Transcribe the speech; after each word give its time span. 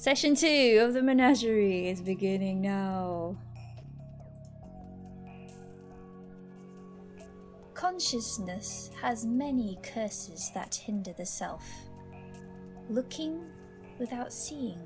Session 0.00 0.34
two 0.34 0.78
of 0.80 0.94
the 0.94 1.02
menagerie 1.02 1.90
is 1.90 2.00
beginning 2.00 2.62
now. 2.62 3.36
Consciousness 7.74 8.90
has 9.02 9.26
many 9.26 9.78
curses 9.82 10.50
that 10.54 10.74
hinder 10.74 11.12
the 11.12 11.26
self. 11.26 11.66
Looking 12.88 13.44
without 13.98 14.32
seeing, 14.32 14.80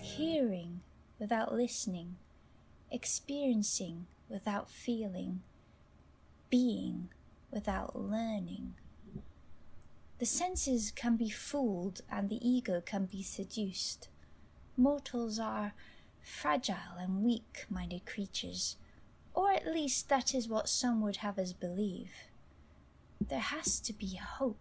hearing 0.00 0.82
without 1.18 1.52
listening, 1.52 2.14
experiencing 2.92 4.06
without 4.28 4.70
feeling, 4.70 5.42
being 6.48 7.08
without 7.50 7.96
learning. 7.96 8.74
The 10.20 10.26
senses 10.26 10.92
can 10.94 11.16
be 11.16 11.28
fooled 11.28 12.02
and 12.08 12.28
the 12.28 12.38
ego 12.48 12.80
can 12.80 13.06
be 13.06 13.24
seduced. 13.24 14.10
Mortals 14.76 15.38
are 15.38 15.74
fragile 16.22 16.96
and 16.98 17.22
weak 17.22 17.66
minded 17.68 18.06
creatures, 18.06 18.76
or 19.34 19.52
at 19.52 19.66
least 19.66 20.08
that 20.08 20.34
is 20.34 20.48
what 20.48 20.68
some 20.68 21.02
would 21.02 21.16
have 21.16 21.38
us 21.38 21.52
believe. 21.52 22.12
There 23.20 23.38
has 23.38 23.80
to 23.80 23.92
be 23.92 24.16
hope. 24.16 24.58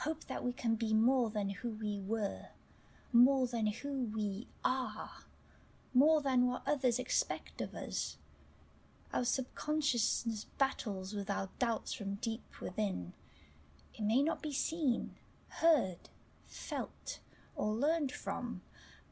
Hope 0.00 0.24
that 0.24 0.42
we 0.44 0.52
can 0.52 0.76
be 0.76 0.94
more 0.94 1.30
than 1.30 1.50
who 1.50 1.70
we 1.70 2.00
were, 2.00 2.46
more 3.12 3.46
than 3.46 3.66
who 3.66 4.08
we 4.14 4.46
are, 4.64 5.10
more 5.92 6.20
than 6.22 6.46
what 6.46 6.62
others 6.66 6.98
expect 6.98 7.60
of 7.60 7.74
us. 7.74 8.16
Our 9.12 9.24
subconsciousness 9.24 10.44
battles 10.58 11.14
with 11.14 11.30
our 11.30 11.50
doubts 11.58 11.92
from 11.92 12.16
deep 12.16 12.60
within. 12.60 13.12
It 13.94 14.02
may 14.04 14.22
not 14.22 14.42
be 14.42 14.52
seen, 14.52 15.12
heard, 15.48 16.08
felt, 16.44 17.20
or 17.54 17.72
learned 17.72 18.12
from, 18.12 18.62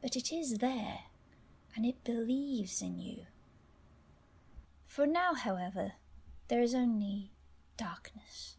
but 0.05 0.15
it 0.15 0.31
is 0.31 0.59
there, 0.59 0.99
and 1.75 1.83
it 1.83 2.03
believes 2.03 2.79
in 2.79 2.99
you. 2.99 3.25
For 4.85 5.07
now, 5.07 5.33
however, 5.33 5.93
there 6.47 6.61
is 6.61 6.75
only 6.75 7.31
darkness, 7.75 8.57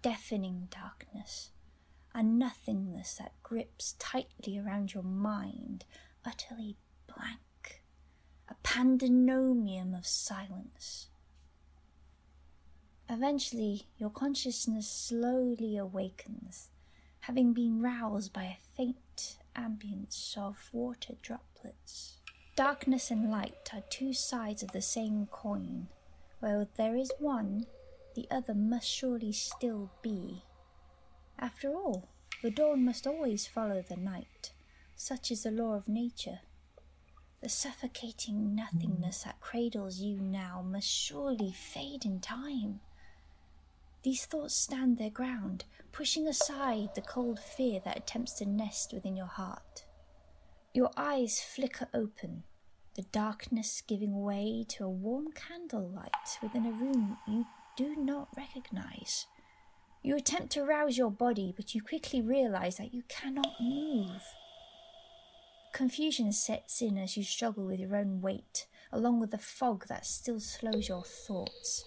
deafening 0.00 0.68
darkness, 0.70 1.50
a 2.14 2.22
nothingness 2.22 3.16
that 3.18 3.34
grips 3.42 3.96
tightly 3.98 4.58
around 4.58 4.94
your 4.94 5.02
mind, 5.02 5.84
utterly 6.24 6.78
blank, 7.06 7.82
a 8.48 8.54
pandemonium 8.62 9.92
of 9.92 10.06
silence. 10.06 11.10
Eventually, 13.10 13.88
your 13.98 14.08
consciousness 14.08 14.88
slowly 14.88 15.76
awakens, 15.76 16.70
having 17.20 17.52
been 17.52 17.82
roused 17.82 18.32
by 18.32 18.44
a 18.44 18.56
faint 18.74 19.36
ambience 19.56 20.36
of 20.36 20.68
water 20.72 21.14
droplets. 21.22 22.18
Darkness 22.56 23.10
and 23.10 23.30
light 23.30 23.70
are 23.72 23.82
two 23.90 24.12
sides 24.12 24.62
of 24.62 24.72
the 24.72 24.82
same 24.82 25.26
coin. 25.26 25.88
Where 26.40 26.66
there 26.76 26.96
is 26.96 27.12
one, 27.18 27.66
the 28.14 28.26
other 28.30 28.54
must 28.54 28.88
surely 28.88 29.32
still 29.32 29.90
be. 30.02 30.42
After 31.38 31.74
all, 31.74 32.08
the 32.42 32.50
dawn 32.50 32.84
must 32.84 33.06
always 33.06 33.46
follow 33.46 33.82
the 33.82 33.96
night. 33.96 34.52
Such 34.94 35.30
is 35.30 35.42
the 35.42 35.50
law 35.50 35.74
of 35.74 35.88
nature. 35.88 36.40
The 37.42 37.48
suffocating 37.50 38.54
nothingness 38.54 39.24
that 39.24 39.40
cradles 39.40 40.00
you 40.00 40.18
now 40.20 40.62
must 40.66 40.88
surely 40.88 41.52
fade 41.52 42.04
in 42.04 42.20
time. 42.20 42.80
These 44.06 44.26
thoughts 44.26 44.54
stand 44.54 44.98
their 44.98 45.10
ground, 45.10 45.64
pushing 45.90 46.28
aside 46.28 46.90
the 46.94 47.00
cold 47.00 47.40
fear 47.40 47.80
that 47.84 47.96
attempts 47.96 48.34
to 48.34 48.46
nest 48.46 48.92
within 48.92 49.16
your 49.16 49.26
heart. 49.26 49.84
Your 50.72 50.92
eyes 50.96 51.40
flicker 51.40 51.88
open, 51.92 52.44
the 52.94 53.02
darkness 53.10 53.82
giving 53.84 54.22
way 54.22 54.64
to 54.68 54.84
a 54.84 54.88
warm 54.88 55.32
candlelight 55.32 56.38
within 56.40 56.66
a 56.66 56.70
room 56.70 57.18
you 57.26 57.46
do 57.76 57.96
not 57.96 58.28
recognize. 58.36 59.26
You 60.04 60.14
attempt 60.14 60.52
to 60.52 60.62
rouse 60.62 60.96
your 60.96 61.10
body, 61.10 61.52
but 61.56 61.74
you 61.74 61.82
quickly 61.82 62.22
realize 62.22 62.76
that 62.76 62.94
you 62.94 63.02
cannot 63.08 63.60
move. 63.60 64.22
Confusion 65.72 66.30
sets 66.30 66.80
in 66.80 66.96
as 66.96 67.16
you 67.16 67.24
struggle 67.24 67.66
with 67.66 67.80
your 67.80 67.96
own 67.96 68.20
weight, 68.20 68.68
along 68.92 69.18
with 69.18 69.32
the 69.32 69.38
fog 69.38 69.88
that 69.88 70.06
still 70.06 70.38
slows 70.38 70.88
your 70.88 71.02
thoughts 71.02 71.84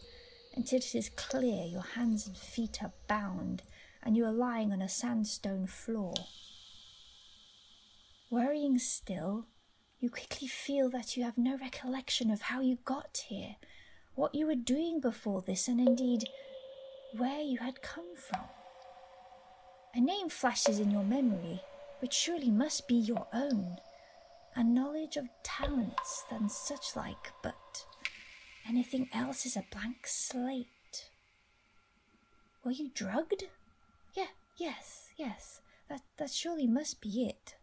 until 0.55 0.77
it 0.79 0.95
is 0.95 1.09
clear 1.09 1.65
your 1.65 1.83
hands 1.95 2.27
and 2.27 2.37
feet 2.37 2.83
are 2.83 2.93
bound 3.07 3.63
and 4.03 4.15
you 4.15 4.25
are 4.25 4.31
lying 4.31 4.71
on 4.71 4.81
a 4.81 4.89
sandstone 4.89 5.67
floor. 5.67 6.13
Worrying 8.29 8.77
still, 8.79 9.47
you 9.99 10.09
quickly 10.09 10.47
feel 10.47 10.89
that 10.89 11.17
you 11.17 11.23
have 11.23 11.37
no 11.37 11.57
recollection 11.57 12.31
of 12.31 12.43
how 12.43 12.61
you 12.61 12.77
got 12.85 13.25
here, 13.27 13.55
what 14.15 14.33
you 14.33 14.47
were 14.47 14.55
doing 14.55 14.99
before 14.99 15.41
this, 15.41 15.67
and 15.67 15.79
indeed 15.79 16.23
where 17.17 17.41
you 17.41 17.57
had 17.57 17.81
come 17.81 18.15
from. 18.15 18.45
A 19.95 19.99
name 19.99 20.29
flashes 20.29 20.79
in 20.79 20.91
your 20.91 21.03
memory, 21.03 21.61
which 21.99 22.13
surely 22.13 22.49
must 22.51 22.87
be 22.87 22.95
your 22.95 23.27
own, 23.33 23.77
a 24.55 24.63
knowledge 24.63 25.17
of 25.17 25.27
talents 25.43 26.23
and 26.31 26.51
such 26.51 26.95
like, 26.95 27.31
but 27.41 27.55
Anything 28.69 29.09
else 29.11 29.47
is 29.47 29.57
a 29.57 29.65
blank 29.71 30.05
slate. 30.05 31.09
Were 32.63 32.71
you 32.71 32.91
drugged? 32.93 33.45
Yeah, 34.13 34.27
yes, 34.57 35.09
yes. 35.17 35.61
That 35.89 36.01
that 36.17 36.29
surely 36.29 36.67
must 36.67 37.01
be 37.01 37.25
it. 37.25 37.55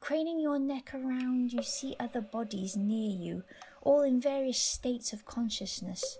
Craning 0.00 0.40
your 0.40 0.58
neck 0.58 0.92
around, 0.92 1.52
you 1.52 1.62
see 1.62 1.94
other 2.00 2.20
bodies 2.20 2.76
near 2.76 3.16
you, 3.16 3.44
all 3.82 4.02
in 4.02 4.20
various 4.20 4.58
states 4.58 5.12
of 5.12 5.24
consciousness, 5.24 6.18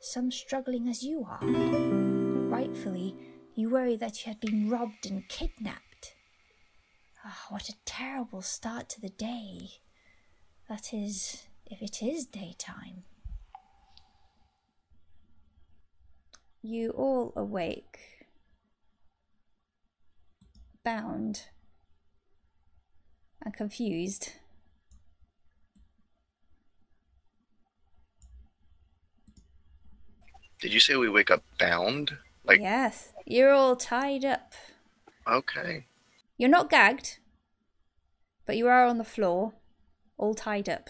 some 0.00 0.30
struggling 0.30 0.86
as 0.86 1.02
you 1.02 1.26
are. 1.26 1.38
Rightfully, 1.46 3.16
you 3.54 3.70
worry 3.70 3.96
that 3.96 4.26
you 4.26 4.32
had 4.32 4.40
been 4.40 4.68
robbed 4.68 5.06
and 5.06 5.26
kidnapped. 5.28 6.14
Ah, 7.24 7.38
oh, 7.44 7.54
what 7.54 7.68
a 7.70 7.74
terrible 7.86 8.42
start 8.42 8.90
to 8.90 9.00
the 9.00 9.08
day. 9.08 9.70
That 10.68 10.92
is, 10.92 11.44
if 11.66 11.82
it 11.82 12.02
is 12.02 12.26
daytime. 12.26 13.04
You 16.62 16.90
all 16.90 17.32
awake, 17.34 18.26
bound, 20.84 21.46
and 23.44 23.52
confused. 23.52 24.32
Did 30.60 30.72
you 30.72 30.78
say 30.78 30.94
we 30.94 31.08
wake 31.08 31.32
up 31.32 31.42
bound? 31.58 32.16
Like 32.44 32.60
Yes, 32.60 33.12
you're 33.26 33.52
all 33.52 33.74
tied 33.74 34.24
up. 34.24 34.52
Okay. 35.26 35.86
You're 36.38 36.48
not 36.48 36.70
gagged, 36.70 37.18
but 38.46 38.56
you 38.56 38.68
are 38.68 38.86
on 38.86 38.98
the 38.98 39.04
floor, 39.04 39.54
all 40.16 40.34
tied 40.34 40.68
up. 40.68 40.88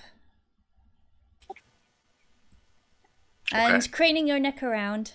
And 3.53 3.83
Okay. 3.83 3.89
craning 3.93 4.27
your 4.27 4.39
neck 4.41 4.63
around 4.63 5.13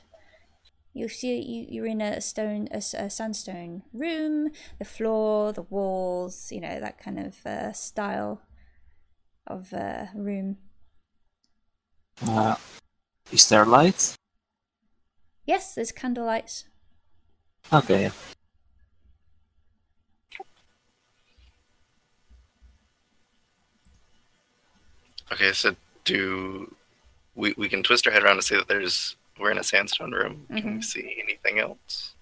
you'll 0.94 1.09
see 1.09 1.40
you, 1.42 1.66
you're 1.70 1.86
in 1.86 2.02
a 2.02 2.22
stone 2.22 2.68
a, 2.72 2.78
s- 2.78 2.94
a 2.94 3.09
sandstone 3.09 3.84
room 3.94 4.50
the 4.80 4.86
floor 4.86 5.52
the 5.53 5.62
walls 5.64 6.52
you 6.52 6.62
know 6.62 6.80
that 6.80 7.00
kind 7.00 7.20
of 7.20 7.46
uh, 7.46 7.72
style 7.74 8.42
of 9.46 9.74
uh, 9.74 10.06
room 10.16 10.58
Uh, 12.28 12.56
is 13.31 13.50
there 13.50 13.66
light? 13.66 14.16
yes 15.46 15.76
there's 15.76 15.92
candlelights 15.92 16.66
Okay. 17.72 18.03
yeah. 18.03 18.12
Okay, 25.32 25.52
so 25.52 25.76
do 26.06 26.73
we 27.37 27.53
we 27.57 27.69
can 27.69 27.81
twist 27.84 28.05
our 28.07 28.11
head 28.13 28.23
around 28.23 28.34
and 28.39 28.43
see 28.43 28.55
that 28.57 28.67
there's 28.67 29.16
we're 29.39 29.51
in 29.51 29.57
a 29.57 29.63
sandstone 29.63 30.11
room. 30.11 30.45
Can 30.49 30.66
we 30.73 30.79
Mhm. 30.79 30.84
see 30.84 31.16
anything 31.23 31.59
else? 31.59 32.13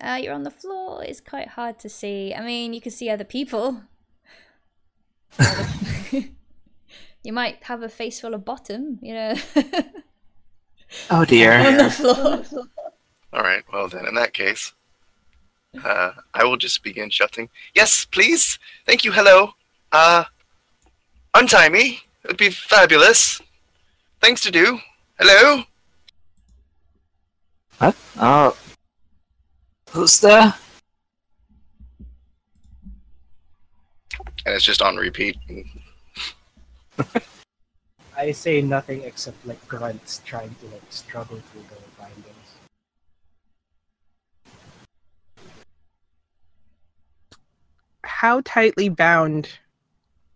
uh, 0.00 0.18
you're 0.20 0.34
on 0.34 0.42
the 0.42 0.50
floor 0.50 1.02
it's 1.04 1.20
quite 1.20 1.48
hard 1.56 1.78
to 1.78 1.88
see 1.88 2.34
i 2.34 2.40
mean 2.44 2.74
you 2.74 2.80
can 2.80 2.90
see 2.90 3.08
other 3.08 3.24
people 3.24 3.80
you 7.22 7.32
might 7.32 7.62
have 7.64 7.80
a 7.82 7.88
face 7.88 8.20
full 8.20 8.34
of 8.34 8.44
bottom 8.44 8.98
you 9.00 9.14
know 9.14 9.34
Oh 11.10 11.24
dear. 11.24 11.52
on 11.66 11.76
the 11.78 11.90
floor 11.90 12.42
All 13.32 13.42
right. 13.42 13.64
Well 13.72 13.88
then, 13.88 14.06
in 14.06 14.14
that 14.14 14.32
case, 14.32 14.72
uh, 15.82 16.12
I 16.32 16.44
will 16.44 16.56
just 16.56 16.84
begin 16.84 17.10
shouting. 17.10 17.48
Yes, 17.74 18.04
please. 18.04 18.60
Thank 18.86 19.04
you. 19.04 19.10
Hello. 19.10 19.54
Uh, 19.90 20.22
untie 21.34 21.68
me. 21.68 22.00
It 22.22 22.28
would 22.28 22.36
be 22.36 22.50
fabulous. 22.50 23.40
Things 24.24 24.40
to 24.40 24.50
do. 24.50 24.80
Hello. 25.18 25.64
What? 27.76 27.94
Oh. 28.16 28.48
Uh, 28.48 28.52
who's 29.90 30.18
there? 30.18 30.54
and 34.46 34.54
it's 34.54 34.64
just 34.64 34.80
on 34.80 34.96
repeat. 34.96 35.36
I 38.16 38.32
say 38.32 38.62
nothing 38.62 39.02
except 39.02 39.46
like 39.46 39.68
grunts 39.68 40.22
trying 40.24 40.54
to 40.54 40.66
like 40.68 40.80
struggle 40.88 41.36
through 41.52 41.64
the 41.68 41.76
bindings. 41.98 42.24
How 48.04 48.40
tightly 48.46 48.88
bound 48.88 49.50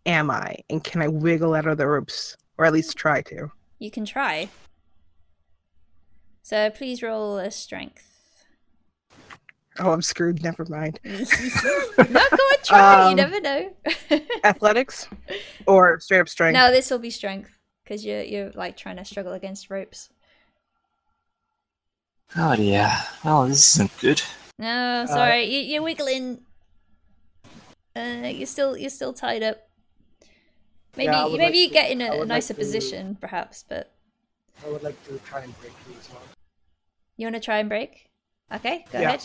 am 0.05 0.31
I? 0.31 0.57
And 0.69 0.85
can 0.85 1.01
I 1.01 1.09
wiggle 1.09 1.55
out 1.55 1.67
of 1.67 1.79
the 1.79 1.87
ropes? 1.87 2.37
Or 2.59 2.67
at 2.67 2.75
least 2.75 2.95
try 2.95 3.23
to? 3.23 3.51
You 3.79 3.91
can 3.91 4.05
try. 4.05 4.49
So 6.43 6.71
please 6.71 7.03
roll 7.03 7.39
a 7.39 7.51
strength. 7.51 8.05
Oh, 9.79 9.93
I'm 9.93 10.03
screwed. 10.03 10.43
Never 10.43 10.65
mind. 10.69 10.99
no, 11.05 11.13
go 11.15 12.03
on, 12.05 12.57
try. 12.65 13.05
you 13.05 13.11
Um, 13.11 13.17
never 13.17 13.41
know. 13.41 13.71
Athletics 14.45 15.07
or 15.67 16.01
straight 16.01 16.21
up 16.21 16.29
strength? 16.29 16.55
no, 16.55 16.73
this 16.73 16.91
will 16.91 16.99
be 16.99 17.11
strength 17.11 17.57
because 17.85 18.05
you're 18.05 18.23
you're 18.23 18.51
like 18.53 18.77
trying 18.77 18.97
to 18.97 19.05
struggle 19.05 19.35
against 19.35 19.71
ropes. 19.71 20.09
Oh 22.37 22.57
dear. 22.57 22.91
Oh, 23.25 23.47
this 23.47 23.75
isn't 23.77 23.97
good. 24.01 24.21
No, 24.59 25.07
sorry, 25.07 25.45
you, 25.45 25.61
you're 25.61 25.83
wiggling. 25.83 26.41
Uh, 27.95 28.27
you're 28.27 28.47
still 28.47 28.77
you're 28.77 28.91
still 28.91 29.13
tied 29.13 29.45
up. 29.45 29.68
Maybe 30.97 31.11
would 31.13 31.33
maybe 31.39 31.45
like 31.45 31.55
you 31.55 31.69
to- 31.69 31.73
get 31.75 31.91
in 31.91 32.01
a 32.01 32.11
would 32.11 32.19
like 32.21 32.29
nicer 32.29 32.55
to- 32.55 32.59
position, 32.61 33.17
perhaps. 33.21 33.65
But 33.69 33.93
I 34.65 34.71
would 34.71 34.83
like 34.83 35.03
to 35.07 35.19
try 35.19 35.43
and 35.43 35.59
break 35.61 35.73
through 35.85 35.95
as 36.01 36.11
well. 36.11 36.23
you 37.17 37.27
want 37.27 37.35
to 37.37 37.41
try 37.41 37.59
and 37.59 37.69
break? 37.69 38.09
Okay, 38.53 38.85
go 38.93 39.01
Yeah. 39.01 39.09
ahead. 39.09 39.25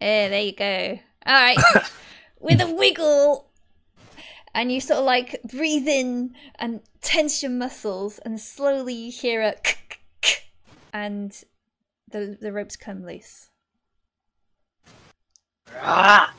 Yeah, 0.00 0.28
there 0.28 0.42
you 0.42 0.52
go. 0.52 0.98
All 1.26 1.34
right, 1.34 1.56
with 2.40 2.60
a 2.60 2.72
wiggle, 2.72 3.50
and 4.54 4.70
you 4.70 4.80
sort 4.80 5.00
of 5.00 5.06
like 5.06 5.40
breathe 5.42 5.88
in 5.88 6.34
and 6.58 6.82
tense 7.00 7.42
your 7.42 7.50
muscles, 7.50 8.18
and 8.20 8.40
slowly 8.40 8.94
you 8.94 9.10
hear 9.12 9.40
a, 9.42 9.54
and 10.92 11.42
the 12.10 12.36
the 12.40 12.52
ropes 12.52 12.76
come 12.76 13.04
loose. 13.04 13.48
Ah! 15.80 16.34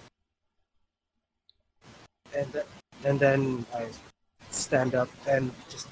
And 2.36 2.52
th- 2.54 2.66
and 3.08 3.18
then 3.18 3.66
I 3.74 3.88
stand 4.52 4.94
up 4.94 5.08
and 5.28 5.52
just 5.72 5.88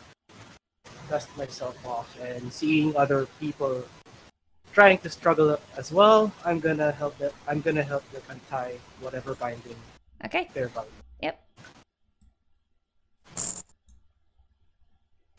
dust 1.09 1.31
myself 1.37 1.79
off 1.87 2.11
and 2.19 2.51
seeing 2.51 2.95
other 2.97 3.25
people 3.39 3.83
trying 4.73 4.97
to 4.99 5.09
struggle 5.09 5.57
as 5.77 5.93
well, 5.93 6.33
I'm 6.43 6.59
gonna 6.59 6.91
help 6.91 7.17
them 7.17 7.31
I'm 7.47 7.61
gonna 7.61 7.83
help 7.83 8.03
them 8.11 8.21
untie 8.27 8.75
whatever 8.99 9.33
binding 9.35 9.79
Okay. 10.25 10.49
they're 10.53 10.67
binding. 10.69 10.91
Yep. 11.23 11.39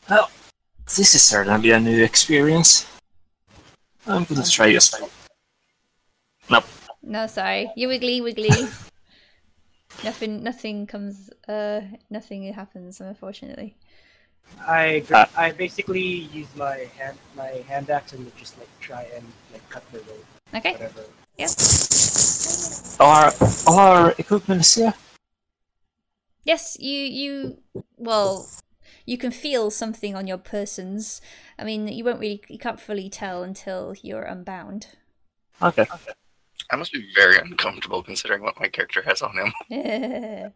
Well, 0.09 0.31
this 0.97 1.13
is 1.13 1.21
certainly 1.21 1.69
a 1.71 1.79
new 1.79 2.03
experience. 2.03 2.87
I'm 4.07 4.23
gonna 4.23 4.45
try 4.45 4.67
a 4.73 4.81
spell. 4.81 5.11
Nope. 6.49 6.65
No, 7.03 7.27
sorry. 7.27 7.69
You 7.75 7.87
wiggly 7.89 8.21
wiggly. 8.21 8.49
nothing 10.03 10.43
nothing 10.43 10.87
comes 10.87 11.29
uh 11.47 11.81
nothing 12.09 12.51
happens 12.53 13.01
unfortunately. 13.01 13.75
I 14.65 14.99
gr- 15.07 15.15
Ah. 15.15 15.29
I 15.35 15.51
basically 15.51 16.29
use 16.31 16.47
my 16.55 16.87
hand 16.97 17.17
my 17.35 17.63
hand 17.67 17.89
axe 17.89 18.13
and 18.13 18.31
just 18.37 18.57
like 18.57 18.69
try 18.79 19.03
and 19.15 19.25
like 19.51 19.67
cut 19.69 19.83
the 19.91 19.99
rope, 19.99 20.25
Okay. 20.55 20.73
whatever. 20.73 21.03
Yep. 21.37 21.49
Our 22.99 23.33
all 23.67 23.79
our 23.79 24.15
equipment 24.17 24.61
is 24.61 24.73
here. 24.75 24.93
Yes, 26.43 26.77
you 26.79 26.99
you 27.01 27.57
well 27.97 28.47
you 29.05 29.17
can 29.17 29.31
feel 29.31 29.69
something 29.69 30.15
on 30.15 30.27
your 30.27 30.37
persons. 30.37 31.21
I 31.59 31.63
mean 31.63 31.87
you 31.87 32.03
won't 32.05 32.19
really 32.19 32.41
you 32.47 32.57
can't 32.57 32.79
fully 32.79 33.09
tell 33.09 33.43
until 33.43 33.95
you're 34.01 34.23
unbound. 34.23 34.87
Okay. 35.61 35.83
Okay. 35.83 36.13
I 36.71 36.75
must 36.75 36.91
be 36.91 37.07
very 37.15 37.37
uncomfortable 37.37 38.03
considering 38.03 38.41
what 38.41 38.59
my 38.59 38.67
character 38.67 39.01
has 39.03 39.21
on 39.21 39.37
him. 39.37 39.53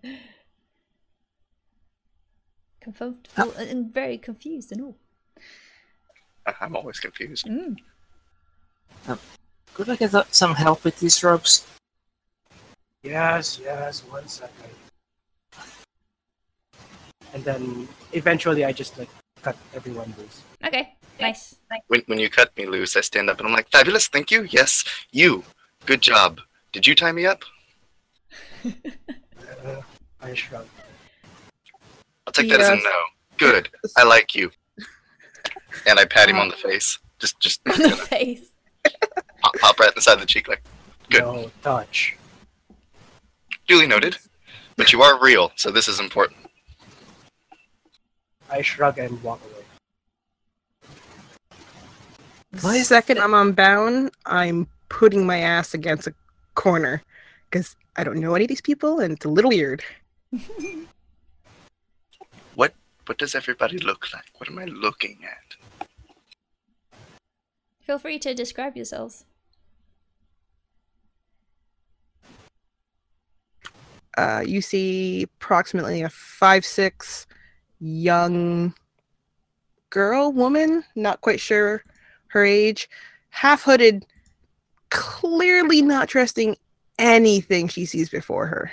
Comfortable 2.82 3.54
and 3.58 3.94
very 3.94 4.18
confused 4.18 4.72
and 4.72 4.82
all. 4.82 4.98
I'm 6.60 6.76
always 6.76 7.00
confused. 7.00 7.46
Mm. 7.46 7.78
Could 9.74 9.90
I 9.90 9.96
get 9.96 10.36
some 10.36 10.56
help 10.56 10.84
with 10.84 11.00
these 11.00 11.24
ropes? 11.24 11.68
Yes, 13.04 13.60
yes, 13.64 14.02
one 14.02 14.28
second. 14.28 14.70
And 17.34 17.44
then 17.46 17.88
eventually 18.14 18.66
I 18.66 18.72
just 18.72 18.98
like 18.98 19.10
cut 19.42 19.56
everyone 19.74 20.14
loose. 20.18 20.42
Okay. 20.66 20.96
Nice. 21.20 21.56
When, 21.88 22.02
when 22.08 22.20
you 22.20 22.30
cut 22.30 22.56
me 22.58 22.66
loose, 22.66 22.96
I 22.98 23.02
stand 23.02 23.30
up 23.30 23.40
and 23.40 23.48
I'm 23.48 23.54
like, 23.54 23.70
fabulous, 23.70 24.08
thank 24.08 24.32
you. 24.32 24.48
Yes, 24.50 24.84
you. 25.12 25.44
Good 25.86 26.02
job. 26.02 26.40
Did 26.72 26.88
you 26.88 26.96
tie 26.96 27.12
me 27.12 27.26
up? 27.26 27.44
Uh, 28.66 28.72
I 30.22 30.34
shrug. 30.34 30.66
I'll 32.28 32.34
take 32.34 32.50
that 32.50 32.60
as 32.62 32.70
a 32.70 32.76
Yes. 32.76 32.84
no. 32.84 32.92
Good. 33.38 33.70
I 33.98 34.04
like 34.04 34.36
you. 34.36 34.52
And 35.88 36.00
I 36.00 36.06
pat 36.06 36.30
him 36.30 36.38
on 36.38 36.50
the 36.50 36.56
face. 36.56 37.00
Just, 37.20 37.40
just 37.40 37.62
On 37.72 37.78
the 37.78 37.90
face. 37.96 38.50
pop, 39.42 39.56
pop 39.60 39.80
right 39.80 39.92
inside 39.96 40.20
the 40.20 40.26
cheek, 40.26 40.48
like 40.48 40.62
Good. 41.10 41.22
No 41.24 41.52
touch. 41.64 42.16
duly 43.68 43.88
noted. 43.88 44.18
But 44.78 44.94
you 44.94 45.02
are 45.02 45.20
real, 45.22 45.52
so 45.56 45.72
this 45.72 45.88
is 45.88 46.00
important. 46.00 46.40
I 48.50 48.62
shrug 48.62 48.98
and 48.98 49.22
walk 49.24 49.42
away. 49.44 49.64
The 52.52 52.84
second 52.84 53.20
I'm 53.20 53.34
unbound, 53.34 54.12
I'm 54.26 54.68
putting 54.92 55.26
my 55.26 55.40
ass 55.40 55.74
against 55.74 56.06
a 56.06 56.14
corner 56.56 57.02
because 57.50 57.78
I 57.96 58.04
don't 58.04 58.18
know 58.18 58.36
any 58.36 58.44
of 58.44 58.50
these 58.50 58.62
people 58.62 59.00
and 59.00 59.14
it's 59.14 59.26
a 59.26 59.30
little 59.30 59.50
weird. 59.50 59.84
What 62.56 62.74
what 63.06 63.18
does 63.18 63.34
everybody 63.34 63.78
look 63.78 64.08
like? 64.14 64.26
What 64.38 64.50
am 64.50 64.60
I 64.60 64.66
looking 64.66 65.20
at? 65.24 65.88
Feel 67.80 67.98
free 67.98 68.20
to 68.20 68.34
describe 68.34 68.76
yourselves. 68.76 69.24
Uh, 74.18 74.44
you 74.46 74.62
see 74.62 75.24
approximately 75.24 76.02
a 76.02 76.10
five 76.10 76.66
six 76.66 77.26
young 77.80 78.74
girl, 79.90 80.34
woman, 80.34 80.84
not 80.96 81.22
quite 81.22 81.40
sure 81.40 81.84
her 82.28 82.44
age, 82.44 82.90
half 83.30 83.64
hooded, 83.64 84.06
clearly 84.92 85.82
not 85.82 86.08
trusting 86.08 86.56
anything 87.00 87.68
she 87.68 87.86
sees 87.86 88.10
before 88.10 88.46
her. 88.46 88.72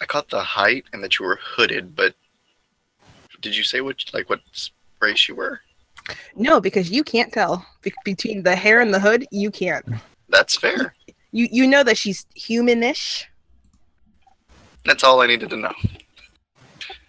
I 0.00 0.06
caught 0.06 0.28
the 0.28 0.42
height 0.42 0.84
and 0.92 1.02
that 1.02 1.18
you 1.18 1.24
were 1.24 1.40
hooded, 1.42 1.96
but 1.96 2.14
did 3.40 3.56
you 3.56 3.64
say 3.64 3.80
which 3.80 4.12
like 4.14 4.28
what 4.30 4.40
race 5.00 5.28
you 5.28 5.34
were? 5.34 5.60
No, 6.36 6.60
because 6.60 6.90
you 6.90 7.02
can't 7.02 7.32
tell 7.32 7.66
Be- 7.82 7.92
between 8.04 8.42
the 8.42 8.54
hair 8.54 8.80
and 8.80 8.92
the 8.92 9.00
hood. 9.00 9.26
You 9.30 9.50
can't. 9.50 9.84
That's 10.28 10.56
fair. 10.56 10.94
You 11.32 11.48
you 11.50 11.66
know 11.66 11.82
that 11.82 11.96
she's 11.96 12.26
humanish. 12.36 13.24
That's 14.84 15.02
all 15.02 15.22
I 15.22 15.26
needed 15.26 15.50
to 15.50 15.56
know. 15.56 15.72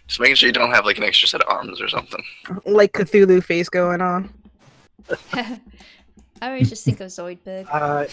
Just 0.06 0.20
making 0.20 0.36
sure 0.36 0.46
you 0.46 0.52
don't 0.52 0.70
have 0.70 0.84
like 0.84 0.98
an 0.98 1.04
extra 1.04 1.28
set 1.28 1.40
of 1.42 1.48
arms 1.48 1.80
or 1.80 1.88
something. 1.88 2.22
like 2.64 2.92
Cthulhu 2.92 3.42
face 3.42 3.68
going 3.68 4.00
on. 4.00 4.32
I 5.32 5.58
always 6.42 6.68
just 6.68 6.84
think 6.84 7.00
of 7.00 7.08
Zoidberg. 7.08 7.66
Uh, 7.70 8.06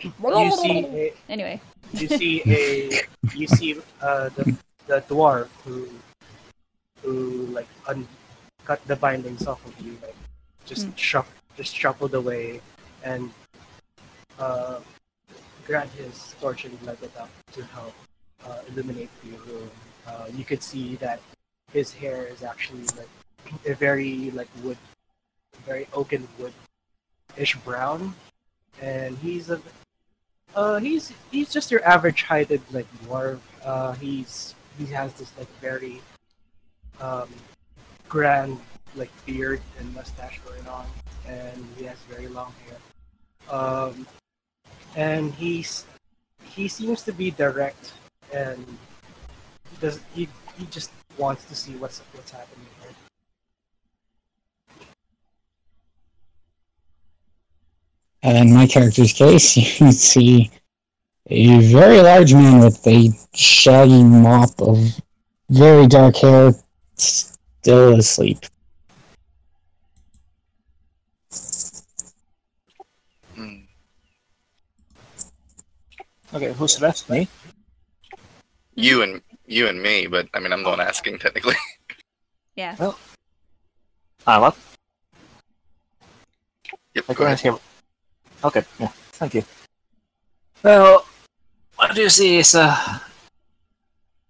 you 0.40 0.50
see 0.56 0.84
a, 0.86 1.12
Anyway. 1.28 1.60
you 1.92 2.08
see 2.08 2.42
a 2.46 3.00
you 3.34 3.46
see 3.46 3.76
uh, 4.02 4.28
the 4.36 4.56
the 4.86 5.00
dwarf 5.08 5.48
who 5.64 5.88
who 7.02 7.46
like 7.46 7.68
un- 7.88 8.06
cut 8.64 8.84
the 8.86 8.96
bindings 8.96 9.46
off 9.46 9.64
of 9.66 9.78
you, 9.80 9.96
like 10.02 10.14
just 10.66 10.86
Mm. 10.88 10.98
shuff 10.98 11.28
just 11.56 11.74
shuffled 11.74 12.14
away 12.14 12.60
and 13.04 13.30
uh, 14.38 14.80
grant 15.66 15.90
his 15.92 16.34
torch 16.40 16.64
and 16.66 16.76
light 16.82 17.00
it 17.02 17.12
up 17.16 17.30
to 17.52 17.62
help 17.64 17.94
uh, 18.44 18.58
illuminate 18.68 19.08
the 19.22 19.30
room. 19.50 19.70
Uh, 20.06 20.26
you 20.32 20.44
could 20.44 20.62
see 20.62 20.96
that 20.96 21.20
his 21.72 21.92
hair 21.92 22.26
is 22.26 22.42
actually 22.42 22.84
like 22.96 23.08
a 23.66 23.74
very 23.74 24.30
like 24.32 24.48
wood, 24.62 24.78
very 25.64 25.86
oaken 25.92 26.26
wood 26.38 26.52
ish 27.36 27.56
brown, 27.56 28.14
and 28.80 29.16
he's 29.18 29.50
a 29.50 29.60
uh, 30.54 30.78
he's 30.78 31.12
he's 31.30 31.52
just 31.52 31.70
your 31.70 31.84
average 31.84 32.22
heighted 32.22 32.62
like 32.72 32.86
dwarf. 33.04 33.40
Uh, 33.64 33.92
he's 33.92 34.54
he 34.78 34.86
has 34.86 35.12
this 35.14 35.30
like 35.38 35.48
very 35.60 36.00
um, 37.00 37.28
grand 38.08 38.58
like 38.94 39.10
beard 39.26 39.60
and 39.78 39.94
mustache 39.94 40.40
going 40.46 40.66
on, 40.66 40.86
and 41.26 41.66
he 41.76 41.84
has 41.84 41.98
very 42.08 42.28
long 42.28 42.52
hair. 42.66 43.58
Um, 43.58 44.06
and 44.94 45.34
he's 45.34 45.84
he 46.44 46.68
seems 46.68 47.02
to 47.02 47.12
be 47.12 47.30
direct 47.30 47.92
and 48.32 48.64
does 49.80 50.00
he 50.14 50.28
he 50.58 50.66
just 50.66 50.90
wants 51.18 51.44
to 51.44 51.54
see 51.54 51.76
what's 51.76 52.00
what's 52.12 52.30
happening 52.30 52.66
here. 52.80 52.90
And 58.22 58.48
in 58.48 58.54
my 58.54 58.66
character's 58.66 59.12
case, 59.12 59.56
you 59.56 59.64
can 59.64 59.92
see 59.92 60.50
a 61.28 61.60
very 61.60 62.00
large 62.00 62.32
man 62.34 62.60
with 62.60 62.86
a 62.86 63.10
shaggy 63.34 64.02
mop 64.02 64.60
of 64.60 64.78
very 65.50 65.86
dark 65.86 66.16
hair 66.16 66.52
still 66.94 67.98
asleep. 67.98 68.38
Hmm. 73.34 73.56
Okay, 76.34 76.52
who's 76.52 76.80
left? 76.80 77.08
Me? 77.10 77.28
You 78.74 79.02
and 79.02 79.22
you 79.46 79.68
and 79.68 79.80
me, 79.82 80.06
but 80.06 80.28
I 80.34 80.40
mean, 80.40 80.52
I'm 80.52 80.62
the 80.62 80.70
one 80.70 80.80
asking 80.80 81.18
technically. 81.18 81.54
Yeah. 82.56 82.74
Well 82.78 82.98
Ah, 84.26 84.40
what? 84.40 84.56
yep. 86.94 87.04
I 87.06 87.12
Go 87.12 87.24
ahead. 87.26 87.38
couldn't. 87.38 87.60
Okay, 88.42 88.62
yeah, 88.80 88.88
thank 89.12 89.34
you. 89.34 89.44
Well, 90.62 91.04
what 91.76 91.94
do 91.94 92.00
you 92.00 92.08
see 92.08 92.38
is 92.38 92.54
a 92.54 93.02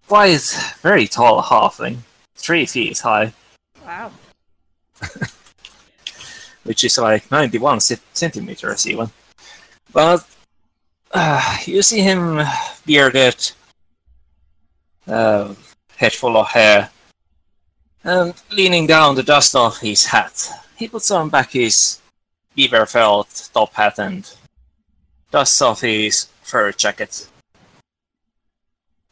quite 0.08 0.42
very 0.82 1.06
tall 1.06 1.40
halfling, 1.40 1.99
three 2.35 2.66
feet 2.66 2.99
high, 2.99 3.32
Wow. 3.85 4.11
which 6.64 6.82
is 6.82 6.99
like 6.99 7.30
91 7.30 7.78
cent- 7.78 8.02
centimeters 8.12 8.88
even. 8.88 9.11
But 9.92 10.26
uh, 11.12 11.58
you 11.64 11.80
see 11.82 12.00
him 12.00 12.42
bearded, 12.85 13.52
uh, 15.06 15.54
head 15.96 16.12
full 16.12 16.36
of 16.36 16.48
hair, 16.48 16.90
and 18.04 18.34
leaning 18.50 18.86
down 18.86 19.14
the 19.14 19.22
dust 19.22 19.54
off 19.54 19.80
his 19.80 20.06
hat. 20.06 20.50
He 20.76 20.88
puts 20.88 21.10
on 21.10 21.28
back 21.28 21.52
his 21.52 22.00
beaver 22.54 22.86
felt 22.86 23.50
top 23.52 23.72
hat 23.75 23.98
and 23.98 24.30
dusts 25.30 25.60
off 25.62 25.80
his 25.80 26.28
fur 26.42 26.72
jacket. 26.72 27.28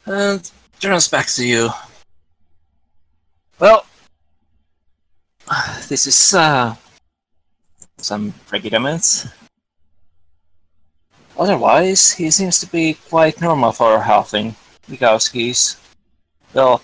And 0.05 0.49
turns 0.79 1.07
back 1.07 1.27
to 1.27 1.45
you. 1.45 1.69
Well, 3.59 3.85
this 5.87 6.07
is 6.07 6.33
uh, 6.33 6.75
some 7.97 8.33
predicaments. 8.47 9.27
Otherwise, 11.37 12.11
he 12.13 12.31
seems 12.31 12.59
to 12.59 12.67
be 12.67 12.97
quite 13.09 13.41
normal 13.41 13.71
for 13.71 13.95
a 13.95 14.01
halfling, 14.01 14.55
because 14.89 15.27
he's, 15.27 15.77
well, 16.55 16.81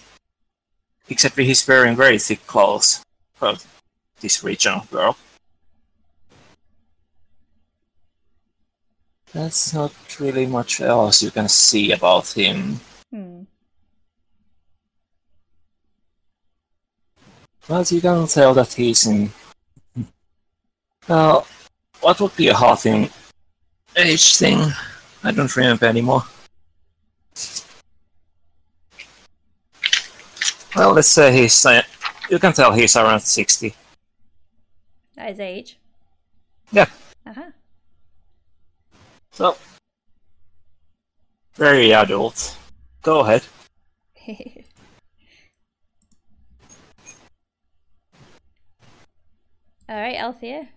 except 1.09 1.35
for 1.35 1.41
he's 1.41 1.67
wearing 1.67 1.95
very 1.95 2.19
thick 2.19 2.45
clothes 2.45 3.03
for 3.33 3.53
this 4.19 4.43
region 4.43 4.73
of 4.73 4.89
the 4.89 4.97
world. 4.97 5.15
That's 9.33 9.73
not 9.73 9.93
really 10.19 10.45
much 10.45 10.81
else 10.81 11.23
you 11.23 11.31
can 11.31 11.47
see 11.47 11.93
about 11.93 12.27
him. 12.27 12.81
Hmm. 13.09 13.43
But 17.67 17.91
you 17.91 18.01
can 18.01 18.27
tell 18.27 18.53
that 18.53 18.73
he's 18.73 19.07
in. 19.07 19.31
Well, 21.07 21.47
what 22.01 22.19
would 22.19 22.35
be 22.35 22.49
a 22.49 22.53
halfling 22.53 23.09
age 23.95 24.35
thing? 24.35 24.59
I 25.23 25.31
don't 25.31 25.55
remember 25.55 25.85
anymore. 25.85 26.23
Well, 30.75 30.93
let's 30.93 31.09
say 31.09 31.31
he's. 31.33 31.65
Uh, 31.65 31.81
you 32.29 32.39
can 32.39 32.53
tell 32.53 32.71
he's 32.71 32.95
around 32.95 33.19
60. 33.19 33.75
At 35.17 35.29
his 35.29 35.39
age. 35.39 35.77
Yeah. 36.71 36.85
Uh-huh. 37.25 37.51
So. 39.31 39.57
Very 41.55 41.93
adult. 41.93 42.57
Go 43.01 43.19
ahead. 43.19 43.43
Alright, 49.89 50.15
Althea. 50.15 50.69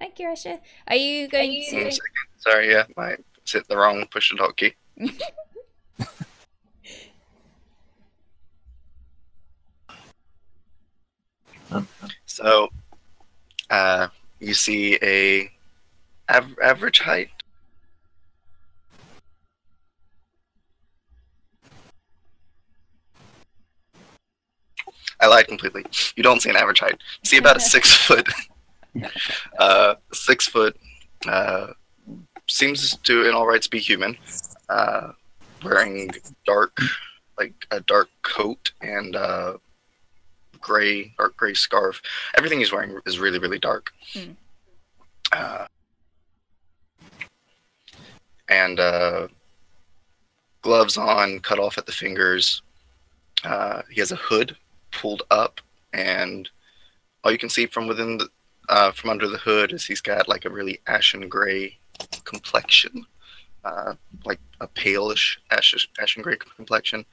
Thank 0.00 0.18
you, 0.18 0.26
Asha. 0.26 0.58
Are 0.88 0.96
you 0.96 1.28
going 1.28 1.50
One 1.52 1.84
to 1.84 1.92
second. 1.92 2.00
Sorry, 2.38 2.70
yeah, 2.72 2.84
I 2.98 3.16
hit 3.46 3.68
the 3.68 3.76
wrong 3.76 4.04
push 4.10 4.30
to 4.30 4.36
talk 4.36 4.56
key. 4.56 4.74
Um, 5.00 5.10
So, 12.26 12.68
uh, 13.70 14.08
you 14.40 14.54
see 14.54 14.98
a 15.02 15.50
av- 16.28 16.58
average 16.62 17.00
height. 17.00 17.30
I 25.20 25.26
lied 25.26 25.46
completely. 25.48 25.84
You 26.16 26.22
don't 26.22 26.42
see 26.42 26.50
an 26.50 26.56
average 26.56 26.80
height. 26.80 26.98
You 27.22 27.28
see 27.28 27.36
about 27.38 27.56
a 27.56 27.60
six 27.60 27.94
foot, 28.06 28.28
uh, 29.58 29.94
six 30.12 30.46
foot, 30.46 30.76
uh, 31.26 31.68
seems 32.48 32.96
to 32.98 33.26
in 33.28 33.34
all 33.34 33.46
rights 33.46 33.66
be 33.66 33.78
human, 33.78 34.16
uh, 34.68 35.12
wearing 35.64 36.10
dark, 36.46 36.76
like 37.38 37.54
a 37.70 37.80
dark 37.80 38.08
coat 38.22 38.72
and 38.82 39.16
uh, 39.16 39.54
gray, 40.64 41.12
dark 41.18 41.36
gray 41.36 41.54
scarf. 41.54 42.00
Everything 42.36 42.58
he's 42.58 42.72
wearing 42.72 42.98
is 43.06 43.18
really, 43.18 43.38
really 43.38 43.58
dark. 43.58 43.92
Hmm. 44.12 44.32
Uh, 45.30 45.66
and 48.48 48.80
uh, 48.80 49.28
gloves 50.62 50.96
on, 50.96 51.38
cut 51.40 51.58
off 51.58 51.78
at 51.78 51.86
the 51.86 51.92
fingers. 51.92 52.62
Uh, 53.44 53.82
he 53.90 54.00
has 54.00 54.10
a 54.10 54.16
hood 54.16 54.56
pulled 54.90 55.22
up, 55.30 55.60
and 55.92 56.48
all 57.22 57.30
you 57.30 57.38
can 57.38 57.50
see 57.50 57.66
from 57.66 57.86
within 57.86 58.16
the, 58.16 58.28
uh, 58.68 58.90
from 58.92 59.10
under 59.10 59.28
the 59.28 59.38
hood 59.38 59.72
is 59.72 59.84
he's 59.84 60.00
got 60.00 60.28
like 60.28 60.46
a 60.46 60.50
really 60.50 60.80
ashen 60.86 61.28
gray 61.28 61.76
complexion, 62.24 63.04
uh, 63.64 63.94
like 64.24 64.40
a 64.60 64.68
palish 64.68 65.36
ashen, 65.50 65.80
ashen 66.00 66.22
gray 66.22 66.36
complexion. 66.56 67.04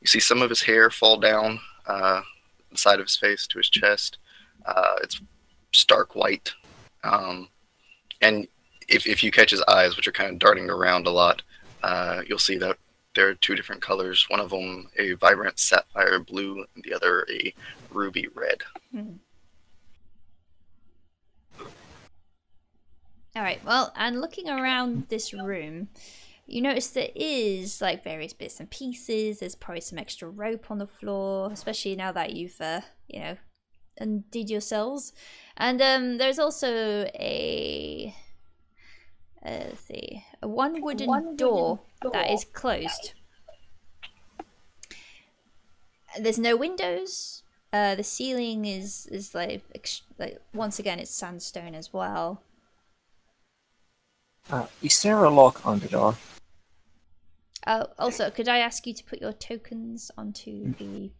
You 0.00 0.06
see 0.06 0.20
some 0.20 0.42
of 0.42 0.50
his 0.50 0.62
hair 0.62 0.90
fall 0.90 1.18
down 1.18 1.60
uh, 1.86 2.22
the 2.70 2.78
side 2.78 3.00
of 3.00 3.06
his 3.06 3.16
face 3.16 3.46
to 3.48 3.58
his 3.58 3.68
chest. 3.68 4.18
Uh, 4.66 4.96
it's 5.02 5.20
stark 5.72 6.14
white, 6.14 6.52
um, 7.04 7.48
and 8.20 8.48
if 8.88 9.06
if 9.06 9.22
you 9.22 9.30
catch 9.30 9.50
his 9.50 9.62
eyes, 9.68 9.96
which 9.96 10.08
are 10.08 10.12
kind 10.12 10.32
of 10.32 10.38
darting 10.38 10.68
around 10.68 11.06
a 11.06 11.10
lot, 11.10 11.42
uh, 11.82 12.22
you'll 12.26 12.38
see 12.38 12.58
that 12.58 12.76
there 13.14 13.28
are 13.28 13.34
two 13.34 13.54
different 13.54 13.82
colors. 13.82 14.26
One 14.28 14.40
of 14.40 14.50
them 14.50 14.88
a 14.98 15.12
vibrant 15.14 15.58
sapphire 15.58 16.18
blue, 16.18 16.64
and 16.74 16.84
the 16.84 16.94
other 16.94 17.26
a 17.30 17.54
ruby 17.90 18.28
red. 18.34 18.62
Alright, 23.36 23.64
well, 23.64 23.92
and 23.96 24.20
looking 24.20 24.48
around 24.48 25.06
this 25.08 25.32
room, 25.32 25.88
you 26.48 26.62
notice 26.62 26.88
there 26.88 27.10
is 27.14 27.82
like 27.82 28.02
various 28.02 28.32
bits 28.32 28.58
and 28.58 28.70
pieces. 28.70 29.40
There's 29.40 29.54
probably 29.54 29.82
some 29.82 29.98
extra 29.98 30.28
rope 30.30 30.70
on 30.70 30.78
the 30.78 30.86
floor, 30.86 31.52
especially 31.52 31.94
now 31.94 32.10
that 32.12 32.32
you've, 32.32 32.58
uh, 32.58 32.80
you 33.06 33.20
know, 33.20 33.36
undid 33.98 34.48
yourselves. 34.48 35.12
And 35.58 35.82
um, 35.82 36.16
there's 36.16 36.38
also 36.38 37.04
a, 37.14 38.14
uh, 39.44 39.50
let's 39.50 39.80
see, 39.82 40.24
a 40.40 40.48
one 40.48 40.80
wooden 40.80 41.36
door 41.36 41.80
that 42.12 42.30
is 42.30 42.46
closed. 42.46 43.12
There's 46.18 46.38
no 46.38 46.56
windows. 46.56 47.42
Uh, 47.70 47.94
the 47.94 48.02
ceiling 48.02 48.64
is 48.64 49.06
is 49.12 49.34
like, 49.34 49.62
ex- 49.74 50.00
like 50.18 50.40
once 50.54 50.78
again 50.78 50.98
it's 50.98 51.10
sandstone 51.10 51.74
as 51.74 51.92
well. 51.92 52.40
Uh, 54.50 54.64
is 54.80 55.02
there 55.02 55.22
a 55.22 55.28
lock 55.28 55.66
on 55.66 55.80
the 55.80 55.88
door? 55.88 56.16
Oh, 57.70 57.86
also, 57.98 58.30
could 58.30 58.48
I 58.48 58.60
ask 58.60 58.86
you 58.86 58.94
to 58.94 59.04
put 59.04 59.20
your 59.20 59.34
tokens 59.34 60.10
onto 60.16 60.72
the 60.78 61.10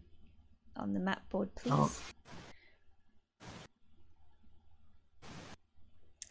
on 0.78 0.94
the 0.94 1.00
map 1.00 1.28
board, 1.28 1.54
please? 1.54 1.74
Oh. 1.74 1.92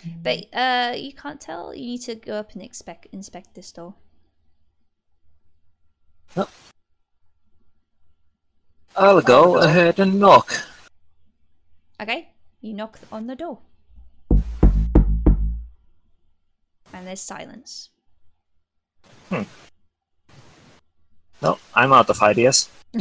Mm-hmm. 0.01 0.21
But 0.23 0.57
uh, 0.57 0.95
you 0.95 1.13
can't 1.13 1.39
tell. 1.39 1.71
You 1.75 1.85
need 1.85 2.01
to 2.01 2.15
go 2.15 2.33
up 2.33 2.53
and 2.53 2.63
inspect 2.63 3.05
inspect 3.11 3.53
this 3.53 3.71
door. 3.71 3.93
I'll 8.95 9.21
go 9.21 9.57
ahead 9.57 9.99
and 9.99 10.19
knock. 10.19 10.51
Okay, 12.01 12.29
you 12.61 12.73
knock 12.73 12.97
on 13.11 13.27
the 13.27 13.35
door. 13.35 13.59
And 16.91 17.05
there's 17.05 17.21
silence. 17.21 17.91
Hmm. 19.29 19.43
No, 21.41 21.59
I'm 21.75 21.93
out 21.93 22.09
of 22.09 22.21
ideas. 22.21 22.69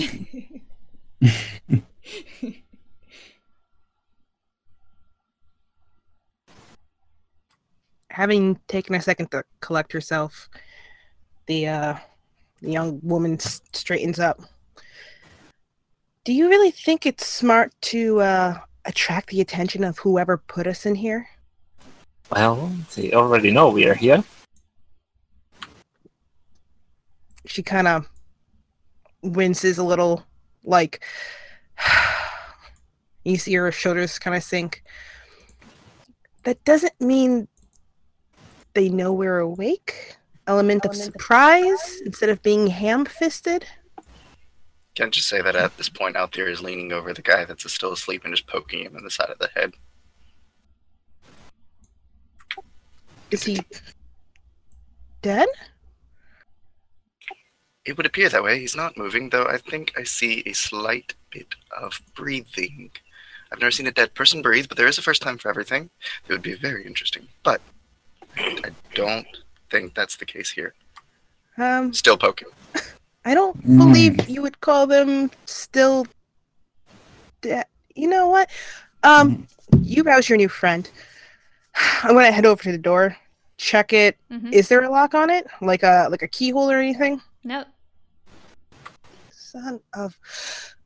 Having 8.11 8.59
taken 8.69 8.95
a 8.95 9.03
second 9.03 9.31
to 9.31 9.45
collect 9.61 9.93
herself, 9.93 10.49
the 11.47 11.69
uh, 11.69 11.97
the 12.63 12.71
young 12.71 13.01
woman 13.03 13.35
s- 13.35 13.61
straightens 13.73 14.19
up. 14.19 14.41
Do 16.25 16.33
you 16.33 16.49
really 16.49 16.71
think 16.71 17.07
it's 17.07 17.27
smart 17.27 17.73
to 17.83 18.21
uh, 18.21 18.59
attract 18.85 19.29
the 19.29 19.41
attention 19.41 19.85
of 19.85 19.99
whoever 19.99 20.39
put 20.39 20.67
us 20.67 20.87
in 20.87 20.95
here? 20.95 21.29
Well, 22.31 22.73
they 22.95 23.13
already 23.13 23.51
know 23.51 23.69
we 23.71 23.87
are 23.87 23.95
here. 23.95 24.25
She 27.47 27.63
kind 27.63 27.87
of 27.87 28.09
winces 29.33 29.79
a 29.79 29.85
little, 29.85 30.25
like 30.65 31.03
you 33.25 33.37
see 33.37 33.55
her 33.55 33.73
shoulders 33.73 34.19
kind 34.19 34.37
of 34.37 34.43
sink. 34.43 34.83
That 36.45 36.63
doesn't 36.65 36.99
mean 37.01 37.49
they 38.75 38.89
know 38.89 39.13
we're 39.13 39.39
awake. 39.39 40.17
Element 40.47 40.85
of 40.85 40.95
surprise 40.95 42.01
instead 42.05 42.29
of 42.29 42.41
being 42.43 42.69
ham-fisted. 42.69 43.67
Can't 44.95 45.13
just 45.13 45.29
say 45.29 45.43
that 45.43 45.57
at 45.57 45.77
this 45.77 45.89
point 45.89 46.17
Althea 46.17 46.47
is 46.47 46.63
leaning 46.63 46.93
over 46.93 47.13
the 47.13 47.21
guy 47.21 47.45
that's 47.45 47.71
still 47.73 47.93
asleep 47.93 48.25
and 48.25 48.33
just 48.33 48.47
poking 48.47 48.85
him 48.85 48.97
in 48.97 49.03
the 49.03 49.11
side 49.11 49.29
of 49.29 49.39
the 49.39 49.51
head. 49.55 49.73
Is 53.31 53.43
he 53.43 53.61
dead? 55.21 55.49
It 57.87 57.97
would 57.97 58.07
appear 58.07 58.29
that 58.29 58.43
way. 58.43 58.59
He's 58.59 58.75
not 58.77 58.97
moving, 58.97 59.29
though 59.31 59.47
I 59.47 59.59
think 59.59 59.93
I 59.97 60.03
see 60.03 60.43
a 60.45 60.53
slight 60.53 61.15
bit 61.31 61.55
of 61.81 62.01
breathing. 62.15 62.91
I've 63.53 63.61
never 63.61 63.71
seen 63.71 63.87
a 63.87 63.93
dead 63.93 64.13
person 64.15 64.43
breathe, 64.43 64.67
but 64.69 64.77
there 64.77 64.89
is 64.89 64.99
a 64.99 65.03
first 65.03 65.23
time 65.23 65.39
for 65.39 65.49
everything. 65.49 65.89
It 66.29 66.33
would 66.33 66.43
be 66.43 66.55
very 66.55 66.85
interesting. 66.85 67.29
But 67.45 67.61
I 68.37 68.71
don't 68.95 69.27
think 69.71 69.95
that's 69.95 70.17
the 70.17 70.27
case 70.27 70.51
here. 70.51 70.75
Um, 71.59 71.93
Still 71.95 72.17
poking. 72.19 72.49
I 73.25 73.35
don't 73.35 73.57
Mm. 73.65 73.79
believe 73.79 74.29
you 74.29 74.43
would 74.43 74.61
call 74.61 74.87
them 74.89 75.31
still 75.47 76.07
dead. 77.41 77.67
You 77.95 78.09
know 78.09 78.27
what? 78.29 78.51
Um, 79.05 79.47
you 79.81 80.05
how's 80.05 80.29
your 80.29 80.39
new 80.39 80.49
friend? 80.49 80.91
I'm 82.03 82.15
gonna 82.15 82.33
head 82.33 82.47
over 82.47 82.63
to 82.65 82.73
the 82.73 82.79
door, 82.79 83.17
check 83.59 83.93
it. 83.93 84.17
Is 84.53 84.67
Mhm. 84.67 84.69
there 84.69 84.83
a 84.83 84.91
lock 84.91 85.15
on 85.15 85.31
it, 85.31 85.47
like 85.61 85.83
a 85.83 86.09
like 86.11 86.23
a 86.23 86.29
keyhole 86.29 86.71
or 86.71 86.79
anything? 86.79 87.21
No. 87.45 87.65
Son 89.57 89.81
of. 89.95 90.19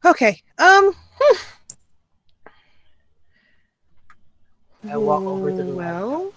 Okay. 0.05 0.41
Um. 0.59 0.93
hmm. 1.21 1.37
I 4.89 4.97
walk 4.97 5.23
over 5.23 5.51
to 5.51 5.57
the 5.57 5.75
well. 5.75 6.33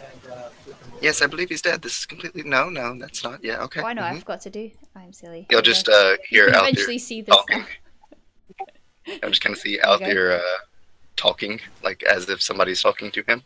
and 0.00 0.32
uh, 0.32 0.48
flip 0.48 0.82
him 0.82 0.92
over. 0.92 0.98
Yes, 1.02 1.22
I 1.22 1.26
believe 1.26 1.48
he's 1.50 1.62
dead. 1.62 1.82
This 1.82 1.98
is 1.98 2.06
completely 2.06 2.42
no, 2.42 2.68
no, 2.70 2.98
that's 2.98 3.22
not. 3.22 3.44
Yeah, 3.44 3.62
okay. 3.64 3.82
Why 3.82 3.92
not? 3.92 4.04
I 4.04 4.14
mhm. 4.14 4.20
forgot 4.20 4.40
to 4.42 4.50
do. 4.50 4.70
I'm 4.96 5.12
silly. 5.12 5.46
You'll 5.50 5.62
just 5.62 5.88
uh, 5.88 6.16
hear 6.28 6.46
can 6.46 6.54
out 6.54 6.62
there 6.62 6.70
eventually 6.70 6.98
see 6.98 7.20
this 7.20 7.36
talking. 7.36 7.64
I'm 9.22 9.30
just 9.30 9.42
kind 9.42 9.54
of 9.54 9.60
see 9.60 9.78
out 9.82 10.00
there 10.00 10.32
uh, 10.32 10.58
talking, 11.16 11.60
like 11.82 12.02
as 12.02 12.28
if 12.28 12.42
somebody's 12.42 12.82
talking 12.82 13.10
to 13.12 13.22
him. 13.28 13.42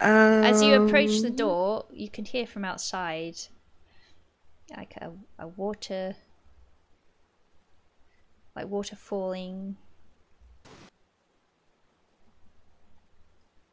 As 0.00 0.62
you 0.62 0.84
approach 0.84 1.20
the 1.20 1.28
Um, 1.28 1.36
door, 1.36 1.86
you 1.90 2.10
can 2.10 2.24
hear 2.24 2.46
from 2.46 2.64
outside 2.64 3.36
like 4.76 4.96
a, 4.96 5.12
a 5.38 5.46
water 5.48 6.16
like 8.56 8.68
water 8.68 8.96
falling. 8.96 9.76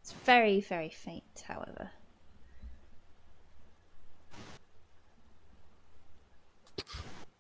It's 0.01 0.12
very, 0.12 0.59
very 0.59 0.89
faint, 0.89 1.45
however. 1.47 1.91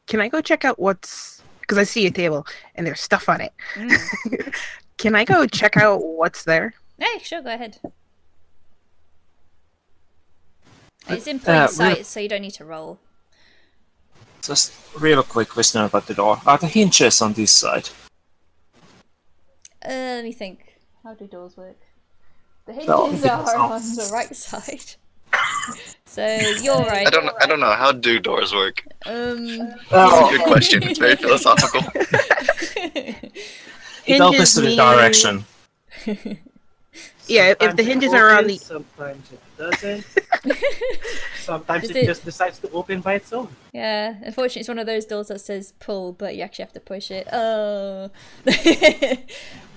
Can 0.07 0.21
I 0.21 0.29
go 0.29 0.41
check 0.41 0.63
out 0.63 0.79
what's? 0.79 1.41
Because 1.59 1.77
I 1.77 1.83
see 1.83 2.05
a 2.05 2.11
table 2.11 2.47
and 2.75 2.87
there's 2.87 3.01
stuff 3.01 3.27
on 3.27 3.41
it. 3.41 3.53
Mm. 3.75 4.55
Can 4.97 5.15
I 5.15 5.25
go 5.25 5.45
check 5.45 5.75
out 5.75 6.03
what's 6.03 6.43
there? 6.45 6.73
hey, 6.99 7.19
sure, 7.19 7.41
go 7.41 7.53
ahead. 7.53 7.79
It's 11.09 11.27
in 11.27 11.39
plain 11.39 11.57
Uh, 11.63 11.67
sight, 11.67 12.05
so 12.05 12.19
you 12.19 12.29
don't 12.29 12.41
need 12.41 12.53
to 12.55 12.65
roll. 12.65 12.99
Just 14.41 14.73
real 14.99 15.23
quick 15.23 15.49
question 15.49 15.81
about 15.81 16.07
the 16.07 16.13
door. 16.13 16.41
Are 16.45 16.57
the 16.57 16.67
hinges 16.67 17.21
on 17.21 17.33
this 17.33 17.51
side? 17.51 17.89
Uh, 19.85 19.89
let 20.17 20.23
me 20.23 20.31
think. 20.31 20.59
How 21.03 21.13
do 21.13 21.27
doors 21.27 21.57
work? 21.57 21.77
The 22.65 22.73
hinges 22.73 22.87
No, 23.23 23.31
are 23.31 23.57
on 23.57 23.81
the 23.81 24.09
right 24.13 24.33
side. 24.35 24.95
so 26.05 26.25
you're 26.61 26.75
right. 26.93 27.07
I 27.07 27.09
don't. 27.09 27.29
I 27.41 27.45
don't 27.45 27.59
know. 27.59 27.73
How 27.73 27.91
do 27.91 28.19
doors 28.19 28.53
work? 28.53 28.83
Um, 29.05 29.73
Oh, 29.91 30.29
Good 30.29 30.43
question. 30.43 30.83
It's 30.83 30.99
very 30.99 31.15
philosophical. 31.17 31.81
it 34.05 34.21
opens 34.21 34.29
Hinges 34.31 34.53
to 34.55 34.61
the 34.61 34.75
direction. 34.75 35.45
Yeah, 37.27 37.49
if- 37.51 37.61
if 37.61 37.75
the 37.77 37.83
hinges 37.83 38.13
are 38.13 38.31
on 38.37 38.47
the- 38.47 38.57
Sometimes 38.57 39.31
it 39.31 39.39
doesn't. 39.57 40.05
Sometimes 41.39 41.83
Is 41.85 41.89
it, 41.91 41.95
it- 41.97 42.05
just 42.05 42.25
decides 42.25 42.59
to 42.59 42.69
open 42.71 43.01
by 43.01 43.15
itself. 43.15 43.51
yeah, 43.73 44.15
unfortunately, 44.23 44.61
it's 44.61 44.69
one 44.69 44.79
of 44.79 44.85
those 44.85 45.05
doors 45.05 45.27
that 45.27 45.39
says 45.41 45.73
pull, 45.79 46.13
but 46.13 46.35
you 46.35 46.41
actually 46.43 46.63
have 46.63 46.73
to 46.73 46.79
push 46.79 47.11
it. 47.11 47.27
Oh. 47.31 48.09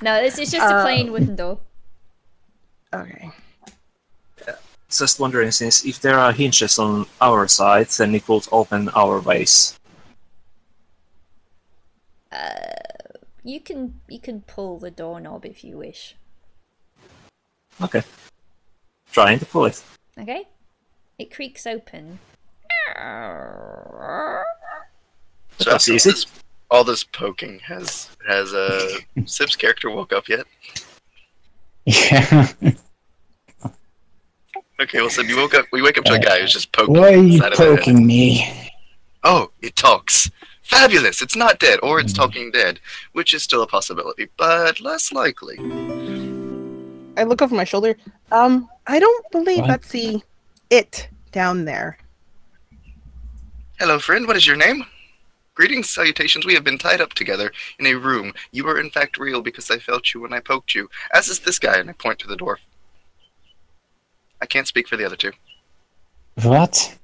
no, 0.03 0.15
it's, 0.23 0.39
it's 0.39 0.51
just 0.53 0.71
a 0.71 0.77
Uh, 0.77 0.83
plain 0.83 1.13
wooden 1.13 1.37
door. 1.37 1.59
Okay. 2.95 3.31
Just 4.89 5.19
wondering, 5.19 5.51
since 5.51 5.85
if 5.85 6.01
there 6.01 6.17
are 6.17 6.33
hinges 6.33 6.79
on 6.79 7.07
our 7.21 7.49
side, 7.49 7.89
then 7.99 8.15
it 8.15 8.27
will 8.29 8.43
open 8.53 8.89
our 8.95 9.19
ways. 9.21 9.79
You 13.43 13.61
can 13.61 14.01
you 14.09 14.19
can 14.19 14.41
pull 14.43 14.79
the 14.79 14.91
doorknob 14.91 15.45
if 15.47 15.63
you 15.63 15.79
wish. 15.79 16.17
Okay. 17.81 18.03
Trying 19.17 19.39
to 19.39 19.47
pull 19.47 19.65
it. 19.65 19.83
Okay, 20.21 20.45
it 21.19 21.35
creaks 21.35 21.67
open. 21.67 22.19
So 22.95 24.43
That's 25.57 25.67
after 25.69 25.91
all 25.93 25.97
easy. 25.97 26.11
this, 26.11 26.27
all 26.71 26.85
this 26.85 27.03
poking 27.03 27.59
has 27.61 28.11
has 28.29 28.53
uh, 28.53 28.99
Sip's 29.25 29.57
character 29.57 29.89
woke 29.89 30.13
up 30.13 30.29
yet? 30.29 30.45
Yeah. 31.87 32.53
Okay, 34.79 35.01
well, 35.01 35.09
Sip, 35.09 35.27
you 35.27 35.39
woke 35.39 35.55
up. 35.55 35.65
We 35.73 35.81
wake 35.81 35.97
up 35.97 36.05
to 36.05 36.13
a 36.13 36.19
guy 36.19 36.39
who's 36.39 36.53
just 36.53 36.71
poking. 36.73 37.01
Why 37.01 37.15
are 37.15 37.17
you 37.17 37.39
side 37.39 37.53
of 37.53 37.59
the 37.59 37.65
head. 37.65 37.79
poking 37.79 38.07
me? 38.07 38.71
Oh, 39.25 39.51
it 39.63 39.75
talks. 39.75 40.31
Fabulous! 40.63 41.23
It's 41.23 41.35
not 41.35 41.59
dead, 41.59 41.79
or 41.83 41.99
it's 41.99 42.13
talking 42.13 42.51
dead, 42.51 42.81
which 43.13 43.33
is 43.33 43.43
still 43.43 43.63
a 43.63 43.67
possibility, 43.67 44.29
but 44.37 44.79
less 44.83 45.13
likely. 45.13 45.57
I 47.17 47.25
look 47.25 47.43
over 47.43 47.55
my 47.55 47.65
shoulder. 47.65 47.97
Um, 48.31 48.69
I 48.87 48.99
don't 48.99 49.31
believe 49.33 49.61
What? 49.61 49.69
that's 49.69 49.89
the 49.91 50.23
it 50.71 51.09
down 51.33 51.65
there. 51.65 51.99
Hello, 53.79 53.99
friend. 53.99 54.27
What 54.27 54.37
is 54.37 54.47
your 54.47 54.57
name? 54.57 54.85
Greetings, 55.55 55.89
salutations. 55.89 56.45
We 56.45 56.55
have 56.55 56.65
been 56.65 56.79
tied 56.79 57.01
up 57.01 57.15
together 57.15 57.51
in 57.79 57.87
a 57.87 57.95
room. 57.95 58.33
You 58.53 58.67
are 58.69 58.79
in 58.79 58.91
fact 58.91 59.19
real 59.19 59.41
because 59.41 59.71
I 59.71 59.79
felt 59.79 60.13
you 60.13 60.21
when 60.21 60.33
I 60.33 60.41
poked 60.41 60.75
you. 60.75 60.89
As 61.15 61.29
is 61.29 61.41
this 61.41 61.59
guy, 61.59 61.79
and 61.79 61.89
I 61.89 61.95
point 61.95 62.19
to 62.21 62.27
the 62.27 62.37
dwarf. 62.37 62.59
I 64.43 64.47
can't 64.47 64.67
speak 64.69 64.87
for 64.87 64.97
the 64.99 65.05
other 65.05 65.17
two. 65.17 65.33
What? 66.43 66.99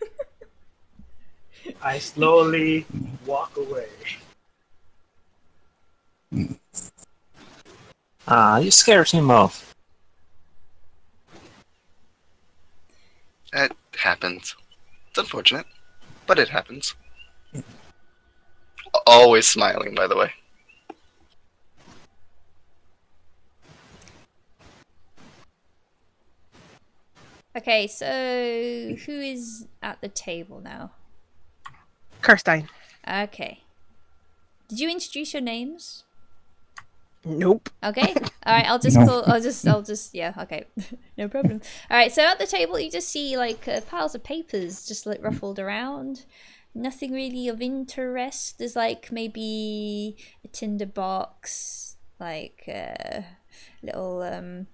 I 1.82 1.98
slowly 1.98 2.86
walk 3.26 3.56
away. 3.58 3.88
Ah, 8.28 8.58
you 8.58 8.70
scared 8.70 9.10
him 9.10 9.30
off. 9.30 9.74
It 13.52 13.72
happens. 13.96 14.56
It's 15.08 15.18
unfortunate, 15.18 15.66
but 16.26 16.38
it 16.38 16.48
happens. 16.48 16.94
Always 19.06 19.46
smiling, 19.46 19.94
by 19.94 20.06
the 20.06 20.16
way. 20.16 20.32
Okay, 27.56 27.86
so 27.86 28.06
who 29.06 29.20
is 29.20 29.66
at 29.82 30.00
the 30.00 30.08
table 30.08 30.60
now? 30.60 30.90
Carstine. 32.22 32.68
Okay. 33.08 33.60
Did 34.68 34.80
you 34.80 34.90
introduce 34.90 35.32
your 35.32 35.42
names? 35.42 36.02
Nope. 37.26 37.70
Okay. 37.82 38.14
All 38.46 38.54
right. 38.54 38.66
I'll 38.66 38.78
just 38.78 38.96
No. 38.96 39.04
call. 39.06 39.24
I'll 39.26 39.40
just. 39.40 39.66
I'll 39.66 39.82
just. 39.82 40.14
Yeah. 40.14 40.32
Okay. 40.38 40.64
no 41.18 41.26
problem. 41.28 41.60
All 41.90 41.96
right. 41.96 42.12
So 42.12 42.22
at 42.22 42.38
the 42.38 42.46
table, 42.46 42.78
you 42.78 42.88
just 42.90 43.08
see 43.08 43.36
like 43.36 43.66
uh, 43.66 43.80
piles 43.80 44.14
of 44.14 44.22
papers 44.22 44.86
just 44.86 45.06
like 45.06 45.22
ruffled 45.22 45.58
around. 45.58 46.24
Nothing 46.72 47.12
really 47.12 47.48
of 47.48 47.60
interest. 47.60 48.58
There's 48.58 48.76
like 48.76 49.10
maybe 49.10 50.16
a 50.44 50.48
tinder 50.48 50.86
box, 50.86 51.96
like 52.20 52.62
uh, 52.68 53.22
little 53.82 54.22
um, 54.22 54.68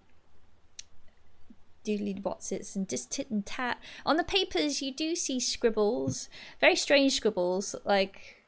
doodly 1.87 2.21
whatsits, 2.21 2.77
and 2.77 2.87
just 2.89 3.11
tit 3.11 3.31
and 3.31 3.47
tat. 3.47 3.79
On 4.05 4.19
the 4.19 4.25
papers, 4.25 4.83
you 4.83 4.93
do 4.93 5.17
see 5.17 5.41
scribbles, 5.41 6.29
very 6.61 6.77
strange 6.77 7.15
scribbles, 7.15 7.75
like 7.87 8.42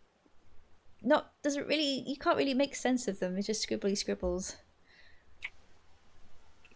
not 1.04 1.32
doesn't 1.42 1.66
really 1.66 2.02
you 2.06 2.16
can't 2.16 2.36
really 2.36 2.54
make 2.54 2.74
sense 2.74 3.06
of 3.08 3.20
them. 3.20 3.36
It's 3.36 3.46
just 3.46 3.68
scribbly 3.68 3.96
scribbles. 3.96 4.56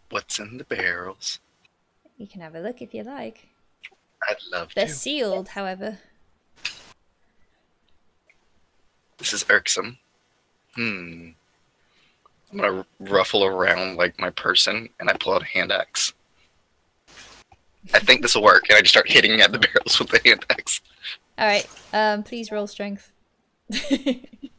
What's 0.09 0.39
in 0.39 0.57
the 0.57 0.63
barrels? 0.63 1.39
You 2.17 2.27
can 2.27 2.41
have 2.41 2.55
a 2.55 2.59
look 2.59 2.81
if 2.81 2.93
you 2.93 3.03
like. 3.03 3.47
I'd 4.27 4.37
love 4.51 4.71
They're 4.75 4.87
to. 4.87 4.91
sealed, 4.91 5.49
however. 5.49 5.99
This 9.17 9.33
is 9.33 9.45
irksome. 9.49 9.97
Hmm. 10.75 11.29
I'm 12.51 12.57
gonna 12.59 12.85
ruffle 12.99 13.45
around 13.45 13.97
like 13.97 14.19
my 14.19 14.31
person, 14.31 14.89
and 14.99 15.09
I 15.09 15.13
pull 15.13 15.33
out 15.33 15.43
a 15.43 15.45
hand 15.45 15.71
axe. 15.71 16.13
I 17.93 17.99
think 17.99 18.21
this 18.21 18.35
will 18.35 18.43
work, 18.43 18.67
and 18.69 18.77
I 18.77 18.81
just 18.81 18.91
start 18.93 19.09
hitting 19.09 19.39
at 19.41 19.51
the 19.51 19.59
barrels 19.73 19.99
with 19.99 20.09
the 20.09 20.21
hand 20.25 20.45
axe. 20.49 20.81
All 21.37 21.47
right. 21.47 21.67
Um, 21.93 22.23
please 22.23 22.51
roll 22.51 22.67
strength. 22.67 23.11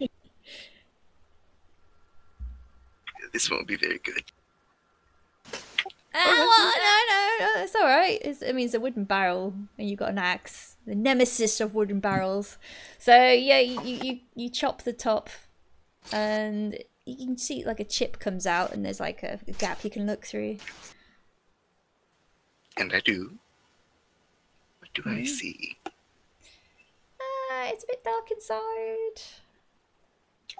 This 3.32 3.50
won't 3.50 3.66
be 3.66 3.76
very 3.76 3.98
good. 3.98 4.24
Ah, 6.12 6.44
well, 6.48 6.72
no, 6.76 7.46
no, 7.54 7.54
no, 7.58 7.62
it's 7.64 7.74
all 7.74 7.84
right. 7.84 8.18
It's, 8.22 8.42
I 8.42 8.52
mean, 8.52 8.64
it's 8.64 8.74
a 8.74 8.80
wooden 8.80 9.04
barrel, 9.04 9.54
and 9.78 9.88
you've 9.88 9.98
got 9.98 10.10
an 10.10 10.18
axe, 10.18 10.76
the 10.84 10.94
nemesis 10.96 11.60
of 11.60 11.74
wooden 11.74 12.00
barrels. 12.00 12.58
So 12.98 13.14
yeah, 13.30 13.60
you 13.60 13.80
you, 13.80 14.20
you, 14.34 14.48
chop 14.50 14.82
the 14.82 14.92
top, 14.92 15.30
and 16.12 16.78
you 17.06 17.16
can 17.26 17.38
see 17.38 17.64
like 17.64 17.80
a 17.80 17.84
chip 17.84 18.18
comes 18.18 18.46
out, 18.46 18.72
and 18.72 18.84
there's 18.84 19.00
like 19.00 19.22
a, 19.22 19.38
a 19.46 19.52
gap 19.52 19.84
you 19.84 19.90
can 19.90 20.06
look 20.06 20.26
through. 20.26 20.58
And 22.76 22.92
I 22.92 22.98
do. 22.98 23.38
What 24.80 24.92
do 24.94 25.02
Mm-hmm. 25.04 25.20
I 25.20 25.24
see? 25.24 25.76
It's 27.68 27.84
a 27.84 27.86
bit 27.86 28.04
dark 28.04 28.30
inside. 28.30 29.22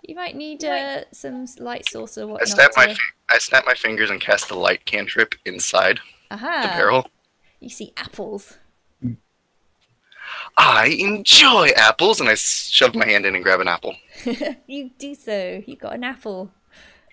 You 0.05 0.15
might 0.15 0.37
need 0.37 0.65
uh, 0.65 1.03
some 1.13 1.47
light 1.59 1.89
source 1.89 2.17
or 2.17 2.23
I 2.23 2.25
whatnot. 2.27 2.49
snap 2.49 2.71
my 2.77 2.87
fi- 2.95 3.01
I 3.29 3.39
snap 3.39 3.65
my 3.67 3.75
fingers 3.75 4.11
and 4.11 4.21
cast 4.21 4.49
the 4.49 4.55
light 4.55 4.85
cantrip 4.85 5.35
inside 5.45 6.01
the 6.31 6.37
barrel. 6.37 7.09
You 7.61 7.69
see 7.71 7.93
apples. 7.97 8.59
I 10.57 10.87
enjoy 10.87 11.69
apples, 11.77 12.21
and 12.21 12.29
I 12.29 12.35
shove 12.35 12.95
my 12.95 13.07
hand 13.07 13.27
in 13.27 13.35
and 13.35 13.43
grab 13.45 13.61
an 13.61 13.69
apple. 13.69 13.97
you 14.67 14.91
do 14.99 15.15
so. 15.15 15.63
You 15.67 15.77
got 15.77 15.95
an 15.95 16.05
apple. 16.05 16.51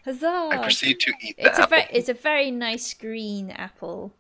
Huzzah! 0.06 0.50
I 0.52 0.58
proceed 0.62 1.00
to 1.02 1.13
eat 1.21 1.36
the. 1.38 1.47
It's 1.47 1.60
a 1.60 1.63
apple. 1.63 1.80
it's 1.91 2.10
a 2.10 2.13
very 2.13 2.52
nice 2.52 2.93
green 2.93 3.52
apple. 3.52 4.13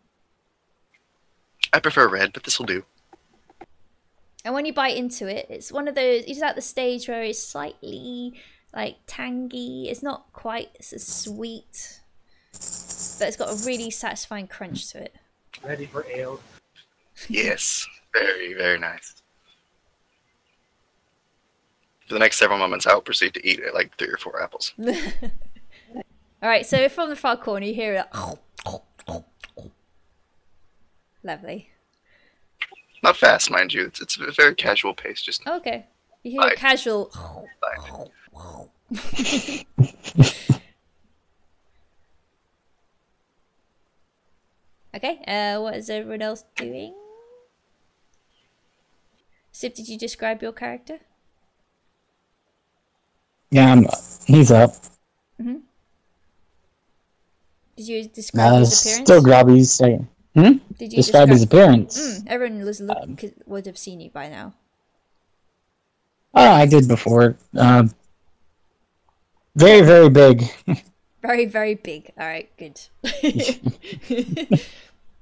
I 1.71 1.79
prefer 1.79 2.07
red, 2.07 2.33
but 2.33 2.43
this 2.43 2.59
will 2.59 2.65
do. 2.65 2.83
And 4.47 4.53
when 4.53 4.65
you 4.65 4.71
bite 4.71 4.95
into 4.95 5.27
it, 5.27 5.47
it's 5.49 5.73
one 5.73 5.89
of 5.89 5.95
those. 5.95 6.23
It's 6.25 6.41
at 6.41 6.55
the 6.55 6.61
stage 6.61 7.09
where 7.09 7.21
it's 7.21 7.43
slightly 7.43 8.39
like 8.73 8.95
tangy. 9.05 9.89
It's 9.89 10.01
not 10.01 10.31
quite 10.31 10.69
as 10.79 11.05
sweet, 11.05 11.99
but 12.53 13.27
it's 13.27 13.35
got 13.35 13.49
a 13.49 13.65
really 13.65 13.91
satisfying 13.91 14.47
crunch 14.47 14.89
to 14.93 15.03
it. 15.03 15.13
Ready 15.65 15.85
for 15.85 16.05
ale. 16.09 16.39
Yes, 17.27 17.85
very, 18.13 18.53
very 18.53 18.79
nice. 18.79 19.21
For 22.07 22.13
the 22.13 22.19
next 22.19 22.37
several 22.37 22.57
moments, 22.57 22.87
I 22.87 22.93
will 22.93 23.01
proceed 23.01 23.33
to 23.33 23.45
eat 23.45 23.59
like 23.73 23.97
three 23.97 24.07
or 24.07 24.17
four 24.17 24.41
apples. 24.41 24.73
All 24.79 24.93
right, 26.41 26.65
so 26.65 26.87
from 26.87 27.09
the 27.09 27.17
far 27.17 27.35
corner, 27.35 27.65
you 27.65 27.73
hear 27.73 27.95
it. 27.95 28.05
Lovely. 31.21 31.69
Not 33.07 33.15
fast, 33.15 33.49
mind 33.49 33.73
you. 33.73 33.85
It's, 33.85 34.01
it's 34.01 34.19
a 34.19 34.31
very 34.33 34.53
casual 34.53 34.93
pace. 34.93 35.21
Just 35.21 35.47
Okay. 35.47 35.85
You 36.23 36.41
hear 36.41 36.51
a 36.51 36.55
casual. 36.55 37.09
Okay. 44.95 45.19
Uh, 45.27 45.61
what 45.61 45.75
is 45.75 45.89
everyone 45.89 46.21
else 46.21 46.43
doing? 46.55 46.93
Sip, 49.51 49.75
did 49.75 49.87
you 49.87 49.97
describe 49.97 50.41
your 50.41 50.51
character? 50.51 50.99
Yeah, 53.51 53.71
I'm, 53.71 53.85
he's 54.25 54.51
up. 54.51 54.71
Did 55.39 55.61
you 57.87 58.07
describe 58.09 58.53
Uh, 58.53 58.59
his 58.59 58.81
appearance? 58.81 59.07
still 59.07 59.21
grubby. 59.21 59.63
Say, 59.63 59.99
hmm? 60.33 60.57
Did 60.77 60.93
you 60.93 60.97
Describe 60.97 61.29
his 61.29 61.43
appearance. 61.43 61.99
Mm, 61.99 62.27
everyone 62.27 62.65
was 62.65 62.79
look, 62.81 63.17
could, 63.17 63.33
would 63.45 63.65
have 63.65 63.77
seen 63.77 63.99
you 63.99 64.09
by 64.09 64.29
now. 64.29 64.53
Oh, 66.33 66.51
I 66.51 66.65
did 66.65 66.87
before. 66.87 67.37
Um, 67.55 67.91
very, 69.55 69.81
very 69.81 70.09
big. 70.09 70.43
Very, 71.23 71.45
very 71.45 71.73
big. 71.73 72.11
All 72.17 72.27
right, 72.27 72.49
good. 72.57 72.79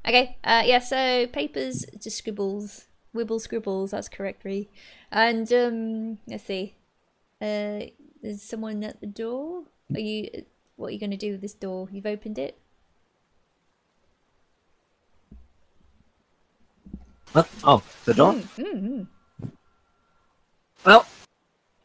okay. 0.08 0.38
Uh, 0.44 0.62
yeah. 0.65 0.80
So 0.80 1.26
papers, 1.28 1.86
just 2.00 2.18
scribbles, 2.18 2.86
wibble 3.15 3.39
scribbles. 3.39 3.91
That's 3.91 4.10
correct, 4.10 4.44
Ree. 4.44 4.70
And 5.12 5.52
um, 5.54 6.18
let's 6.28 6.44
see. 6.44 6.76
Uh, 7.41 7.89
there's 8.22 8.44
someone 8.44 8.84
at 8.84 9.00
the 9.00 9.08
door. 9.08 9.63
Are 9.94 10.00
you? 10.00 10.44
What 10.76 10.88
are 10.88 10.91
you 10.91 11.00
going 11.00 11.12
to 11.12 11.18
do 11.18 11.32
with 11.32 11.41
this 11.41 11.54
door? 11.54 11.88
You've 11.91 12.06
opened 12.06 12.38
it. 12.38 12.60
What? 17.36 17.50
Oh, 17.65 17.84
the 18.06 18.13
door? 18.13 18.32
Mm-hmm. 18.34 19.04
Well, 20.86 21.06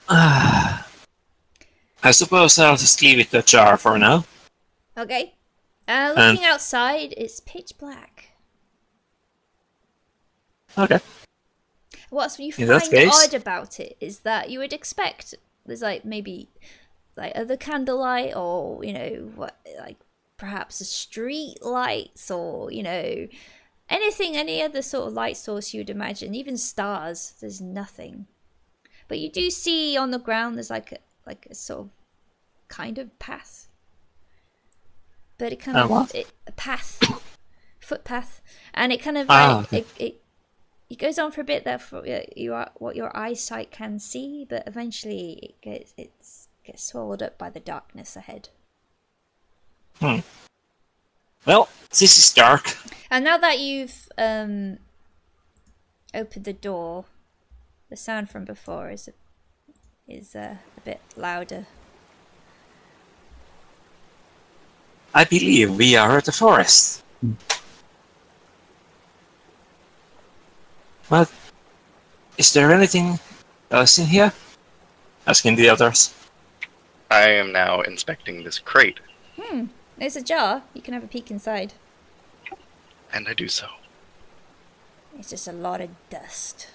uh, 0.08 0.82
I 2.04 2.10
suppose 2.12 2.56
I'll 2.56 2.76
just 2.76 3.02
leave 3.02 3.18
it 3.18 3.34
ajar 3.34 3.76
for 3.76 3.98
now. 3.98 4.24
Okay. 4.96 5.34
Uh, 5.88 6.12
looking 6.16 6.44
outside, 6.44 7.14
it's 7.16 7.40
pitch 7.40 7.72
black. 7.80 8.28
Okay. 10.78 11.00
What's 12.10 12.38
you 12.38 12.52
In 12.56 12.68
find 12.68 12.82
case- 12.88 13.24
odd 13.26 13.34
about 13.34 13.80
it 13.80 13.96
is 14.00 14.20
that 14.20 14.50
you 14.50 14.60
would 14.60 14.72
expect 14.72 15.34
there's 15.66 15.82
like 15.82 16.04
maybe 16.04 16.48
like 17.16 17.32
other 17.34 17.56
candlelight 17.56 18.36
or 18.36 18.84
you 18.84 18.92
know 18.92 19.30
what 19.34 19.56
like 19.80 19.96
perhaps 20.36 20.80
a 20.80 20.84
street 20.84 21.56
lights 21.60 22.30
or 22.30 22.70
you 22.70 22.84
know 22.84 23.26
anything 23.90 24.36
any 24.36 24.62
other 24.62 24.80
sort 24.80 25.08
of 25.08 25.12
light 25.12 25.36
source 25.36 25.74
you 25.74 25.80
would 25.80 25.90
imagine 25.90 26.34
even 26.34 26.56
stars 26.56 27.34
there's 27.40 27.60
nothing. 27.60 28.26
But 29.08 29.18
you 29.18 29.28
do 29.28 29.50
see 29.50 29.96
on 29.96 30.12
the 30.12 30.18
ground 30.18 30.56
there's 30.56 30.70
like 30.70 30.92
a 30.92 30.98
like 31.26 31.46
a 31.50 31.54
sort 31.54 31.80
of 31.80 31.90
kind 32.68 32.96
of 32.96 33.18
path. 33.18 33.66
But 35.36 35.52
it 35.52 35.60
kind 35.60 35.76
of 35.78 35.90
what? 35.90 36.14
it, 36.14 36.32
a 36.46 36.52
path 36.52 37.00
footpath. 37.80 38.40
And 38.72 38.92
it 38.92 39.02
kind 39.02 39.18
of 39.18 39.26
Ah, 39.28 39.66
like, 39.70 39.72
it, 39.72 39.86
it 39.98 40.22
it 40.88 40.98
goes 40.98 41.18
on 41.18 41.32
for 41.32 41.40
a 41.40 41.44
bit 41.44 41.66
uh, 41.66 42.20
you 42.36 42.54
are 42.54 42.70
what 42.76 42.96
your 42.96 43.16
eyesight 43.16 43.70
can 43.70 43.98
see, 43.98 44.46
but 44.48 44.64
eventually 44.66 45.38
it 45.42 45.60
gets 45.60 45.94
it's 45.96 46.48
gets 46.64 46.84
swallowed 46.84 47.22
up 47.22 47.38
by 47.38 47.50
the 47.50 47.60
darkness 47.60 48.16
ahead. 48.16 48.48
Well, 51.46 51.68
this 51.90 52.18
is 52.18 52.32
dark. 52.32 52.76
And 53.10 53.24
now 53.24 53.38
that 53.38 53.58
you've 53.58 54.08
um 54.18 54.78
opened 56.14 56.44
the 56.44 56.52
door, 56.52 57.04
the 57.88 57.96
sound 57.96 58.30
from 58.30 58.44
before 58.44 58.90
is 58.90 59.08
a, 59.08 59.12
is 60.12 60.34
uh, 60.36 60.56
a 60.76 60.80
bit 60.80 61.00
louder. 61.16 61.66
I 65.14 65.24
believe 65.24 65.76
we 65.76 65.96
are 65.96 66.18
at 66.18 66.24
the 66.24 66.32
forest. 66.32 67.02
Well, 71.08 71.28
is 72.38 72.52
there 72.52 72.72
anything 72.72 73.18
else 73.70 73.98
in 73.98 74.06
here? 74.06 74.32
Asking 75.26 75.56
the 75.56 75.68
others. 75.68 76.14
I 77.10 77.30
am 77.30 77.50
now 77.52 77.80
inspecting 77.80 78.44
this 78.44 78.60
crate, 78.60 79.00
Hmm. 79.36 79.66
There's 80.00 80.16
a 80.16 80.22
jar. 80.22 80.62
You 80.74 80.82
can 80.82 80.94
have 80.94 81.04
a 81.04 81.06
peek 81.06 81.30
inside. 81.30 81.74
and 83.12 83.28
I 83.28 83.34
do 83.34 83.46
so. 83.48 83.68
It's 85.18 85.30
just 85.30 85.46
a 85.46 85.52
lot 85.52 85.80
of 85.80 85.90
dust. 86.08 86.68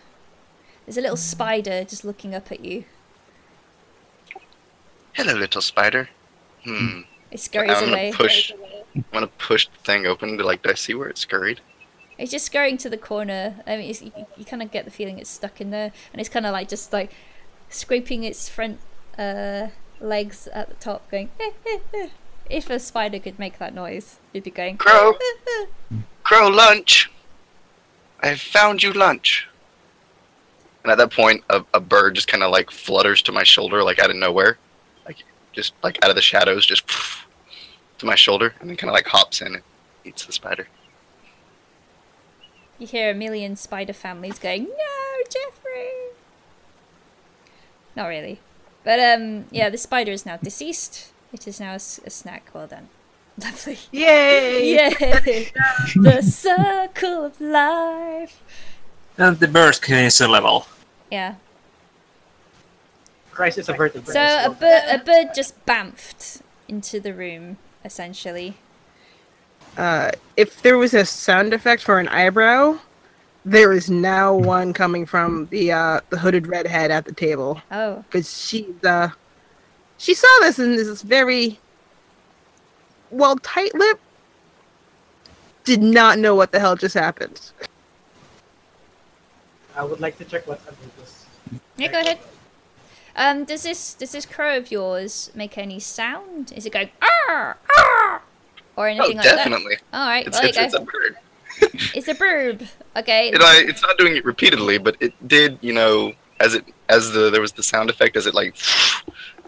There's 0.85 0.97
a 0.97 1.01
little 1.01 1.17
spider 1.17 1.83
just 1.83 2.05
looking 2.05 2.35
up 2.35 2.51
at 2.51 2.63
you. 2.63 2.85
Hello, 5.13 5.33
little 5.33 5.61
spider. 5.61 6.09
Hmm. 6.63 7.01
It 7.31 7.39
scurries 7.39 7.71
I'm 7.71 7.89
away. 7.89 8.11
gonna 8.11 8.17
push. 8.23 8.51
I'm 8.95 9.05
gonna 9.11 9.27
push 9.27 9.67
the 9.67 9.79
thing 9.83 10.05
open 10.05 10.38
to 10.38 10.43
like. 10.45 10.61
Do 10.61 10.69
I 10.71 10.73
see 10.75 10.93
where 10.93 11.09
it 11.09 11.17
scurried? 11.17 11.61
It's 12.17 12.31
just 12.31 12.45
scurrying 12.45 12.77
to 12.77 12.89
the 12.89 12.97
corner. 12.97 13.55
I 13.67 13.77
mean, 13.77 13.89
it's, 13.89 14.01
you, 14.01 14.11
you 14.38 14.45
kind 14.45 14.61
of 14.61 14.71
get 14.71 14.85
the 14.85 14.91
feeling 14.91 15.19
it's 15.19 15.29
stuck 15.29 15.59
in 15.59 15.71
there, 15.71 15.91
and 16.13 16.19
it's 16.19 16.29
kind 16.29 16.45
of 16.45 16.51
like 16.53 16.67
just 16.69 16.93
like 16.93 17.11
scraping 17.69 18.23
its 18.23 18.47
front 18.47 18.79
uh, 19.17 19.67
legs 19.99 20.47
at 20.53 20.69
the 20.69 20.75
top, 20.75 21.09
going. 21.09 21.29
"Eh, 21.39 21.51
eh, 21.65 21.79
eh." 21.93 22.09
If 22.49 22.69
a 22.69 22.79
spider 22.79 23.19
could 23.19 23.39
make 23.39 23.58
that 23.58 23.73
noise, 23.73 24.19
it'd 24.34 24.43
be 24.43 24.51
going. 24.51 24.77
Crow. 24.77 25.17
Crow, 26.23 26.47
lunch. 26.47 27.10
I 28.21 28.27
have 28.27 28.41
found 28.41 28.84
you 28.84 28.93
lunch. 28.93 29.47
And 30.84 30.91
at 30.91 30.97
that 30.99 31.12
point, 31.12 31.43
a, 31.49 31.65
a 31.73 31.79
bird 31.79 32.13
just 32.13 32.27
kind 32.27 32.43
of 32.43 32.51
like 32.51 32.69
flutters 32.69 33.21
to 33.23 33.31
my 33.31 33.43
shoulder, 33.43 33.84
like 33.84 33.97
out 33.97 34.12
of 34.12 34.15
nowhere, 34.15 34.60
like 35.05 35.17
just 35.51 35.73
like 35.81 35.97
out 36.03 36.12
of 36.12 36.15
the 36.15 36.21
shadows, 36.21 36.65
just 36.65 36.84
to 37.97 38.05
my 38.05 38.15
shoulder, 38.15 38.53
and 38.60 38.69
then 38.69 38.77
kind 38.77 38.89
of 38.89 38.93
like 38.93 39.08
hops 39.08 39.41
in 39.41 39.55
and 39.55 39.63
eats 40.03 40.25
the 40.25 40.31
spider. 40.31 40.67
You 42.77 42.86
hear 42.86 43.10
a 43.10 43.15
million 43.15 43.55
spider 43.55 43.93
families 43.93 44.38
going, 44.38 44.65
"No, 44.65 45.23
Jeffrey!" 45.27 46.13
Not 47.95 48.05
really, 48.05 48.39
but 48.84 48.99
um, 48.99 49.45
yeah, 49.49 49.69
the 49.69 49.77
spider 49.79 50.12
is 50.12 50.25
now 50.25 50.38
deceased. 50.38 51.12
It 51.36 51.50
is 51.50 51.60
now 51.60 51.71
a, 51.71 51.76
s- 51.76 52.00
a 52.06 52.10
snack. 52.10 52.50
Well 52.54 52.65
done, 52.65 52.88
lovely. 53.43 53.78
Yay! 53.91 54.74
Yay! 54.76 55.50
the 55.95 56.21
circle 56.21 57.26
of 57.26 57.41
life. 57.41 58.41
And 59.17 59.38
the 59.38 59.48
bird 59.50 59.78
is 59.89 60.21
a 60.21 60.28
level. 60.30 60.65
Yeah. 61.12 61.36
Crisis 63.32 63.67
averted. 63.67 64.08
So 64.08 64.13
a 64.45 64.50
bird, 64.50 64.84
So 64.88 64.95
a 64.95 64.98
bird 65.04 65.28
just 65.36 65.65
bamfed 65.65 66.41
into 66.69 67.02
the 67.02 67.13
room, 67.13 67.58
essentially. 67.84 68.56
Uh, 69.78 70.12
if 70.38 70.62
there 70.62 70.78
was 70.78 70.93
a 70.93 71.04
sound 71.04 71.54
effect 71.54 71.84
for 71.84 72.00
an 72.00 72.08
eyebrow, 72.08 72.80
there 73.43 73.74
is 73.74 73.89
now 73.89 74.34
one 74.34 74.71
coming 74.71 75.06
from 75.06 75.48
the 75.48 75.74
uh, 75.74 76.00
the 76.12 76.17
hooded 76.19 76.48
redhead 76.48 76.91
at 76.91 77.04
the 77.04 77.12
table 77.12 77.62
Oh, 77.69 78.06
because 78.10 78.32
she's 78.48 78.82
uh, 78.86 79.10
she 79.97 80.13
saw 80.13 80.27
this 80.41 80.60
and 80.60 80.77
this 80.77 81.01
very 81.01 81.60
well 83.12 83.36
tight 83.38 83.73
lip. 83.75 83.99
Did 85.63 85.81
not 85.81 86.19
know 86.19 86.36
what 86.36 86.51
the 86.51 86.60
hell 86.60 86.75
just 86.75 86.93
happened. 86.93 87.51
I 89.75 89.84
would 89.84 89.99
like 89.99 90.17
to 90.19 90.25
check 90.25 90.47
what's 90.47 90.65
under 90.67 90.79
this. 90.99 91.25
yeah. 91.77 91.91
Go 91.91 91.99
ahead. 91.99 92.19
Um, 93.15 93.45
does 93.45 93.63
this 93.63 93.93
does 93.93 94.12
this 94.12 94.25
crow 94.25 94.58
of 94.58 94.71
yours 94.71 95.31
make 95.36 95.58
any 95.58 95.79
sound? 95.79 96.51
Is 96.55 96.65
it 96.65 96.73
going 96.73 96.89
ah 97.01 97.55
ah 97.77 98.21
or 98.75 98.88
Oh, 98.88 98.91
anything 98.91 99.17
like 99.17 99.25
that? 99.25 99.36
definitely. 99.38 99.75
that? 99.91 99.97
All 99.97 100.08
right, 100.08 100.27
It's, 100.27 100.38
well, 100.38 100.47
it's, 100.49 100.58
it's 100.60 100.73
a 100.75 100.81
bird. 100.81 101.15
It's 101.95 102.08
a 102.10 102.13
burb. 102.15 102.67
Okay. 102.97 103.29
It, 103.29 103.41
I, 103.41 103.63
it's 103.67 103.81
not 103.81 103.97
doing 103.97 104.17
it 104.17 104.25
repeatedly, 104.25 104.77
but 104.77 104.97
it 104.99 105.13
did. 105.27 105.58
You 105.62 105.73
know, 105.73 106.13
as 106.41 106.53
it 106.53 106.65
as 106.89 107.12
the 107.13 107.29
there 107.29 107.41
was 107.41 107.53
the 107.53 107.63
sound 107.63 107.89
effect 107.89 108.15
as 108.17 108.27
it 108.27 108.34
like 108.36 108.55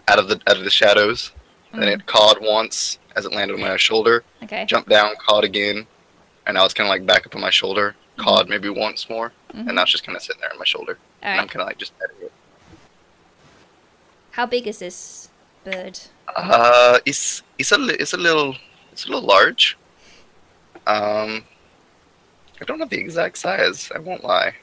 out 0.08 0.18
of 0.18 0.28
the 0.28 0.40
out 0.48 0.56
of 0.56 0.64
the 0.64 0.70
shadows. 0.70 1.32
Then 1.72 1.82
Mm, 1.82 1.94
it 2.00 2.06
cawed 2.06 2.38
once 2.40 2.98
as 3.14 3.26
it 3.26 3.32
landed 3.32 3.54
on 3.54 3.60
my 3.60 3.76
shoulder. 3.76 4.24
okay. 4.42 4.64
Jumped 4.64 4.88
down, 4.88 5.14
cawed 5.16 5.44
again, 5.44 5.86
and 6.46 6.54
now 6.54 6.64
it's 6.64 6.72
kind 6.74 6.86
of 6.88 6.90
like 6.90 7.04
back 7.06 7.26
up 7.26 7.34
on 7.34 7.40
my 7.42 7.50
shoulder. 7.50 7.94
Cawed 8.16 8.48
maybe 8.48 8.68
once 8.70 9.08
more, 9.10 9.32
Mhm. 9.54 9.66
and 9.66 9.74
now 9.76 9.82
it's 9.82 9.92
just 9.92 10.04
kind 10.04 10.16
of 10.16 10.22
sitting 10.22 10.40
there 10.40 10.50
on 10.52 10.58
my 10.58 10.64
shoulder. 10.64 10.98
All 11.22 11.28
And 11.28 11.40
I'm 11.40 11.48
kind 11.48 11.60
of 11.62 11.66
like 11.68 11.78
just 11.78 11.96
petting 11.98 12.16
it. 12.22 12.32
How 14.32 14.46
big 14.46 14.66
is 14.66 14.78
this 14.78 15.28
bird? 15.64 15.98
Uh, 16.34 16.98
it's 17.04 17.42
it's 17.58 17.70
a 17.72 17.76
it's 18.02 18.12
a 18.12 18.16
little 18.16 18.56
it's 18.92 19.04
a 19.04 19.08
little 19.08 19.26
large. 19.26 19.76
Um, 20.86 21.44
I 22.60 22.64
don't 22.66 22.78
know 22.78 22.86
the 22.86 22.98
exact 22.98 23.38
size. 23.38 23.90
I 23.94 23.98
won't 23.98 24.24
lie. 24.24 24.54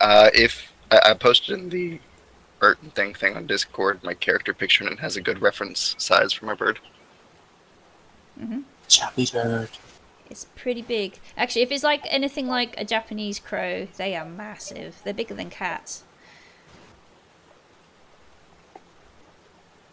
Uh, 0.00 0.30
if 0.34 0.72
I, 0.90 1.00
I 1.10 1.14
posted 1.14 1.58
in 1.58 1.68
the 1.70 1.98
Burton 2.60 2.90
thing 2.90 3.14
thing 3.14 3.36
on 3.36 3.46
Discord 3.46 4.04
my 4.04 4.14
character 4.14 4.52
picture 4.54 4.84
and 4.84 4.92
it 4.92 5.00
has 5.00 5.16
a 5.16 5.20
good 5.20 5.40
reference 5.42 5.96
size 5.98 6.32
for 6.32 6.44
my 6.44 6.54
bird. 6.54 6.78
Mhm. 8.38 8.62
Chubby 8.86 9.26
bird. 9.32 9.70
It's 10.28 10.46
pretty 10.54 10.82
big. 10.82 11.18
Actually, 11.36 11.62
if 11.62 11.72
it's 11.72 11.82
like 11.82 12.06
anything 12.08 12.46
like 12.46 12.74
a 12.78 12.84
Japanese 12.84 13.40
crow, 13.40 13.88
they 13.96 14.14
are 14.14 14.24
massive. 14.24 15.00
They're 15.02 15.14
bigger 15.14 15.34
than 15.34 15.50
cats. 15.50 16.04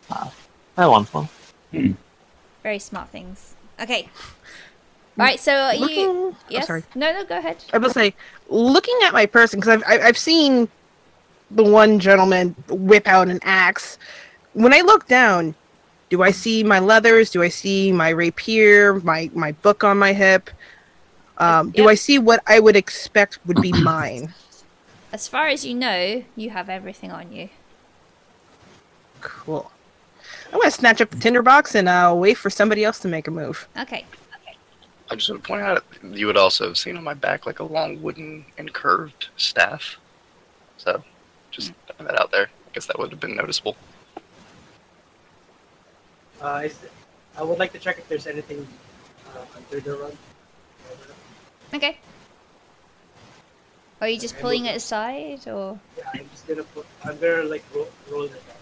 Wow. 0.10 0.32
I 0.78 0.88
want 0.88 1.12
one. 1.14 1.30
Very 2.64 2.80
smart 2.80 3.10
things. 3.10 3.56
Okay. 3.82 4.10
Right. 5.16 5.40
So 5.40 5.54
are 5.54 5.76
Looking, 5.76 6.00
you? 6.00 6.10
oh, 6.10 6.38
Yes. 6.50 6.68
sorry. 6.68 6.84
No. 6.94 7.12
No. 7.12 7.26
Go 7.26 7.38
ahead. 7.40 7.64
I 7.74 7.78
will 7.80 7.90
say, 7.90 8.14
looking 8.50 8.98
at 9.04 9.14
my 9.14 9.26
person, 9.26 9.60
because 9.60 9.82
I've 9.84 10.02
I've 10.04 10.18
seen 10.18 10.70
the 11.52 11.64
one 11.64 12.00
gentleman 12.00 12.56
whip 12.70 13.08
out 13.08 13.28
an 13.30 13.40
axe. 13.44 13.98
When 14.54 14.74
I 14.74 14.82
look 14.82 15.08
down, 15.08 15.56
do 16.10 16.24
I 16.24 16.32
see 16.32 16.64
my 16.64 16.80
leathers? 16.80 17.32
Do 17.32 17.44
I 17.44 17.50
see 17.50 17.92
my 17.92 18.10
rapier? 18.10 18.96
My 19.02 19.30
my 19.34 19.52
book 19.52 19.84
on 19.84 19.98
my 19.98 20.14
hip? 20.14 20.50
Um, 21.38 21.72
do 21.72 21.84
Yep. 21.84 21.90
I 21.92 21.96
see 21.96 22.18
what 22.20 22.42
I 22.48 22.60
would 22.60 22.76
expect 22.76 23.40
would 23.46 23.62
be 23.62 23.72
mine? 23.72 24.34
As 25.14 25.28
far 25.28 25.48
as 25.48 25.66
you 25.66 25.74
know, 25.76 26.24
you 26.36 26.50
have 26.50 26.70
everything 26.70 27.12
on 27.12 27.32
you. 27.32 27.50
Cool. 29.22 29.72
I'm 30.52 30.60
gonna 30.60 30.72
snatch 30.72 31.02
up 31.02 31.10
the 31.10 31.18
tinderbox 31.20 31.76
and 31.76 31.88
uh, 31.88 32.14
wait 32.16 32.36
for 32.36 32.50
somebody 32.50 32.84
else 32.84 33.00
to 33.00 33.08
make 33.08 33.28
a 33.28 33.32
move. 33.32 33.68
Okay. 33.80 34.06
I 35.10 35.16
just 35.16 35.30
want 35.30 35.42
to 35.44 35.48
point 35.48 35.62
out 35.62 35.86
you 36.04 36.28
would 36.28 36.38
also 36.38 36.68
have 36.68 36.78
seen 36.78 36.98
on 36.98 37.04
my 37.04 37.14
back 37.14 37.46
like 37.46 37.60
a 37.60 37.64
long 37.64 38.02
wooden 38.02 38.46
and 38.58 38.74
curved 38.74 39.30
staff. 39.38 39.98
So, 40.78 41.02
just 41.58 41.74
throwing 41.88 42.12
that 42.12 42.20
out 42.22 42.32
there. 42.32 42.46
I 42.48 42.74
guess 42.74 42.86
that 42.86 42.98
would 43.00 43.12
have 43.12 43.20
been 43.20 43.36
noticeable. 43.36 43.76
Uh, 46.42 46.62
is, 46.66 46.78
I 47.36 47.42
would 47.44 47.58
like 47.58 47.74
to 47.74 47.80
check 47.80 47.98
if 47.98 48.08
there's 48.08 48.28
anything 48.28 48.68
uh, 49.36 49.40
under 49.56 49.80
the 49.80 49.98
rug. 49.98 50.16
Okay. 51.74 51.98
Are 54.00 54.08
you 54.08 54.20
just 54.20 54.36
Okay, 54.36 54.42
pulling 54.42 54.64
move 54.64 54.72
it 54.74 54.78
aside, 54.78 55.48
or 55.48 55.80
Yeah, 55.98 56.04
I'm 56.14 56.30
just 56.32 56.48
gonna 56.48 56.64
put. 56.64 56.86
I'm 57.04 57.18
gonna 57.20 57.44
like 57.44 57.64
roll, 57.74 57.88
roll 58.10 58.24
it 58.26 58.32
up. 58.34 58.58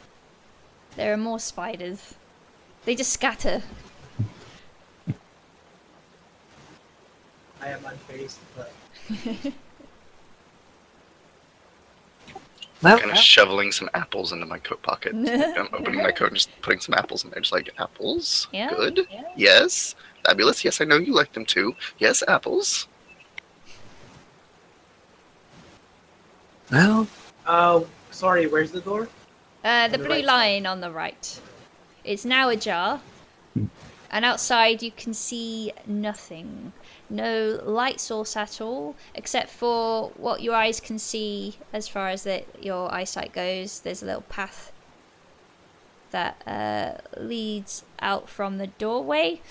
there 0.96 1.14
are 1.14 1.18
more 1.18 1.40
spiders? 1.40 2.16
They 2.86 2.96
just 2.96 3.12
scatter. 3.12 3.62
I 7.62 7.70
am 7.70 7.82
unfazed, 7.82 8.38
but 8.56 8.72
Well, 12.86 13.00
Kind 13.00 13.12
of 13.12 13.18
shoveling 13.18 13.72
some 13.72 13.90
apples 13.96 14.32
into 14.32 14.46
my 14.46 14.60
coat 14.60 14.82
pocket. 14.84 15.14
I'm 15.16 15.68
opening 15.74 16.04
my 16.04 16.12
coat 16.12 16.28
and 16.28 16.36
just 16.36 16.50
putting 16.62 16.80
some 16.80 16.94
apples 16.94 17.24
in 17.24 17.32
there. 17.32 17.40
Just 17.40 17.52
like, 17.52 17.74
apples? 17.80 18.48
Yeah, 18.54 18.70
Good. 18.70 19.08
yeah. 19.12 19.24
Yes. 19.36 19.96
Fabulous. 20.24 20.64
Yes, 20.64 20.80
I 20.82 20.86
know 20.86 20.98
you 20.98 21.12
like 21.14 21.34
them 21.34 21.46
too. 21.46 21.76
Yes, 21.98 22.24
apples. 22.28 22.88
well, 26.72 27.08
uh, 27.46 27.82
sorry. 28.12 28.48
Where's 28.48 28.72
the 28.72 28.82
door? 28.82 29.10
Uh, 29.64 29.88
the 29.88 29.98
the 29.98 30.04
blue 30.04 30.10
right 30.14 30.26
side. 30.26 30.28
line 30.28 30.66
on 30.68 30.82
the 30.82 30.92
right. 30.92 31.42
It's 32.04 32.24
now 32.26 32.50
ajar. 32.50 33.02
And 34.12 34.24
outside 34.24 34.82
you 34.84 34.92
can 34.92 35.14
see 35.14 35.74
nothing. 35.88 36.72
No 37.10 37.60
light 37.64 38.00
source 38.00 38.36
at 38.36 38.60
all, 38.60 38.96
except 39.14 39.50
for 39.50 40.10
what 40.18 40.42
your 40.42 40.56
eyes 40.56 40.80
can 40.80 40.98
see 40.98 41.58
as 41.72 41.88
far 41.88 42.10
as 42.10 42.24
the, 42.24 42.44
your 42.60 42.92
eyesight 42.94 43.32
goes. 43.32 43.80
There's 43.82 44.02
a 44.02 44.06
little 44.06 44.22
path 44.24 44.72
that 46.12 46.42
uh, 46.48 47.20
leads 47.20 47.84
out 48.00 48.30
from 48.30 48.58
the 48.58 48.68
doorway. 48.68 49.42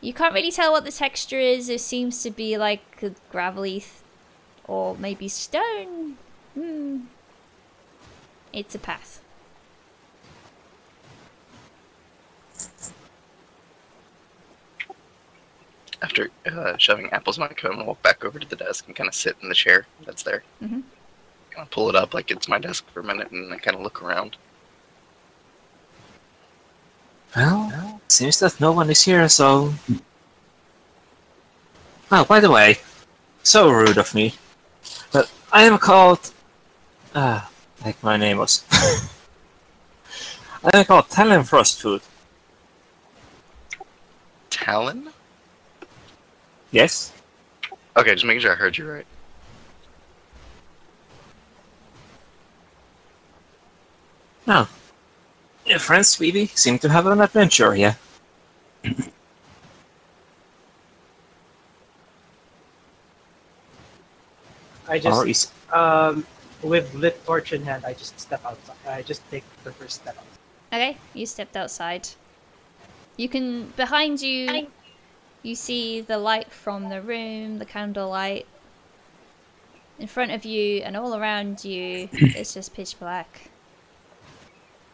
You 0.00 0.12
can't 0.12 0.34
really 0.34 0.50
tell 0.50 0.72
what 0.72 0.84
the 0.84 0.92
texture 0.92 1.38
is. 1.38 1.68
It 1.68 1.80
seems 1.80 2.22
to 2.22 2.30
be 2.30 2.58
like 2.58 3.14
gravelly 3.30 3.84
or 4.64 4.96
maybe 4.96 5.28
stone. 5.28 6.16
Hmm. 6.54 7.00
It's 8.52 8.74
a 8.74 8.78
path. 8.78 9.20
After 16.02 16.30
uh, 16.50 16.76
shoving 16.78 17.10
apples 17.10 17.36
in 17.36 17.42
my 17.42 17.48
coat, 17.48 17.70
I'm 17.72 17.76
gonna 17.76 17.84
walk 17.84 18.02
back 18.02 18.24
over 18.24 18.38
to 18.38 18.48
the 18.48 18.56
desk 18.56 18.86
and 18.86 18.96
kind 18.96 19.08
of 19.08 19.14
sit 19.14 19.36
in 19.42 19.48
the 19.48 19.54
chair 19.54 19.86
that's 20.06 20.22
there. 20.22 20.42
Mhm. 20.62 20.82
Kind 21.50 21.66
of 21.66 21.70
pull 21.70 21.88
it 21.88 21.94
up 21.96 22.14
like 22.14 22.30
it's 22.30 22.48
my 22.48 22.58
desk 22.58 22.84
for 22.92 23.00
a 23.00 23.04
minute, 23.04 23.30
and 23.30 23.52
I 23.52 23.58
kind 23.58 23.76
of 23.76 23.82
look 23.82 24.02
around. 24.02 24.36
well, 27.36 28.00
seems 28.08 28.38
that 28.40 28.60
no 28.60 28.72
one 28.72 28.90
is 28.90 29.02
here, 29.02 29.28
so. 29.28 29.74
Oh, 32.10 32.24
by 32.24 32.40
the 32.40 32.50
way, 32.50 32.78
so 33.42 33.70
rude 33.70 33.98
of 33.98 34.14
me, 34.14 34.34
but 35.12 35.30
I 35.52 35.62
am 35.64 35.78
called. 35.78 36.32
Ah, 37.14 37.50
like 37.84 38.02
my 38.02 38.16
name 38.16 38.38
was. 38.38 38.64
I 40.64 40.78
am 40.78 40.84
called 40.84 41.08
Tallen 41.08 41.42
Frostfoot, 41.42 42.02
Tallen? 44.50 45.10
Yes? 46.70 47.12
Okay, 47.96 48.14
just 48.14 48.24
making 48.24 48.42
sure 48.42 48.52
I 48.52 48.54
heard 48.54 48.78
you 48.78 48.90
right. 48.90 49.06
No. 54.46 54.68
Your 55.66 55.78
friend 55.78 56.06
Sweetie 56.06 56.46
seemed 56.46 56.80
to 56.82 56.88
have 56.88 57.06
an 57.06 57.20
adventure 57.20 57.74
here. 57.74 57.96
I 64.88 64.98
just 64.98 65.26
is 65.26 65.52
um 65.72 66.26
with 66.62 66.92
lit 66.94 67.24
torch 67.24 67.52
in 67.52 67.62
hand, 67.62 67.84
I 67.84 67.92
just 67.92 68.18
step 68.18 68.44
outside. 68.44 68.76
I 68.86 69.02
just 69.02 69.22
take 69.30 69.44
the 69.62 69.72
first 69.72 70.02
step 70.02 70.18
out. 70.18 70.24
Okay, 70.72 70.96
you 71.14 71.26
stepped 71.26 71.56
outside. 71.56 72.08
You 73.16 73.28
can 73.28 73.70
behind 73.76 74.20
you 74.20 74.66
you 75.42 75.54
see 75.54 76.00
the 76.00 76.18
light 76.18 76.50
from 76.52 76.88
the 76.88 77.00
room, 77.00 77.58
the 77.58 77.64
candlelight. 77.64 78.46
In 79.98 80.06
front 80.06 80.32
of 80.32 80.44
you 80.46 80.78
and 80.78 80.96
all 80.96 81.14
around 81.14 81.62
you 81.64 82.08
it's 82.12 82.54
just 82.54 82.74
pitch 82.74 82.98
black. 82.98 83.50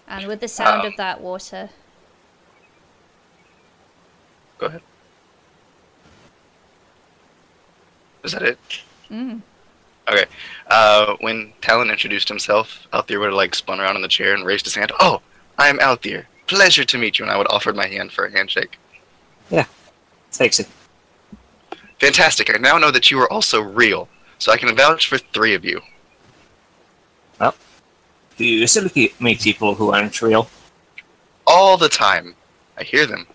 And 0.09 0.26
with 0.26 0.40
the 0.40 0.48
sound 0.48 0.80
Um. 0.82 0.87
of 0.87 0.96
that 0.96 1.20
water. 1.20 1.70
Go 4.59 4.66
ahead. 4.66 4.82
Is 8.24 8.32
that 8.32 8.42
it? 8.42 8.59
Mm. 9.11 9.42
Okay. 10.09 10.24
Uh, 10.68 11.14
when 11.20 11.52
Tallen 11.61 11.90
introduced 11.90 12.28
himself, 12.28 12.87
Althea 12.92 13.18
would 13.18 13.26
have 13.26 13.35
like 13.35 13.54
spun 13.54 13.80
around 13.80 13.96
in 13.96 14.02
the 14.02 14.09
chair 14.09 14.35
and 14.35 14.44
raised 14.44 14.64
his 14.64 14.74
hand. 14.74 14.92
Oh, 14.98 15.20
I 15.59 15.68
am 15.68 15.78
Althea. 15.80 16.24
Pleasure 16.46 16.85
to 16.85 16.98
meet 16.98 17.18
you. 17.18 17.24
And 17.24 17.32
I 17.32 17.37
would 17.38 17.46
offer 17.50 17.72
my 17.72 17.87
hand 17.87 18.12
for 18.12 18.24
a 18.24 18.30
handshake. 18.32 18.78
Takes 20.37 20.61
it. 20.61 20.68
Fantastic. 22.01 22.55
I 22.55 22.59
now 22.59 22.79
know 22.79 22.90
that 22.90 23.11
you 23.11 23.18
are 23.20 23.31
also 23.33 23.61
real, 23.62 24.09
so 24.38 24.53
I 24.53 24.57
can 24.59 24.75
vouch 24.77 25.09
for 25.09 25.18
three 25.18 25.55
of 25.55 25.64
you. 25.64 25.81
Well, 27.40 27.55
do 28.37 28.44
you 28.44 28.61
usually 28.61 28.90
keep- 28.90 29.20
meet 29.20 29.40
people 29.40 29.75
who 29.75 29.92
aren't 29.92 30.20
real? 30.22 30.49
All 31.46 31.77
the 31.77 31.88
time. 31.88 32.35
I 32.77 32.85
hear 32.85 33.07
them. 33.07 33.27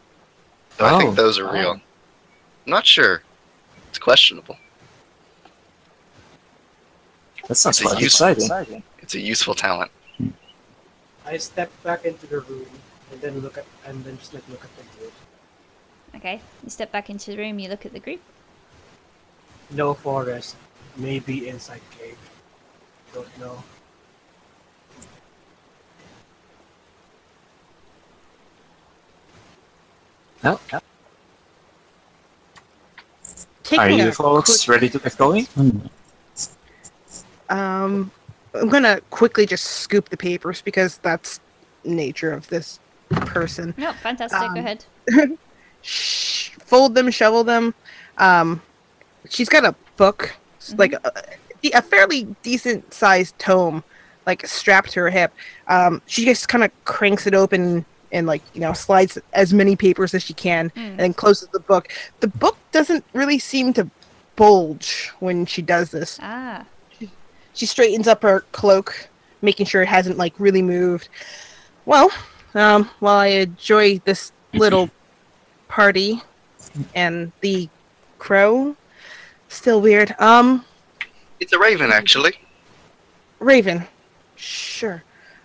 Though 0.77 0.85
I 0.85 0.93
Oh, 0.93 0.99
think 0.99 1.15
those 1.15 1.39
are 1.39 1.45
wow. 1.45 1.53
real. 1.53 1.71
I'm 1.71 1.81
not 2.77 2.85
sure. 2.85 3.23
It's 3.89 3.97
questionable. 3.99 4.57
That 7.47 7.55
sounds 7.55 7.79
It's 7.81 7.85
a 7.85 7.89
quite 7.93 8.01
useful- 8.03 8.27
exciting. 8.27 8.83
It's 8.99 9.15
a 9.15 9.19
useful 9.19 9.55
talent. 9.55 9.91
I 11.25 11.37
step 11.37 11.71
back 11.83 12.05
into 12.05 12.25
the 12.27 12.39
room 12.41 12.67
and 13.11 13.21
then 13.21 13.39
look 13.39 13.57
at 13.57 13.65
and 13.85 14.03
then 14.05 14.17
just 14.19 14.33
like 14.33 14.43
look 14.49 14.63
at 14.63 14.69
the 14.77 14.83
group. 14.99 15.13
Okay. 16.15 16.41
You 16.63 16.69
step 16.69 16.91
back 16.91 17.09
into 17.09 17.31
the 17.31 17.37
room, 17.37 17.59
you 17.59 17.69
look 17.69 17.85
at 17.85 17.93
the 17.93 17.99
group. 17.99 18.21
No 19.69 19.93
forest, 19.93 20.55
maybe 20.97 21.47
inside 21.47 21.81
cave. 21.97 22.17
Don't 23.13 23.39
know. 23.39 23.63
No? 30.43 30.59
Taking 33.63 33.79
Are 33.79 33.89
you 33.89 34.09
a 34.09 34.11
folks 34.11 34.67
ready 34.67 34.89
to 34.89 34.99
get 34.99 35.17
going? 35.17 35.47
Um, 37.49 38.11
I'm 38.53 38.69
gonna 38.69 38.99
quickly 39.11 39.45
just 39.45 39.65
scoop 39.65 40.09
the 40.09 40.17
papers 40.17 40.61
because 40.61 40.97
that's 40.97 41.39
nature 41.85 42.31
of 42.31 42.47
this 42.49 42.79
person. 43.09 43.73
No, 43.77 43.93
fantastic, 43.93 44.41
Um, 44.41 44.53
go 44.55 44.59
ahead. 44.59 44.85
Sh- 45.81 46.49
fold 46.59 46.95
them, 46.95 47.09
shovel 47.11 47.43
them. 47.43 47.73
Um, 48.17 48.61
she's 49.29 49.49
got 49.49 49.65
a 49.65 49.75
book, 49.97 50.35
s- 50.59 50.73
like 50.77 50.93
a, 50.93 51.11
a 51.73 51.81
fairly 51.81 52.23
decent 52.43 52.93
sized 52.93 53.37
tome, 53.39 53.83
like 54.25 54.45
strapped 54.47 54.91
to 54.91 54.99
her 55.01 55.09
hip. 55.09 55.33
Um, 55.67 56.01
she 56.05 56.25
just 56.25 56.47
kind 56.49 56.63
of 56.63 56.71
cranks 56.85 57.25
it 57.27 57.33
open 57.33 57.85
and 58.13 58.27
like 58.27 58.41
you 58.53 58.59
know 58.61 58.73
slides 58.73 59.17
as 59.33 59.53
many 59.53 59.75
papers 59.75 60.13
as 60.13 60.21
she 60.23 60.33
can, 60.33 60.69
Hmm. 60.69 60.79
and 60.79 60.99
then 60.99 61.13
closes 61.13 61.47
the 61.49 61.59
book. 61.61 61.87
The 62.19 62.27
book 62.27 62.57
doesn't 62.71 63.05
really 63.13 63.39
seem 63.39 63.73
to 63.73 63.89
bulge 64.35 65.09
when 65.19 65.45
she 65.45 65.61
does 65.61 65.91
this. 65.91 66.19
Ah. 66.21 66.65
She 67.53 67.65
straightens 67.65 68.07
up 68.07 68.21
her 68.23 68.41
cloak, 68.53 69.09
making 69.41 69.65
sure 69.65 69.81
it 69.81 69.87
hasn't 69.87 70.17
like 70.17 70.33
really 70.39 70.61
moved. 70.61 71.09
Well, 71.85 72.11
um, 72.53 72.89
while 72.99 73.17
I 73.17 73.27
enjoy 73.27 73.99
this 74.05 74.31
little 74.53 74.89
party 75.71 76.21
and 76.93 77.31
the 77.39 77.69
crow, 78.19 78.75
still 79.47 79.81
weird. 79.81 80.13
Um, 80.19 80.65
It's 81.39 81.53
a 81.53 81.59
raven, 81.59 81.91
actually. 81.91 82.33
Raven, 83.39 83.87
sure. 84.35 85.01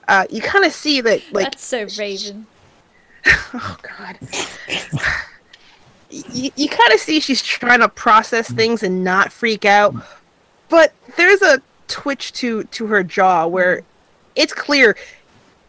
Uh, 0.09 0.27
you 0.29 0.41
kind 0.43 0.65
of 0.65 0.73
see 0.73 1.01
that 1.01 1.23
like 1.33 1.45
That's 1.45 1.65
so 1.65 1.87
Raven. 1.99 2.47
oh 3.55 3.77
god. 3.83 4.19
you, 6.11 6.51
you 6.55 6.69
kind 6.69 6.93
of 6.93 7.01
see 7.01 7.19
she's 7.21 7.43
trying 7.43 7.81
to 7.81 7.89
process 7.89 8.51
things 8.51 8.83
and 8.83 9.03
not 9.03 9.33
freak 9.33 9.65
out, 9.65 9.95
but 10.69 10.93
there's 11.17 11.43
a 11.43 11.61
twitch 11.89 12.33
to 12.35 12.65
to 12.65 12.87
her 12.87 13.03
jaw 13.03 13.47
where 13.47 13.83
it's 14.35 14.53
clear 14.53 14.97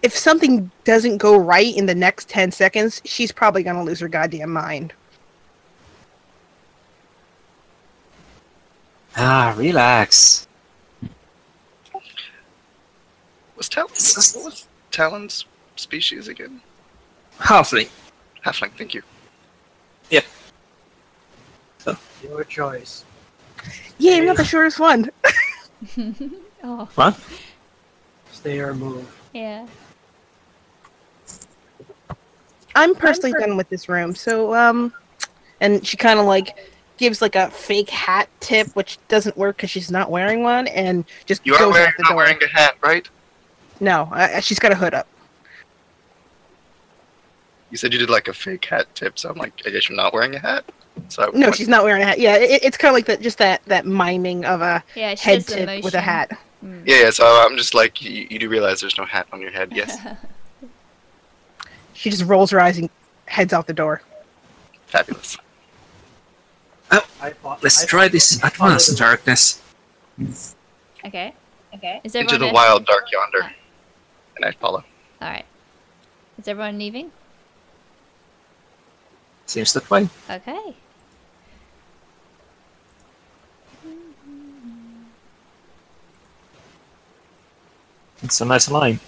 if 0.01 0.15
something 0.15 0.69
doesn't 0.83 1.17
go 1.17 1.37
right 1.37 1.75
in 1.75 1.85
the 1.85 1.95
next 1.95 2.29
10 2.29 2.51
seconds, 2.51 3.01
she's 3.05 3.31
probably 3.31 3.63
going 3.63 3.75
to 3.75 3.83
lose 3.83 3.99
her 3.99 4.07
goddamn 4.07 4.51
mind. 4.53 4.93
Ah, 9.15 9.53
relax. 9.57 10.47
Was 13.55 13.67
Tallen? 13.67 13.89
What 13.89 14.45
was 14.45 14.67
Tallen's 14.91 15.45
species 15.75 16.27
again? 16.27 16.61
Halfling. 17.39 17.89
Halfling. 18.45 18.71
Thank 18.77 18.93
you. 18.93 19.01
Yeah. 20.11 20.21
Your 22.23 22.43
choice. 22.43 23.03
Yeah, 23.97 24.15
you're 24.17 24.25
not 24.25 24.37
the 24.37 24.43
shortest 24.45 24.79
one. 24.79 25.09
oh, 26.63 26.87
What? 26.95 27.19
Stay 28.31 28.59
or 28.59 28.73
move. 28.75 29.07
yeah. 29.33 29.65
I'm 32.77 32.93
personally 32.95 33.33
done 33.39 33.57
with 33.57 33.67
this 33.69 33.89
room, 33.89 34.13
so 34.15 34.53
um, 34.53 34.93
and 35.61 35.85
she 35.85 35.97
kind 35.97 36.19
of 36.19 36.25
like 36.25 36.55
gives 36.97 37.21
like 37.21 37.35
a 37.35 37.49
fake 37.49 37.89
hat 37.89 38.29
tip, 38.39 38.67
which 38.75 38.99
doesn't 39.07 39.35
work 39.37 39.57
because 39.57 39.69
she's 39.69 39.89
not 39.91 40.09
wearing 40.11 40.43
one, 40.43 40.67
and 40.67 41.03
just 41.25 41.45
You 41.45 41.55
are 41.55 41.59
goes 41.59 41.73
wearing, 41.73 41.87
out 41.87 41.93
the 41.97 42.03
not 42.03 42.09
door. 42.09 42.17
wearing 42.17 42.37
a 42.43 42.47
hat, 42.47 42.75
right? 42.83 43.09
No, 43.79 44.09
uh, 44.13 44.39
she's 44.39 44.59
got 44.59 44.71
a 44.71 44.75
hood 44.75 44.93
up. 44.93 45.07
You 47.69 47.77
said 47.77 47.91
you 47.93 47.99
did 47.99 48.09
like 48.09 48.27
a 48.27 48.33
fake 48.33 48.65
hat 48.65 48.87
tip, 48.95 49.19
so 49.19 49.29
I'm 49.29 49.37
like, 49.37 49.53
I 49.65 49.69
guess 49.71 49.89
you're 49.89 49.95
not 49.97 50.13
wearing 50.13 50.35
a 50.35 50.39
hat. 50.39 50.63
So 51.09 51.29
No, 51.33 51.51
she's 51.51 51.67
not 51.67 51.83
wearing 51.83 52.01
a 52.01 52.05
hat. 52.05 52.19
Yeah, 52.19 52.37
it, 52.37 52.63
it's 52.63 52.77
kind 52.77 52.89
of 52.91 52.93
like 52.95 53.05
that, 53.05 53.21
just 53.21 53.37
that 53.39 53.63
that 53.65 53.85
miming 53.85 54.45
of 54.45 54.61
a 54.61 54.83
Yeah, 54.95 55.15
head 55.15 55.45
does 55.45 55.45
the 55.47 55.65
tip 55.65 55.83
with 55.83 55.93
a 55.93 56.01
hat. 56.01 56.31
Mm. 56.63 56.83
Yeah, 56.87 57.01
yeah. 57.03 57.09
So 57.11 57.25
I'm 57.25 57.57
just 57.57 57.73
like, 57.75 58.01
you, 58.01 58.25
you 58.29 58.39
do 58.39 58.49
realize 58.49 58.81
there's 58.81 58.97
no 58.97 59.05
hat 59.05 59.27
on 59.31 59.41
your 59.41 59.51
head, 59.51 59.71
yes? 59.75 59.97
She 61.97 62.11
just 62.11 62.23
rolls 62.25 62.51
her 62.51 62.59
eyes 62.61 62.77
and 62.77 62.91
heads 63.25 63.53
out 63.53 63.65
the 63.65 63.73
door. 63.73 64.03
Fabulous. 64.85 65.35
I 66.91 67.31
fo- 67.31 67.57
Let's 67.63 67.83
try 67.87 68.07
this 68.07 68.41
I 68.43 68.47
at 68.47 68.59
once, 68.59 68.87
darkness. 68.95 69.59
Okay. 71.03 71.33
Okay. 71.73 71.99
Is 72.03 72.13
Into 72.13 72.35
everyone 72.35 72.49
the 72.49 72.53
wild, 72.53 72.85
dark 72.85 73.11
yonder, 73.11 73.39
Ah. 73.43 73.51
and 74.35 74.45
I 74.45 74.51
follow. 74.51 74.83
Alright. 75.19 75.45
Is 76.37 76.47
everyone 76.47 76.77
leaving? 76.77 77.11
Seems 79.47 79.73
that 79.73 79.89
way. 79.89 80.07
Okay. 80.29 80.75
It's 88.23 88.41
a 88.41 88.45
nice 88.45 88.69
line. 88.69 88.99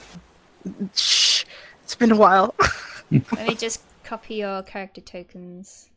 Shh, 0.96 1.44
it's 1.84 1.96
been 1.96 2.12
a 2.12 2.16
while. 2.18 2.56
Let 3.12 3.48
me 3.48 3.56
just 3.56 3.82
copy 4.04 4.36
your 4.36 4.62
character 4.64 5.02
tokens. 5.02 5.90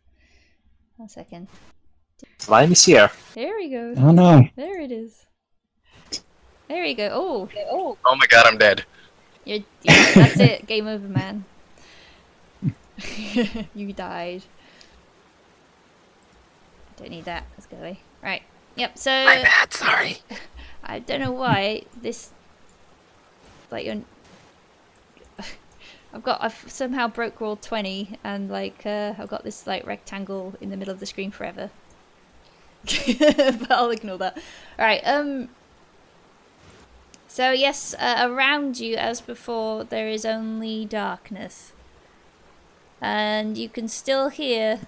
One 0.97 1.09
second. 1.09 1.49
Line 2.49 2.73
is 2.73 2.85
here. 2.85 3.11
There 3.35 3.57
we 3.57 3.69
go. 3.71 3.95
Oh 3.97 4.13
no. 4.13 4.49
There 4.57 4.81
it 4.81 4.93
is. 4.93 5.27
There 6.69 6.83
we 6.83 6.95
go. 6.95 7.09
Oh, 7.13 7.49
oh, 7.71 7.99
Oh 8.07 8.17
my 8.17 8.27
god, 8.27 8.47
I'm 8.47 8.57
dead. 8.57 8.85
you're, 9.45 9.59
yeah, 9.83 10.13
that's 10.15 10.41
it. 10.41 10.67
Game 10.67 10.87
over, 10.87 11.07
man. 11.07 11.45
you 13.75 13.93
died. 13.93 14.43
Don't 16.97 17.11
need 17.11 17.25
that. 17.25 17.45
Let's 17.57 17.67
go 17.67 17.77
away. 17.77 18.01
Right. 18.23 18.43
Yep. 18.77 18.97
So 18.97 19.11
My 19.11 19.43
bad, 19.43 19.73
sorry. 19.73 20.19
I 20.85 20.99
don't 20.99 21.21
know 21.21 21.33
why 21.33 21.83
this. 22.01 22.31
Like 23.71 23.87
you're. 23.87 24.03
I've 26.15 26.23
got 26.23 26.43
I've 26.43 26.65
somehow 26.67 27.09
broke 27.09 27.39
Roll20, 27.39 28.19
and 28.23 28.51
like 28.51 28.85
uh, 28.85 29.15
I've 29.19 29.29
got 29.29 29.45
this 29.45 29.67
like 29.67 29.87
rectangle 29.87 30.55
in 30.61 30.71
the 30.71 30.77
middle 30.77 30.93
of 30.93 31.01
the 31.01 31.07
screen 31.07 31.31
forever. 31.31 31.71
but 32.85 33.71
I'll 33.71 33.91
ignore 33.91 34.19
that. 34.19 34.37
All 34.79 34.85
right. 34.85 35.01
Um. 35.05 35.49
So 37.29 37.51
yes, 37.51 37.95
uh, 37.99 38.29
around 38.29 38.79
you, 38.79 38.97
as 38.97 39.23
before, 39.23 39.85
there 39.85 40.07
is 40.07 40.27
only 40.27 40.85
darkness, 40.85 41.73
and 43.01 43.57
you 43.57 43.71
can 43.71 43.89
still 43.89 44.29
hear 44.29 44.81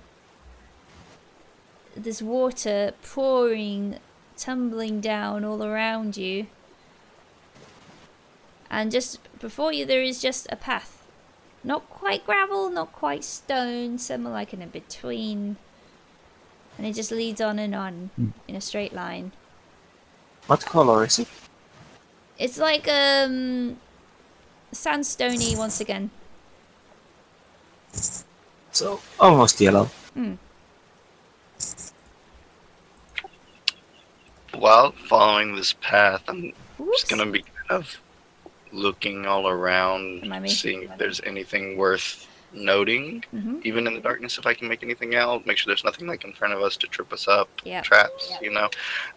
this 1.97 2.21
water 2.21 2.93
pouring, 3.03 3.99
tumbling 4.37 5.01
down 5.01 5.45
all 5.45 5.65
around 5.65 6.19
you. 6.19 6.49
And 8.71 8.91
just 8.91 9.21
before 9.39 9.73
you, 9.73 9.87
there 9.87 10.03
is 10.03 10.21
just 10.21 10.47
a 10.51 10.57
path. 10.57 11.04
Not 11.65 11.89
quite 11.89 12.27
gravel, 12.27 12.69
not 12.69 12.93
quite 12.93 13.25
stone, 13.25 13.97
somewhere 13.99 14.35
like 14.35 14.53
in 14.53 14.61
a 14.61 14.67
between. 14.67 15.57
And 16.77 16.87
it 16.87 16.93
just 16.93 17.11
leads 17.11 17.41
on 17.41 17.59
and 17.59 17.75
on 17.75 18.11
in 18.47 18.55
a 18.55 18.61
straight 18.61 18.93
line. 18.93 19.33
What 20.47 20.67
color 20.67 21.05
is 21.05 21.19
it? 21.19 21.29
It's 22.39 22.59
like 22.59 22.87
um 22.87 23.79
sandstony 24.73 25.57
once 25.57 25.81
again. 25.81 26.11
So 28.73 29.01
almost 29.19 29.61
yellow. 29.61 29.89
While 34.53 34.93
following 34.93 35.57
this 35.57 35.73
path, 35.75 36.23
I'm 36.29 36.53
Whoops. 36.77 37.01
just 37.03 37.09
gonna 37.11 37.31
be 37.31 37.43
kind 37.43 37.71
of 37.83 37.99
looking 38.75 39.25
all 39.27 39.49
around, 39.49 40.27
seeing 40.49 40.83
if 40.83 40.99
there's 40.99 41.21
anything 41.25 41.77
worth 41.77 42.27
noting, 42.53 43.25
hmm 43.31 43.53
even 43.63 43.87
in 43.87 43.95
the 43.95 44.01
darkness. 44.01 44.37
If 44.37 44.47
I 44.47 44.53
can 44.53 44.69
make 44.69 44.83
anything 44.83 45.15
out, 45.15 45.47
make 45.47 45.57
sure 45.57 45.71
there's 45.71 45.85
nothing 45.85 46.07
like 46.07 46.23
in 46.25 46.35
front 46.35 46.53
of 46.53 46.61
us 46.61 46.77
to 46.77 46.87
trip 46.87 47.11
us 47.15 47.27
up, 47.27 47.49
Yeah. 47.65 47.81
traps, 47.81 48.37
you 48.43 48.51
know, 48.51 48.69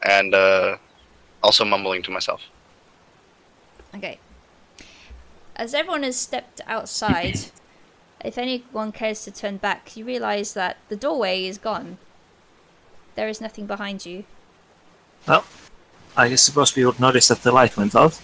and 0.03 0.33
uh, 0.33 0.77
also 1.43 1.65
mumbling 1.65 2.01
to 2.03 2.11
myself. 2.11 2.41
Okay. 3.93 4.19
As 5.57 5.73
everyone 5.73 6.03
has 6.03 6.15
stepped 6.15 6.61
outside, 6.65 7.35
if 8.23 8.37
anyone 8.37 8.93
cares 8.93 9.23
to 9.25 9.31
turn 9.31 9.57
back, 9.57 9.97
you 9.97 10.05
realise 10.05 10.53
that 10.53 10.77
the 10.87 10.95
doorway 10.95 11.45
is 11.45 11.57
gone. 11.57 11.97
There 13.15 13.27
is 13.27 13.41
nothing 13.41 13.65
behind 13.65 14.05
you. 14.05 14.23
Well, 15.27 15.43
I 16.15 16.33
suppose 16.35 16.73
we 16.73 16.85
would 16.85 17.01
notice 17.01 17.27
that 17.27 17.41
the 17.43 17.51
light 17.51 17.75
went 17.75 17.95
out. 17.95 18.17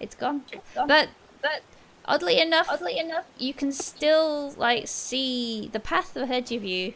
It's 0.00 0.14
gone. 0.14 0.42
But 0.74 1.10
but 1.42 1.62
oddly 2.06 2.40
enough, 2.40 2.66
oddly 2.70 2.98
enough, 2.98 3.26
you 3.38 3.52
can 3.54 3.70
still 3.72 4.52
like 4.56 4.88
see 4.88 5.68
the 5.72 5.80
path 5.80 6.16
ahead 6.16 6.50
of 6.50 6.64
you. 6.64 6.94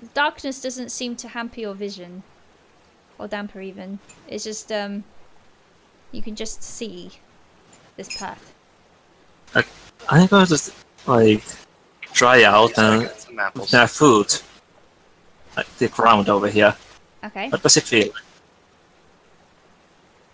The 0.00 0.08
darkness 0.08 0.60
doesn't 0.60 0.90
seem 0.90 1.16
to 1.16 1.28
hamper 1.28 1.60
your 1.60 1.74
vision, 1.74 2.22
or 3.18 3.28
damper 3.28 3.60
even. 3.60 3.98
It's 4.28 4.44
just 4.44 4.72
um, 4.72 5.04
you 6.12 6.22
can 6.22 6.34
just 6.34 6.62
see 6.62 7.12
this 7.96 8.16
path. 8.16 8.52
I'm 10.08 10.26
going 10.26 10.46
to 10.46 10.72
like 11.06 11.42
dry 12.12 12.44
out 12.44 12.74
So 12.74 12.82
and 12.92 13.02
got 13.04 13.20
some 13.20 13.38
apples. 13.38 13.62
with 13.62 13.70
their 13.70 13.88
food. 13.88 14.34
Like 15.56 15.66
the 15.78 15.88
ground 15.88 16.28
over 16.28 16.48
here. 16.48 16.76
Okay. 17.24 17.48
What 17.48 17.62
does 17.62 17.76
it 17.76 17.84
feel? 17.84 18.12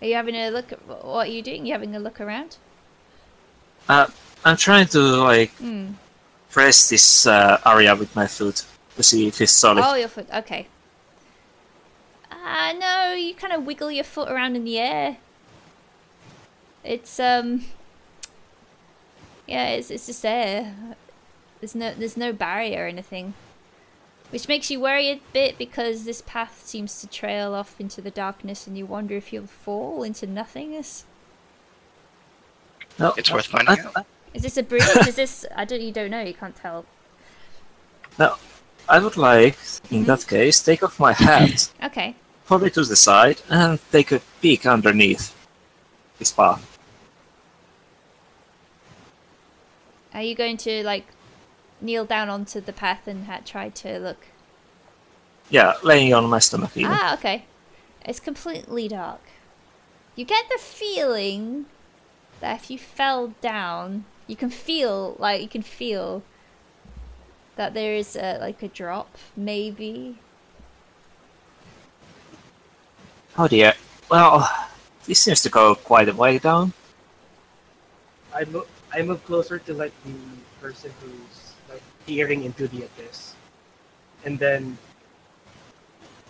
Are 0.03 0.05
you 0.05 0.15
having 0.15 0.35
a 0.35 0.49
look? 0.49 0.73
At, 0.73 0.85
what 0.85 1.27
are 1.27 1.31
you 1.31 1.41
doing? 1.41 1.65
You 1.65 1.71
having 1.71 1.95
a 1.95 1.99
look 1.99 2.19
around? 2.19 2.57
Uh, 3.87 4.07
I'm 4.43 4.57
trying 4.57 4.87
to 4.87 4.99
like 4.99 5.51
Hmm. 5.55 5.91
press 6.51 6.89
this 6.89 7.25
uh, 7.25 7.61
area 7.65 7.95
with 7.95 8.13
my 8.13 8.27
foot 8.27 8.65
to 8.97 9.01
see 9.03 9.27
if 9.27 9.39
it's 9.39 9.53
solid. 9.53 9.81
Oh, 9.85 9.95
your 9.95 10.09
foot. 10.09 10.27
Okay. 10.33 10.67
Ah, 12.29 12.73
no. 12.77 13.13
You 13.13 13.33
kind 13.33 13.53
of 13.53 13.65
wiggle 13.65 13.91
your 13.91 14.03
foot 14.03 14.29
around 14.29 14.57
in 14.57 14.65
the 14.65 14.77
air. 14.77 15.17
It's 16.83 17.17
um. 17.17 17.63
Yeah, 19.47 19.69
it's 19.69 19.89
it's 19.89 20.07
just 20.07 20.21
there. 20.21 20.75
There's 21.61 21.75
no 21.75 21.93
there's 21.93 22.17
no 22.17 22.33
barrier 22.33 22.83
or 22.83 22.87
anything, 22.87 23.35
which 24.33 24.47
makes 24.47 24.71
you 24.71 24.79
worry 24.79 25.09
a 25.09 25.21
bit 25.31 25.59
because 25.59 26.05
this 26.05 26.23
path 26.25 26.63
seems 26.65 26.99
to 27.01 27.07
trail 27.07 27.53
off 27.53 27.79
into 27.79 28.01
the 28.01 28.09
darkness, 28.09 28.65
and 28.65 28.75
you 28.75 28.85
wonder 28.85 29.15
if 29.15 29.31
you'll 29.31 29.45
fall 29.45 30.01
into 30.01 30.25
nothingness. 30.25 31.05
No, 32.97 33.13
It's 33.15 33.31
worth 33.31 33.45
finding 33.45 33.77
I, 33.85 33.99
out. 33.99 34.05
Is 34.33 34.41
this 34.41 34.57
a 34.57 34.63
bridge? 34.63 34.81
Is 35.07 35.15
this? 35.23 35.45
I 35.55 35.65
don't. 35.65 35.81
You 35.81 35.91
don't 35.91 36.09
know. 36.09 36.21
You 36.21 36.33
can't 36.33 36.55
tell. 36.55 36.85
No, 38.17 38.35
I 38.89 38.97
would 38.99 39.17
like, 39.17 39.55
Mm-hmm. 39.57 39.95
in 39.95 40.03
that 40.05 40.25
case, 40.27 40.61
take 40.63 40.81
off 40.83 40.99
my 40.99 41.13
hat, 41.13 41.69
Okay. 41.83 42.15
pull 42.47 42.63
it 42.63 42.73
to 42.73 42.83
the 42.83 42.95
side, 42.95 43.39
and 43.49 43.79
take 43.91 44.11
a 44.11 44.21
peek 44.41 44.65
underneath 44.65 45.35
this 46.17 46.31
path. 46.31 46.77
Are 50.13 50.21
you 50.23 50.35
going 50.35 50.57
to 50.57 50.83
like 50.83 51.05
kneel 51.83 52.05
down 52.05 52.29
onto 52.29 52.61
the 52.61 52.73
path 52.73 53.07
and 53.07 53.25
ha- 53.25 53.41
try 53.45 53.69
to 53.69 53.99
look? 53.99 54.27
Yeah, 55.49 55.73
laying 55.83 56.13
on 56.13 56.29
my 56.29 56.39
stomach 56.39 56.75
even. 56.75 56.91
Ah, 56.91 57.13
okay. 57.15 57.45
It's 58.05 58.19
completely 58.19 58.87
dark. 58.87 59.21
You 60.15 60.25
get 60.25 60.45
the 60.49 60.57
feeling 60.59 61.65
that 62.39 62.61
if 62.61 62.71
you 62.71 62.77
fell 62.77 63.33
down, 63.41 64.05
you 64.27 64.35
can 64.35 64.49
feel 64.49 65.15
like 65.19 65.41
you 65.41 65.47
can 65.47 65.61
feel 65.61 66.23
that 67.55 67.73
there 67.73 67.93
is 67.93 68.15
a, 68.15 68.37
like 68.39 68.63
a 68.63 68.67
drop, 68.67 69.17
maybe. 69.35 70.19
Oh 73.37 73.47
dear. 73.47 73.73
Well, 74.09 74.47
this 75.05 75.19
seems 75.19 75.41
to 75.41 75.49
go 75.49 75.75
quite 75.75 76.09
a 76.09 76.13
way 76.13 76.37
down. 76.37 76.73
I 78.33 78.45
move, 78.45 78.67
I 78.91 79.01
move 79.01 79.23
closer 79.25 79.59
to 79.59 79.73
like 79.73 79.93
the 80.05 80.13
person 80.61 80.91
who's 81.01 81.11
like 81.11 81.42
peering 82.05 82.43
into 82.43 82.67
the 82.67 82.83
abyss, 82.85 83.33
and 84.25 84.37
then 84.39 84.77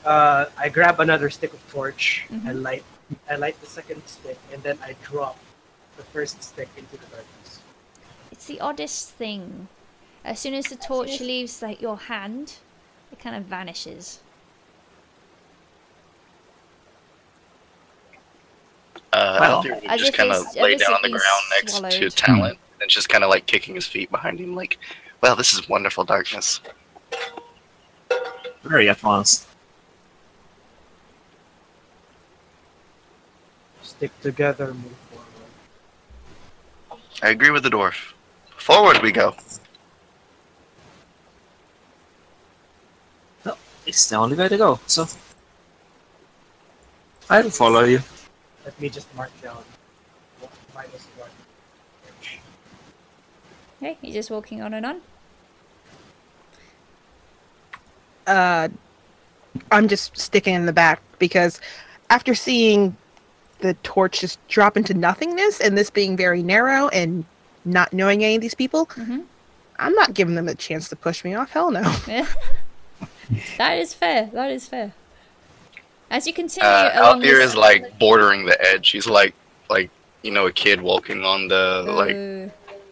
uh, 0.06 0.46
I 0.58 0.68
grab 0.70 1.00
another 1.00 1.30
stick 1.30 1.54
of 1.54 1.62
torch. 1.72 2.26
I 2.30 2.34
Mhm. 2.52 2.62
light, 2.62 2.84
I 3.30 3.36
light 3.36 3.60
the 3.62 3.68
second 3.68 4.06
stick, 4.08 4.38
and 4.52 4.62
then 4.62 4.78
I 4.84 4.96
drop 5.02 5.38
the 5.98 6.04
first 6.04 6.44
stick 6.44 6.68
into 6.76 6.98
the 6.98 7.06
darkness. 7.08 7.60
It's 8.32 8.46
the 8.46 8.60
oddest 8.60 9.12
thing. 9.12 9.68
As 10.26 10.40
soon 10.40 10.54
as 10.56 10.66
the 10.68 10.76
torch 10.76 11.20
leaves 11.20 11.62
like 11.62 11.82
your 11.82 11.98
hand, 11.98 12.56
it 13.12 13.20
kind 13.20 13.36
of 13.36 13.44
vanishes. 13.44 14.20
Uh, 19.12 19.38
Well, 19.40 19.52
Althea 19.58 19.76
would 19.76 19.84
as 19.86 20.00
just 20.02 20.14
kind 20.14 20.32
of 20.32 20.56
lay 20.56 20.76
down 20.76 20.94
on 20.94 21.02
the 21.02 21.10
ground 21.10 21.44
next 21.52 21.74
to 21.74 21.78
swallowed. 21.78 22.12
Tallen 22.16 22.58
and 22.82 22.90
just 22.90 23.10
kind 23.10 23.24
of 23.24 23.30
like 23.30 23.46
kicking 23.46 23.76
his 23.76 23.86
feet 23.88 24.10
behind 24.12 24.40
him, 24.40 24.56
like, 24.56 24.78
well, 25.24 25.38
this 25.38 25.54
is 25.54 25.70
wonderful 25.70 26.04
darkness. 26.04 26.60
Very 28.62 28.90
advanced. 28.90 29.48
Stick 33.82 34.12
together, 34.20 34.74
move 34.74 34.98
forward. 35.10 37.00
I 37.22 37.30
agree 37.30 37.52
with 37.52 37.64
the 37.64 37.70
dwarf. 37.70 38.12
Forward 38.58 39.02
we 39.02 39.14
go. 39.14 39.34
No, 43.46 43.56
It's 43.86 44.10
the 44.10 44.18
only 44.18 44.36
way 44.36 44.50
to 44.50 44.58
go, 44.58 44.78
so. 44.88 45.08
I'll 47.30 47.50
follow 47.50 47.86
you. 47.86 48.02
Let 48.66 48.78
me 48.78 48.90
just 48.90 49.08
mark 49.16 49.32
down 49.42 49.64
what 50.42 50.52
minus 50.76 51.06
one. 51.18 51.30
Okay, 53.82 53.98
you're 54.02 54.14
just 54.14 54.30
walking 54.30 54.62
on 54.62 54.74
and 54.74 54.86
on. 54.86 55.02
Uh, 58.28 58.70
I'm 59.72 59.88
just 59.88 60.18
sticking 60.18 60.54
in 60.56 60.66
the 60.66 60.74
back 60.74 61.02
because 61.20 61.60
after 62.10 62.34
seeing 62.36 62.96
the 63.60 63.74
torch 63.76 64.20
just 64.22 64.46
drop 64.48 64.76
into 64.78 64.94
nothingness 64.94 65.60
and 65.62 65.78
this 65.78 65.90
being 65.90 66.18
very 66.18 66.44
narrow 66.44 66.88
and 66.90 67.24
not 67.66 67.94
knowing 67.94 68.24
any 68.24 68.36
of 68.36 68.42
these 68.42 68.56
people, 68.56 68.88
Mhm. 68.88 69.24
I'm 69.80 69.94
not 69.94 70.14
giving 70.14 70.36
them 70.36 70.48
a 70.48 70.56
chance 70.56 70.90
to 70.90 70.96
push 70.96 71.24
me 71.24 71.34
off. 71.36 71.52
Hell 71.52 71.72
no. 71.72 71.82
that 73.58 73.78
is 73.80 73.94
fair. 73.94 74.30
That 74.34 74.52
is 74.52 74.68
fair. 74.68 74.94
As 76.12 76.28
you 76.28 76.34
continue 76.34 76.68
Uh, 76.68 76.92
along 76.96 77.16
Althea 77.24 77.40
is 77.40 77.56
like 77.56 77.98
bordering 78.00 78.46
the 78.46 78.60
edge. 78.72 78.86
She's 78.88 79.08
like, 79.08 79.34
like 79.70 79.90
you 80.24 80.32
know, 80.32 80.46
a 80.48 80.52
kid 80.52 80.82
walking 80.82 81.24
on 81.24 81.48
the 81.48 81.84
like 81.88 82.16
Oh. 82.16 82.52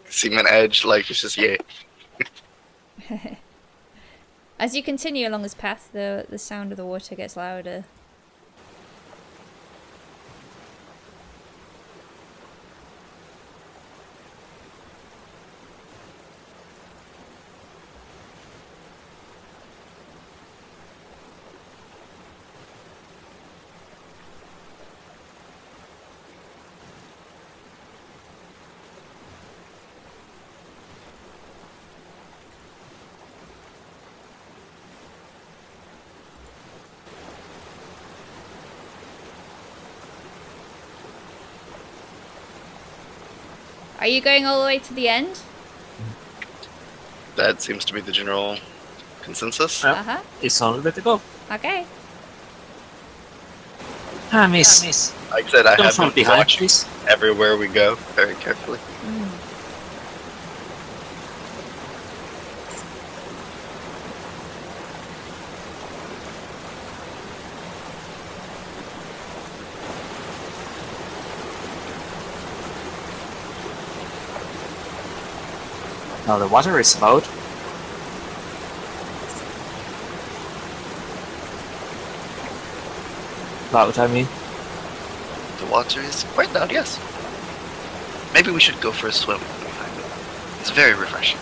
cement 0.09 0.47
edge. 0.49 0.83
Like 0.85 1.09
it's 1.09 1.21
just 1.21 1.37
yeah. 1.37 1.57
As 4.61 4.75
you 4.75 4.83
continue 4.83 5.27
along 5.27 5.41
this 5.41 5.55
path, 5.55 5.89
the 5.91 6.27
the 6.29 6.37
sound 6.37 6.71
of 6.71 6.77
the 6.77 6.85
water 6.85 7.15
gets 7.15 7.35
louder. 7.35 7.83
Are 44.01 44.07
you 44.07 44.19
going 44.19 44.45
all 44.45 44.59
the 44.59 44.65
way 44.65 44.79
to 44.79 44.93
the 44.93 45.07
end? 45.07 45.39
That 47.35 47.61
seems 47.61 47.85
to 47.85 47.93
be 47.93 48.01
the 48.01 48.11
general 48.11 48.57
consensus. 49.21 49.83
Yeah. 49.83 49.91
Uh 49.91 50.03
huh. 50.03 50.21
It's 50.41 50.59
on 50.61 50.77
the 50.77 50.81
way 50.83 50.91
to 50.91 51.01
go. 51.01 51.21
Okay. 51.51 51.85
Ah, 54.33 54.47
miss. 54.47 54.83
miss. 54.85 55.13
Like 55.29 55.45
I 55.45 55.49
said, 55.49 55.65
I 55.67 55.75
Don't 55.75 55.85
have 55.85 55.95
fall 55.95 56.05
been 56.07 56.15
behind, 56.15 56.39
watching 56.39 56.59
please. 56.59 56.85
everywhere 57.07 57.57
we 57.57 57.67
go 57.67 57.95
very 58.15 58.35
carefully. 58.35 58.79
Now 76.31 76.37
the 76.37 76.47
water 76.47 76.79
is 76.79 76.97
mode. 77.01 77.27
Loud, 83.73 83.99
I 83.99 84.07
mean. 84.07 84.29
The 85.59 85.65
water 85.69 85.99
is 85.99 86.23
quite 86.33 86.53
loud, 86.53 86.71
yes. 86.71 87.01
Maybe 88.33 88.49
we 88.49 88.61
should 88.61 88.79
go 88.79 88.93
for 88.93 89.07
a 89.07 89.11
swim. 89.11 89.41
It's 90.61 90.69
very 90.69 90.93
refreshing. 90.93 91.37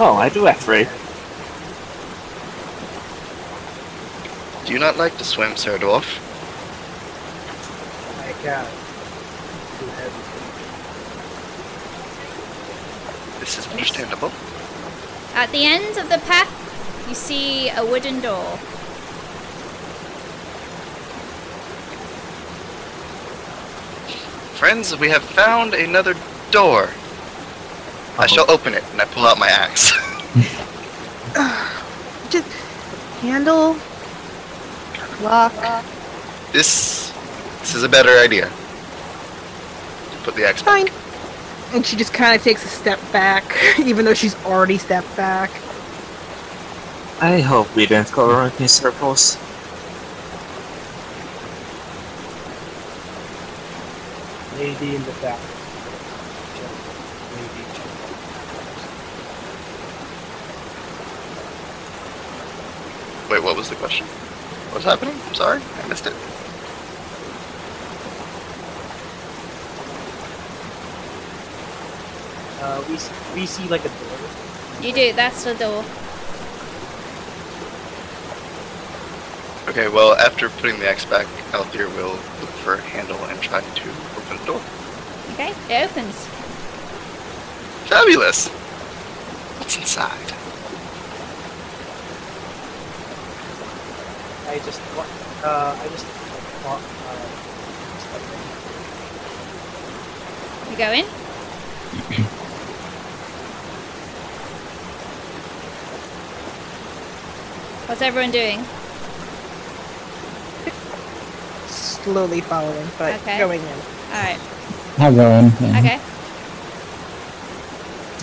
Oh, 0.00 0.16
I 0.16 0.28
do 0.28 0.48
actually. 0.48 0.88
Do 4.66 4.72
you 4.72 4.80
not 4.80 4.96
like 4.96 5.16
to 5.18 5.24
swim, 5.24 5.56
Sir 5.56 5.78
Dwarf? 5.78 6.18
I 8.18 8.32
can't. 8.42 8.68
Too 9.78 9.86
heavy. 9.86 10.51
This 13.52 13.66
is 13.66 13.72
understandable. 13.72 14.32
At 15.34 15.50
the 15.52 15.66
end 15.66 15.98
of 15.98 16.08
the 16.08 16.16
path, 16.24 16.48
you 17.06 17.14
see 17.14 17.68
a 17.68 17.84
wooden 17.84 18.22
door. 18.22 18.56
Friends, 24.56 24.96
we 24.96 25.10
have 25.10 25.22
found 25.22 25.74
another 25.74 26.14
door. 26.50 26.88
I 28.18 28.26
shall 28.26 28.44
uh-huh. 28.44 28.54
open 28.54 28.72
it, 28.72 28.84
and 28.92 29.02
I 29.02 29.04
pull 29.04 29.26
out 29.26 29.38
my 29.38 29.48
axe. 29.48 29.92
Uh, 31.34 31.82
just 32.28 32.46
handle, 33.22 33.74
lock. 35.22 35.50
this, 36.52 37.10
this 37.60 37.74
is 37.74 37.84
a 37.84 37.88
better 37.88 38.18
idea. 38.18 38.52
Put 40.24 40.34
the 40.34 40.46
axe 40.46 40.62
back. 40.62 40.92
Fine. 41.72 41.78
And 41.78 41.86
she 41.86 41.96
just 41.96 42.12
kind 42.12 42.36
of 42.36 42.42
takes 42.42 42.64
a 42.64 42.68
step 42.68 43.00
back, 43.12 43.44
even 43.78 44.04
though 44.04 44.14
she's 44.14 44.34
already 44.44 44.78
stepped 44.78 45.16
back. 45.16 45.50
I 47.20 47.40
hope 47.40 47.74
we 47.74 47.86
don't 47.86 48.10
go 48.12 48.28
around 48.28 48.60
in 48.60 48.68
circles. 48.68 49.38
Lady 54.58 54.96
in 54.96 55.02
the 55.04 55.12
back. 55.22 55.40
Lady. 57.32 57.64
Wait, 63.30 63.42
what 63.42 63.56
was 63.56 63.68
the 63.70 63.76
question? 63.76 64.06
What's 64.72 64.84
happening? 64.84 65.14
I'm 65.26 65.34
sorry, 65.34 65.62
I 65.82 65.88
missed 65.88 66.06
it. 66.06 66.31
Uh, 72.72 72.82
we, 72.88 72.94
s- 72.94 73.10
we 73.34 73.44
see 73.44 73.68
like 73.68 73.84
a 73.84 73.88
door. 73.88 74.18
You 74.80 74.92
do, 74.94 75.12
that's 75.12 75.44
the 75.44 75.52
door. 75.54 75.84
Okay, 79.68 79.88
well, 79.88 80.14
after 80.14 80.48
putting 80.48 80.78
the 80.80 80.88
axe 80.88 81.04
back, 81.04 81.26
Althea 81.52 81.86
will 81.90 82.12
look 82.40 82.50
for 82.64 82.74
a 82.76 82.80
handle 82.80 83.18
and 83.26 83.38
try 83.42 83.60
to 83.60 83.90
open 84.16 84.38
the 84.38 84.44
door. 84.46 84.62
Okay, 85.34 85.52
it 85.68 85.90
opens. 85.90 86.16
Fabulous! 87.92 88.48
What's 89.58 89.76
inside? 89.76 90.32
I 94.48 94.58
just 94.64 94.80
wa- 94.96 95.04
uh, 95.44 95.76
I 95.78 95.88
just 95.88 96.06
wa- 96.64 96.80
uh. 97.08 97.28
You 100.70 100.76
go 100.78 100.90
in. 100.92 101.21
What's 107.92 108.00
everyone 108.00 108.30
doing? 108.30 108.64
Slowly 111.68 112.40
following, 112.40 112.88
but 112.96 113.20
Okay. 113.20 113.36
going 113.36 113.60
in. 113.60 113.78
Alright, 114.08 114.40
I'll 114.96 115.14
go 115.14 115.30
in. 115.30 115.52
yeah. 115.60 115.78
okay. 115.78 116.00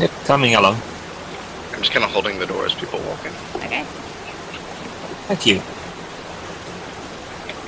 Yep, 0.02 0.12
coming 0.26 0.56
along. 0.56 0.82
I'm 1.72 1.82
just 1.82 1.92
kind 1.92 2.04
of 2.04 2.10
holding 2.10 2.40
the 2.40 2.48
door 2.48 2.66
as 2.66 2.74
people 2.74 2.98
walk 3.02 3.24
in. 3.24 3.32
Okay. 3.62 3.84
Thank 5.28 5.46
you. 5.46 5.56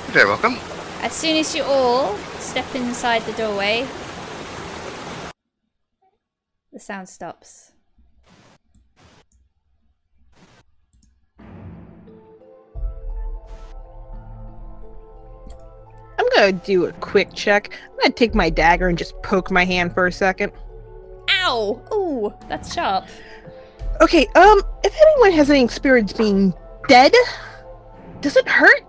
You're 0.00 0.12
very 0.12 0.28
welcome. 0.28 0.58
As 1.02 1.12
soon 1.12 1.36
as 1.36 1.54
you 1.54 1.62
all 1.62 2.16
step 2.40 2.66
inside 2.74 3.22
the 3.26 3.32
doorway, 3.34 3.86
the 6.72 6.80
sound 6.80 7.08
stops. 7.08 7.70
Gonna 16.42 16.64
do 16.64 16.86
a 16.86 16.92
quick 16.92 17.32
check. 17.34 17.70
I'm 17.84 17.98
gonna 17.98 18.14
take 18.14 18.34
my 18.34 18.50
dagger 18.50 18.88
and 18.88 18.98
just 18.98 19.20
poke 19.22 19.50
my 19.50 19.64
hand 19.64 19.94
for 19.94 20.06
a 20.06 20.12
second. 20.12 20.52
Ow! 21.30 21.80
Ooh, 21.92 22.34
that's 22.48 22.74
sharp. 22.74 23.06
Okay, 24.00 24.26
um, 24.34 24.62
if 24.82 24.94
anyone 25.00 25.32
has 25.32 25.50
any 25.50 25.62
experience 25.62 26.12
being 26.12 26.52
dead, 26.88 27.12
does 28.20 28.36
it 28.36 28.48
hurt? 28.48 28.82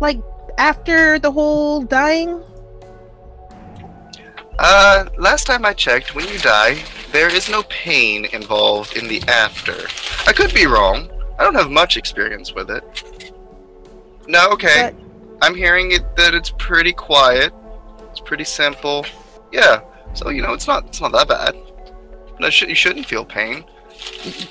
Like 0.00 0.20
after 0.56 1.18
the 1.18 1.30
whole 1.30 1.82
dying? 1.82 2.42
Uh, 4.58 5.08
last 5.18 5.46
time 5.46 5.64
I 5.64 5.72
checked, 5.72 6.14
when 6.14 6.26
you 6.28 6.38
die, 6.38 6.82
there 7.12 7.32
is 7.32 7.48
no 7.48 7.62
pain 7.64 8.24
involved 8.26 8.96
in 8.96 9.06
the 9.06 9.22
after. 9.28 9.86
I 10.26 10.32
could 10.32 10.52
be 10.54 10.66
wrong. 10.66 11.10
I 11.38 11.44
don't 11.44 11.54
have 11.54 11.70
much 11.70 11.96
experience 11.96 12.54
with 12.54 12.70
it. 12.70 13.32
No, 14.26 14.48
okay. 14.50 14.92
I'm 15.40 15.54
hearing 15.54 15.92
it 15.92 16.16
that 16.16 16.34
it's 16.34 16.50
pretty 16.58 16.92
quiet. 16.92 17.52
It's 18.10 18.20
pretty 18.20 18.44
simple. 18.44 19.06
Yeah. 19.52 19.80
So 20.14 20.30
you 20.30 20.42
know, 20.42 20.52
it's 20.52 20.66
not 20.66 20.86
it's 20.86 21.00
not 21.00 21.12
that 21.12 21.28
bad. 21.28 21.56
No, 22.40 22.50
sh- 22.50 22.62
you 22.62 22.74
shouldn't 22.74 23.06
feel 23.06 23.24
pain. 23.24 23.64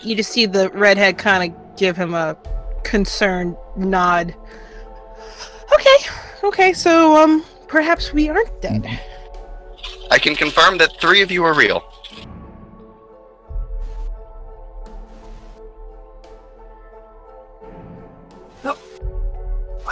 You 0.01 0.15
just 0.15 0.31
see 0.31 0.45
the 0.45 0.69
redhead 0.71 1.17
kind 1.17 1.51
of 1.51 1.77
give 1.77 1.95
him 1.95 2.13
a 2.13 2.37
concerned 2.83 3.55
nod. 3.75 4.35
Okay, 5.73 5.97
okay, 6.43 6.73
so 6.73 7.15
um, 7.15 7.43
perhaps 7.67 8.13
we 8.13 8.29
aren't 8.29 8.61
dead. 8.61 8.99
I 10.11 10.19
can 10.19 10.35
confirm 10.35 10.77
that 10.79 10.99
three 10.99 11.21
of 11.21 11.31
you 11.31 11.43
are 11.43 11.53
real. 11.53 11.83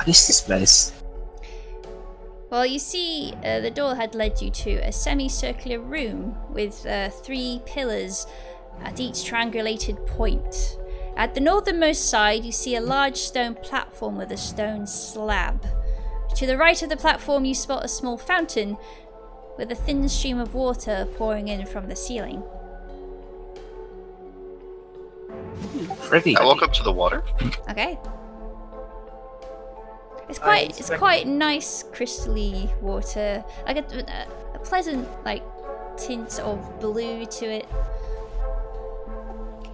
What 0.05 0.15
is 0.15 0.27
this 0.27 0.41
place? 0.41 0.93
Well, 2.51 2.63
you 2.63 2.77
see, 2.77 3.33
uh, 3.43 3.59
the 3.61 3.71
door 3.71 3.95
had 3.95 4.13
led 4.13 4.39
you 4.39 4.51
to 4.51 4.75
a 4.87 4.91
semicircular 4.91 5.79
room 5.79 6.37
with 6.51 6.85
uh, 6.85 7.09
three 7.09 7.59
pillars 7.65 8.27
at 8.83 8.99
each 8.99 9.15
triangulated 9.15 10.05
point. 10.05 10.77
At 11.17 11.33
the 11.33 11.41
northernmost 11.41 12.07
side, 12.07 12.45
you 12.45 12.51
see 12.51 12.75
a 12.75 12.81
large 12.81 13.17
stone 13.17 13.55
platform 13.55 14.15
with 14.15 14.31
a 14.31 14.37
stone 14.37 14.85
slab. 14.85 15.65
To 16.35 16.45
the 16.45 16.55
right 16.55 16.79
of 16.83 16.89
the 16.89 16.97
platform, 16.97 17.43
you 17.43 17.55
spot 17.55 17.83
a 17.83 17.87
small 17.87 18.19
fountain 18.19 18.77
with 19.57 19.71
a 19.71 19.75
thin 19.75 20.07
stream 20.07 20.37
of 20.37 20.53
water 20.53 21.07
pouring 21.17 21.47
in 21.47 21.65
from 21.65 21.89
the 21.89 21.95
ceiling. 21.95 22.43
Pretty. 26.01 26.37
I 26.37 26.45
walk 26.45 26.61
up 26.61 26.73
to 26.73 26.83
the 26.83 26.91
water. 26.91 27.23
Okay. 27.71 27.97
It's 30.29 30.39
I 30.39 30.43
quite 30.43 30.79
it's 30.79 30.89
quite 30.89 31.27
nice 31.27 31.83
crystally 31.83 32.75
water. 32.81 33.43
Like 33.65 33.77
a, 33.77 34.27
a 34.55 34.59
pleasant 34.59 35.07
like 35.23 35.43
tint 35.97 36.39
of 36.39 36.79
blue 36.79 37.25
to 37.25 37.45
it. 37.45 37.67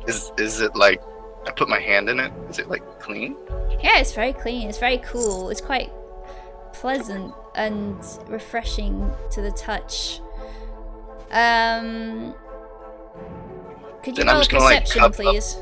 Is 0.07 0.31
is 0.37 0.61
it 0.61 0.75
like 0.75 1.01
I 1.47 1.51
put 1.51 1.69
my 1.69 1.79
hand 1.79 2.09
in 2.09 2.19
it? 2.19 2.31
Is 2.49 2.59
it 2.59 2.69
like 2.69 2.83
clean? 2.99 3.35
Yeah, 3.81 3.99
it's 3.99 4.13
very 4.13 4.33
clean. 4.33 4.69
It's 4.69 4.77
very 4.77 4.99
cool. 4.99 5.49
It's 5.49 5.61
quite 5.61 5.91
pleasant 6.73 7.33
and 7.55 7.97
refreshing 8.27 9.11
to 9.31 9.41
the 9.41 9.51
touch. 9.51 10.21
Um, 11.31 12.35
could 14.03 14.17
you 14.17 14.23
Then 14.23 14.27
roll 14.27 14.39
just 14.39 14.51
gonna, 14.51 14.63
like, 14.63 14.81
perception, 14.81 14.99
cup 14.99 15.11
up- 15.11 15.15
please? 15.15 15.57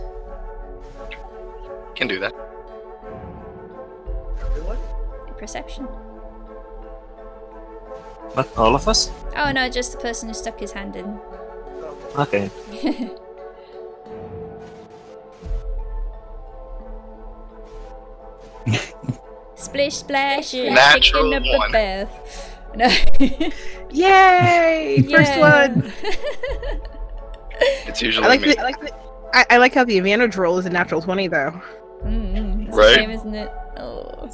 Can 1.95 2.07
do 2.07 2.19
that. 2.19 2.33
Everyone? 4.59 4.77
Perception. 5.37 5.87
But 8.35 8.55
all 8.57 8.75
of 8.75 8.87
us? 8.87 9.09
Oh 9.35 9.51
no, 9.51 9.69
just 9.69 9.93
the 9.93 9.97
person 9.97 10.27
who 10.29 10.33
stuck 10.35 10.59
his 10.59 10.71
hand 10.73 10.95
in. 10.95 11.19
Okay. 12.17 12.49
Splish 19.55 19.95
splash, 19.97 20.53
you're 20.53 20.71
Natural 20.71 21.33
up 21.33 21.43
one. 21.45 21.69
a 21.69 21.71
bath. 21.73 22.55
No. 22.75 22.87
Yay! 23.91 25.01
First 25.11 25.31
Yeah. 25.33 25.67
one. 25.67 25.93
It's 27.87 28.01
usually 28.01 28.25
I 28.25 28.29
like 28.29 28.41
me. 28.41 28.53
the, 28.53 28.59
I 28.59 28.63
like 28.63 28.79
the, 28.79 28.93
I, 29.33 29.45
I 29.49 29.57
like 29.57 29.73
how 29.73 29.83
the 29.83 29.97
advantage 29.97 30.37
roll 30.37 30.57
is 30.59 30.65
a 30.65 30.69
natural 30.69 31.01
twenty 31.01 31.27
though. 31.27 31.59
Mm, 32.05 32.67
it's 32.67 32.77
Right. 32.77 32.91
a 32.91 32.95
shame, 32.95 33.09
isn't 33.11 33.35
it? 33.35 33.51
Oh. 33.77 34.29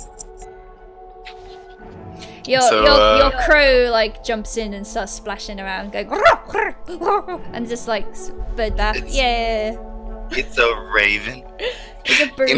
Your, 2.47 2.61
So, 2.61 2.83
your, 2.83 2.91
uh, 2.91 3.17
your 3.17 3.31
crow 3.45 3.89
like 3.91 4.23
jumps 4.23 4.57
in 4.57 4.73
and 4.73 4.85
starts 4.85 5.11
splashing 5.11 5.59
around, 5.59 5.91
going 5.91 6.09
and 7.53 7.67
just 7.67 7.87
like 7.87 8.05
bird 8.55 8.75
bath. 8.77 8.97
It's- 8.97 9.15
Yeah, 9.15 9.75
It's 10.31 10.57
a 10.57 10.91
raven. 10.93 11.43
it's 12.05 12.21
a 12.21 12.27
bird. 12.35 12.49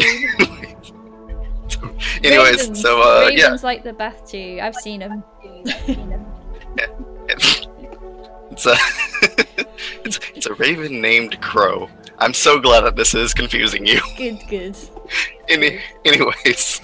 Anyways, 2.24 2.58
Ravens- 2.60 2.80
so 2.82 3.00
uh, 3.02 3.30
yeah, 3.32 3.44
ravens 3.44 3.62
like 3.64 3.84
the 3.84 3.92
bath 3.92 4.28
too. 4.28 4.58
I've 4.60 4.74
seen 4.74 5.00
them. 5.00 5.22
it's 8.50 8.66
a 8.66 8.74
it's 10.04 10.18
it's 10.34 10.46
a 10.46 10.54
raven 10.54 11.00
named 11.00 11.40
Crow. 11.40 11.88
I'm 12.18 12.34
so 12.34 12.58
glad 12.58 12.80
that 12.80 12.96
this 12.96 13.14
is 13.14 13.32
confusing 13.32 13.86
you. 13.86 14.00
good, 14.16 14.40
good. 14.48 14.76
Any, 15.48 15.80
anyways, 16.04 16.80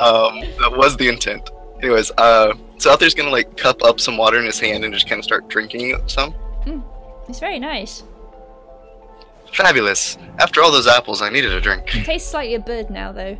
um, 0.00 0.40
that 0.60 0.72
was 0.74 0.96
the 0.96 1.08
intent. 1.08 1.50
Anyways, 1.82 2.10
uh, 2.18 2.54
so 2.78 2.90
Althea's 2.90 3.14
gonna 3.14 3.30
like 3.30 3.56
cup 3.56 3.82
up 3.82 4.00
some 4.00 4.16
water 4.16 4.38
in 4.38 4.44
his 4.44 4.60
hand 4.60 4.84
and 4.84 4.92
just 4.92 5.08
kind 5.08 5.18
of 5.18 5.24
start 5.24 5.48
drinking 5.48 5.96
some. 6.06 6.34
It's 7.28 7.38
very 7.38 7.58
nice. 7.60 8.02
Fabulous. 9.52 10.18
After 10.38 10.62
all 10.62 10.72
those 10.72 10.86
apples, 10.88 11.22
I 11.22 11.30
needed 11.30 11.52
a 11.52 11.60
drink. 11.60 11.86
Tastes 11.86 12.34
like 12.34 12.50
your 12.50 12.60
bird 12.60 12.90
now, 12.90 13.12
though. 13.12 13.38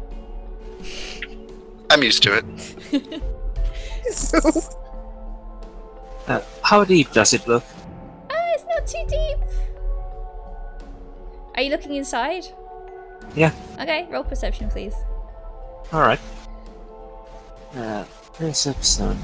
I'm 1.91 2.03
used 2.03 2.23
to 2.23 2.37
it. 2.39 3.23
Uh, 6.27 6.41
how 6.63 6.85
deep 6.85 7.11
does 7.13 7.33
it 7.33 7.47
look? 7.49 7.65
Ah, 8.31 8.35
it's 8.55 8.65
not 8.69 8.87
too 8.87 9.05
deep. 9.09 9.39
Are 11.57 11.63
you 11.63 11.71
looking 11.71 11.95
inside? 11.95 12.45
Yeah. 13.35 13.53
Okay, 13.81 14.07
roll 14.11 14.23
perception, 14.23 14.71
please. 14.71 14.95
Alright. 15.93 16.21
Uh, 17.75 18.05
perception. 18.41 19.19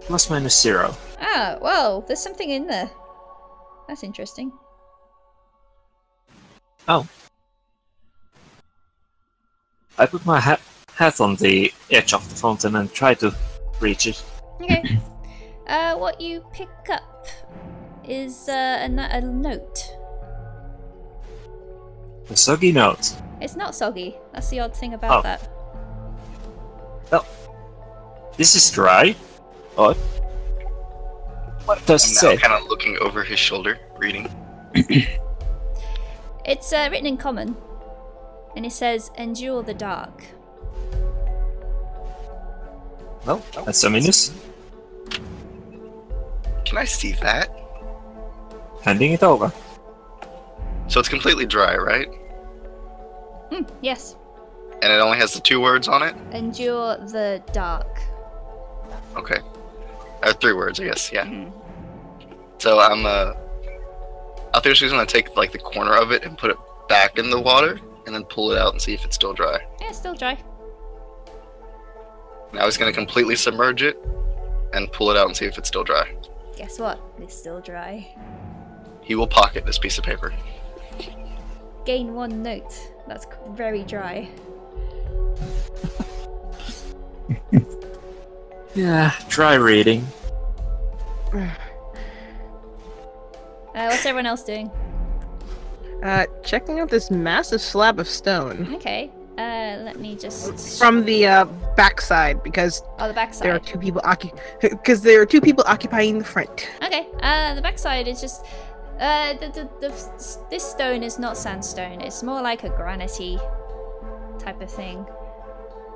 Plus 0.00 0.30
minus 0.30 0.60
zero. 0.60 0.96
Ah, 1.20 1.58
well, 1.60 2.00
there's 2.00 2.22
something 2.22 2.48
in 2.48 2.66
there. 2.66 2.90
That's 3.86 4.02
interesting. 4.02 4.50
Oh. 6.88 7.06
I 9.98 10.06
put 10.06 10.24
my 10.24 10.40
hat, 10.40 10.60
hat 10.94 11.20
on 11.20 11.36
the 11.36 11.72
edge 11.90 12.14
of 12.14 12.26
the 12.30 12.34
fountain 12.34 12.76
and 12.76 12.90
try 12.92 13.12
to 13.14 13.34
reach 13.80 14.06
it. 14.06 14.22
Okay. 14.62 14.98
uh, 15.66 15.96
what 15.96 16.20
you 16.20 16.42
pick 16.52 16.70
up 16.90 17.26
is 18.02 18.48
uh, 18.48 18.78
a, 18.80 18.88
no- 18.88 19.08
a 19.10 19.20
note. 19.20 19.94
A 22.30 22.36
soggy 22.36 22.72
note. 22.72 23.14
It's 23.42 23.56
not 23.56 23.74
soggy. 23.74 24.16
That's 24.32 24.48
the 24.48 24.60
odd 24.60 24.74
thing 24.74 24.94
about 24.94 25.22
that. 25.24 25.50
Oh. 27.12 27.18
that. 27.18 27.47
This 28.38 28.54
is 28.54 28.70
dry. 28.70 29.12
What? 29.74 29.96
What 31.66 31.84
does 31.86 32.04
it 32.10 32.24
I'm 32.24 32.30
now 32.30 32.36
say? 32.36 32.40
kind 32.48 32.54
of 32.62 32.68
looking 32.70 32.96
over 33.00 33.22
his 33.22 33.38
shoulder, 33.38 33.78
reading. 33.98 34.30
It's 36.44 36.72
uh, 36.72 36.88
written 36.90 37.06
in 37.06 37.18
common, 37.18 37.54
and 38.56 38.64
it 38.64 38.72
says, 38.72 39.10
"Endure 39.18 39.62
the 39.62 39.74
dark." 39.74 40.24
Well, 43.26 43.44
that's 43.66 43.84
ominous. 43.84 44.32
Can 46.64 46.78
I 46.78 46.84
see 46.84 47.12
that? 47.20 47.50
Handing 48.82 49.12
it 49.12 49.22
over. 49.22 49.52
So 50.86 51.00
it's 51.00 51.08
completely 51.10 51.44
dry, 51.44 51.76
right? 51.76 52.08
Hmm, 53.52 53.64
yes. 53.82 54.16
And 54.80 54.90
it 54.90 55.00
only 55.02 55.18
has 55.18 55.34
the 55.34 55.40
two 55.40 55.60
words 55.60 55.86
on 55.86 56.02
it. 56.02 56.16
Endure 56.32 56.96
the 56.96 57.42
dark. 57.52 58.00
Okay. 59.18 59.38
Uh, 60.22 60.32
three 60.34 60.52
words, 60.52 60.80
I 60.80 60.84
guess. 60.84 61.12
Yeah. 61.12 61.24
Mhm. 61.26 61.52
So 62.58 62.80
I'm 62.80 63.04
uh, 63.06 63.34
I 64.54 64.60
think 64.60 64.76
She's 64.76 64.90
gonna 64.90 65.06
take 65.06 65.36
like 65.36 65.52
the 65.52 65.58
corner 65.58 65.94
of 65.94 66.10
it 66.12 66.24
and 66.24 66.36
put 66.38 66.50
it 66.50 66.56
back 66.88 67.18
in 67.18 67.30
the 67.30 67.40
water, 67.40 67.78
and 68.06 68.14
then 68.14 68.24
pull 68.24 68.50
it 68.52 68.58
out 68.58 68.72
and 68.72 68.80
see 68.80 68.94
if 68.94 69.04
it's 69.04 69.14
still 69.14 69.34
dry. 69.34 69.60
Yeah, 69.80 69.88
it's 69.88 69.98
still 69.98 70.14
dry. 70.14 70.38
Now 72.52 72.64
he's 72.64 72.76
gonna 72.78 72.92
completely 72.92 73.36
submerge 73.36 73.82
it 73.82 73.98
and 74.72 74.90
pull 74.92 75.10
it 75.10 75.16
out 75.16 75.26
and 75.26 75.36
see 75.36 75.44
if 75.46 75.58
it's 75.58 75.68
still 75.68 75.84
dry. 75.84 76.14
Guess 76.56 76.78
what? 76.78 76.98
It's 77.20 77.36
still 77.36 77.60
dry. 77.60 78.08
He 79.02 79.14
will 79.14 79.26
pocket 79.28 79.64
this 79.64 79.78
piece 79.78 79.98
of 79.98 80.04
paper. 80.04 80.34
Gain 81.84 82.14
one 82.14 82.42
note. 82.42 82.74
That's 83.06 83.26
very 83.50 83.84
dry. 83.84 84.28
Yeah, 88.78 89.10
try 89.28 89.54
reading. 89.54 90.06
Uh, 91.34 91.48
what's 93.74 94.06
everyone 94.06 94.26
else 94.26 94.44
doing? 94.44 94.70
Uh, 96.00 96.26
checking 96.44 96.78
out 96.78 96.88
this 96.88 97.10
massive 97.10 97.60
slab 97.60 97.98
of 97.98 98.06
stone 98.06 98.72
Okay. 98.76 99.10
Uh, 99.36 99.82
let 99.82 99.98
me 99.98 100.14
just. 100.14 100.78
from 100.78 101.04
the 101.04 101.26
uh, 101.26 101.44
backside 101.76 102.40
because 102.44 102.84
Oh, 103.00 103.08
the 103.08 103.38
there 103.42 103.52
are 103.52 103.58
two 103.58 103.80
people 103.80 104.00
occu- 104.02 104.38
because 104.60 105.02
there 105.02 105.20
are 105.20 105.26
two 105.26 105.40
people 105.40 105.64
occupying 105.66 106.18
the 106.18 106.24
front. 106.24 106.68
Okay. 106.80 107.08
Uh, 107.20 107.54
the 107.54 107.62
backside 107.62 108.06
is 108.06 108.20
just. 108.20 108.44
Uh, 109.00 109.32
the, 109.34 109.48
the, 109.48 109.68
the, 109.80 110.38
this 110.50 110.62
stone 110.62 111.02
is 111.02 111.18
not 111.18 111.36
sandstone. 111.36 112.00
It's 112.00 112.22
more 112.22 112.42
like 112.42 112.62
a 112.62 112.68
granity 112.68 113.40
type 114.38 114.60
of 114.60 114.70
thing. 114.70 115.04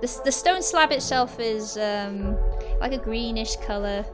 The, 0.02 0.20
the 0.24 0.32
stone 0.32 0.62
slab 0.62 0.90
itself 0.90 1.38
is 1.38 1.78
um, 1.78 2.36
like 2.80 2.92
a 2.92 2.98
greenish 2.98 3.54
color. 3.56 4.04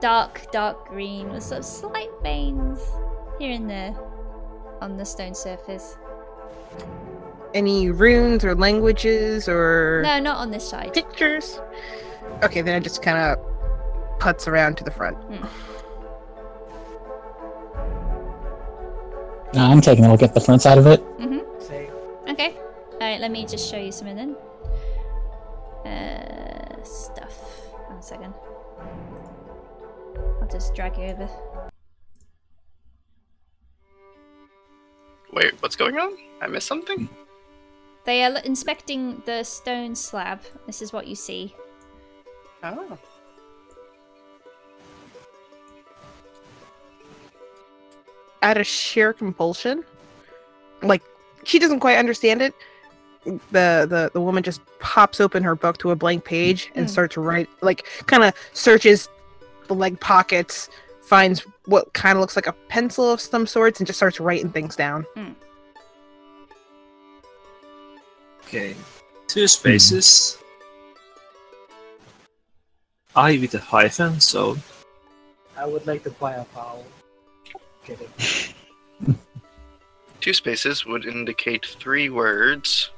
Dark, 0.00 0.50
dark 0.52 0.86
green 0.86 1.32
with 1.32 1.42
sort 1.42 1.58
of 1.60 1.64
slight 1.64 2.10
veins 2.22 2.78
here 3.40 3.50
and 3.50 3.68
there 3.68 3.96
on 4.80 4.96
the 4.96 5.04
stone 5.04 5.34
surface. 5.34 5.98
Any 7.52 7.90
runes 7.90 8.44
or 8.44 8.54
languages 8.54 9.48
or 9.48 10.02
No, 10.04 10.20
not 10.20 10.36
on 10.36 10.52
this 10.52 10.68
side. 10.68 10.92
pictures? 10.94 11.58
Okay, 12.44 12.60
then 12.60 12.76
I 12.76 12.78
just 12.78 13.02
kind 13.02 13.18
of 13.18 13.38
puts 14.20 14.46
around 14.46 14.76
to 14.76 14.84
the 14.84 14.90
front. 14.92 15.18
Now 19.52 19.70
I'm 19.72 19.80
taking 19.80 20.04
a 20.04 20.12
look 20.12 20.22
at 20.22 20.32
the 20.34 20.40
front 20.40 20.62
side 20.62 20.78
of 20.78 20.86
it. 20.86 21.02
Mm-hmm. 21.18 22.30
Okay. 22.30 22.54
Alright, 22.94 23.20
let 23.20 23.30
me 23.32 23.46
just 23.46 23.68
show 23.68 23.78
you 23.78 23.90
something 23.90 24.14
then. 24.16 24.36
Uh, 25.86 26.82
stuff. 26.82 27.34
One 27.88 28.02
second. 28.02 28.34
I'll 30.40 30.48
just 30.48 30.74
drag 30.74 30.96
you 30.98 31.04
over. 31.04 31.28
Wait, 35.32 35.54
what's 35.60 35.76
going 35.76 35.98
on? 35.98 36.16
I 36.40 36.46
missed 36.46 36.66
something? 36.66 37.08
They 38.04 38.24
are 38.24 38.38
inspecting 38.38 39.22
the 39.26 39.42
stone 39.42 39.94
slab. 39.94 40.40
This 40.66 40.80
is 40.80 40.92
what 40.92 41.06
you 41.06 41.14
see. 41.14 41.54
Oh. 42.62 42.98
Out 48.42 48.56
of 48.56 48.66
sheer 48.66 49.12
compulsion, 49.12 49.84
like 50.82 51.02
she 51.44 51.58
doesn't 51.58 51.80
quite 51.80 51.98
understand 51.98 52.42
it. 52.42 52.54
The 53.50 53.86
the 53.88 54.10
the 54.12 54.20
woman 54.20 54.42
just 54.42 54.60
pops 54.78 55.20
open 55.20 55.42
her 55.42 55.54
book 55.56 55.78
to 55.78 55.90
a 55.90 55.96
blank 55.96 56.24
page 56.24 56.70
and 56.74 56.86
Hmm. 56.86 56.92
starts 56.92 57.16
write 57.16 57.48
like 57.60 57.84
kind 58.06 58.22
of 58.22 58.32
searches 58.52 59.08
the 59.66 59.74
leg 59.74 59.98
pockets, 59.98 60.68
finds 61.02 61.40
what 61.64 61.92
kind 61.92 62.16
of 62.16 62.20
looks 62.20 62.36
like 62.36 62.46
a 62.46 62.52
pencil 62.68 63.10
of 63.10 63.20
some 63.20 63.46
sorts, 63.46 63.80
and 63.80 63.86
just 63.86 63.98
starts 63.98 64.20
writing 64.20 64.50
things 64.50 64.76
down. 64.76 65.04
Okay. 68.44 68.76
Two 69.26 69.48
spaces. 69.48 70.38
I 73.16 73.38
with 73.38 73.54
a 73.54 73.58
hyphen, 73.58 74.20
so 74.20 74.56
I 75.56 75.66
would 75.66 75.84
like 75.86 76.04
to 76.04 76.10
buy 76.10 76.34
a 76.34 76.44
foul. 76.44 76.84
Kidding. 77.84 78.08
Two 80.20 80.32
spaces 80.32 80.84
would 80.86 81.06
indicate 81.06 81.64
three 81.66 82.08
words. 82.10 82.90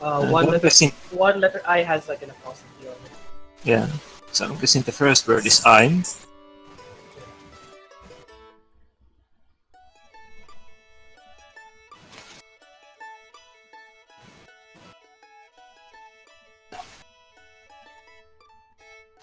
Uh, 0.00 0.28
one 0.28 0.46
letter, 0.46 0.58
guessing, 0.58 0.92
one 1.10 1.40
letter 1.40 1.62
I 1.66 1.82
has 1.82 2.08
like 2.08 2.22
an 2.22 2.30
apostrophe 2.30 2.88
on 2.88 2.94
it. 2.94 3.12
yeah. 3.64 3.88
So 4.32 4.44
I'm 4.44 4.56
guessing 4.58 4.82
the 4.82 4.92
first 4.92 5.26
word 5.26 5.46
is 5.46 5.64
I'm. 5.64 6.02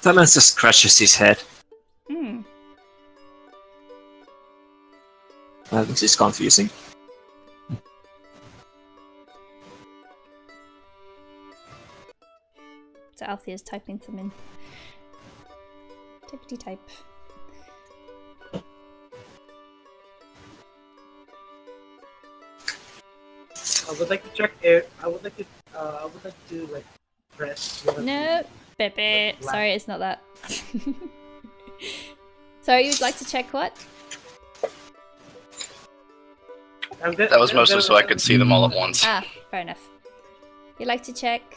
Tallen 0.01 0.25
just 0.25 0.49
scratches 0.55 0.97
his 0.97 1.15
head. 1.15 1.37
Hmm. 2.09 2.41
Uh, 5.71 5.83
this 5.85 6.03
is 6.03 6.15
confusing. 6.15 6.69
So 13.23 13.29
Althea's 13.29 13.61
typing 13.61 14.01
some 14.01 14.19
in. 14.19 14.31
Typity 16.27 16.59
type. 16.59 16.81
I 23.89 23.93
would 23.99 24.09
like 24.09 24.23
to 24.23 24.29
check 24.35 24.51
if 24.61 24.85
I 25.01 25.07
would 25.07 25.23
like 25.23 25.37
to 25.37 25.45
uh, 25.75 25.99
I 26.01 26.05
would 26.05 26.23
like 26.25 26.33
to 26.49 26.67
like 26.67 26.85
press. 27.37 27.81
one 27.85 28.03
No, 28.05 28.43
Bebe. 28.77 29.37
Black. 29.39 29.53
Sorry, 29.53 29.71
it's 29.71 29.87
not 29.87 29.99
that. 29.99 30.21
Sorry, 32.61 32.87
you'd 32.87 32.99
like 33.01 33.17
to 33.19 33.25
check 33.25 33.53
what? 33.53 33.73
the- 34.59 34.69
I'm 37.05 37.13
go- 37.13 37.27
That 37.27 37.39
was 37.39 37.53
mostly 37.53 37.79
so 37.81 37.95
I 37.95 38.01
could 38.03 38.19
see 38.19 38.35
them 38.35 38.51
all 38.51 38.65
at 38.69 38.75
once. 38.75 39.03
Ah, 39.05 39.23
fair 39.49 39.61
enough. 39.61 39.79
You'd 40.77 40.87
like 40.87 41.03
to 41.03 41.13
check? 41.13 41.55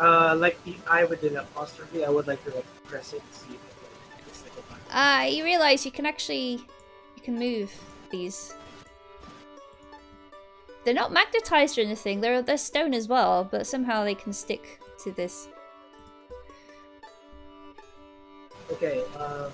Uh, 0.00 0.34
like 0.34 0.56
the 0.64 0.74
I 0.88 1.04
with 1.04 1.22
an 1.24 1.36
apostrophe, 1.36 2.06
I 2.06 2.08
would 2.08 2.26
like 2.26 2.42
to 2.44 2.54
like 2.54 2.64
press 2.84 3.12
it, 3.12 3.22
see 3.32 3.52
if 3.52 3.60
it, 3.60 4.44
like, 4.44 4.54
like 4.56 4.64
a 4.64 4.68
button. 4.70 4.84
Ah, 4.90 5.24
you 5.24 5.44
realize 5.44 5.84
you 5.84 5.92
can 5.92 6.06
actually 6.06 6.52
you 7.16 7.22
can 7.22 7.38
move 7.38 7.70
these. 8.10 8.54
They're 10.84 10.94
not 10.94 11.12
magnetized 11.12 11.76
or 11.76 11.82
anything. 11.82 12.22
They're 12.22 12.40
they're 12.40 12.56
stone 12.56 12.94
as 12.94 13.08
well, 13.08 13.44
but 13.44 13.66
somehow 13.66 14.04
they 14.04 14.14
can 14.14 14.32
stick 14.32 14.80
to 15.04 15.12
this. 15.12 15.48
Okay. 18.72 19.02
Um, 19.18 19.52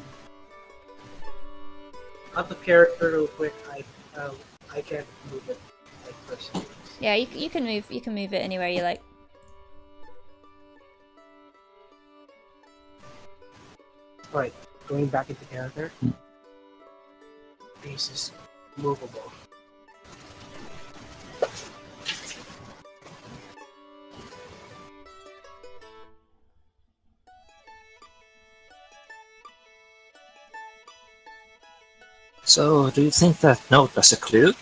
out 2.37 2.49
of 2.49 2.63
character, 2.63 3.11
real 3.11 3.27
quick. 3.27 3.55
I 3.69 3.83
um, 4.21 4.37
I 4.73 4.81
can't 4.81 5.07
move 5.33 5.49
it 5.49 5.59
like 6.05 6.15
personally. 6.29 6.67
Yeah, 7.01 7.15
you 7.17 7.27
you 7.35 7.51
can 7.51 7.65
move 7.65 7.91
you 7.91 8.01
can 8.01 8.15
move 8.15 8.33
it 8.33 8.39
anywhere 8.39 8.69
you 8.69 8.83
like. 8.83 9.03
Right. 14.33 14.53
Going 14.87 15.07
back 15.07 15.31
into 15.31 15.45
character. 15.47 15.91
This 17.83 18.11
is 18.11 18.33
movable. 18.77 19.33
So, 32.45 32.91
do 32.91 33.03
you 33.03 33.11
think 33.11 33.41
that 33.41 33.61
note 33.71 33.95
was 33.97 34.13
a 34.13 34.17
clue? 34.17 34.55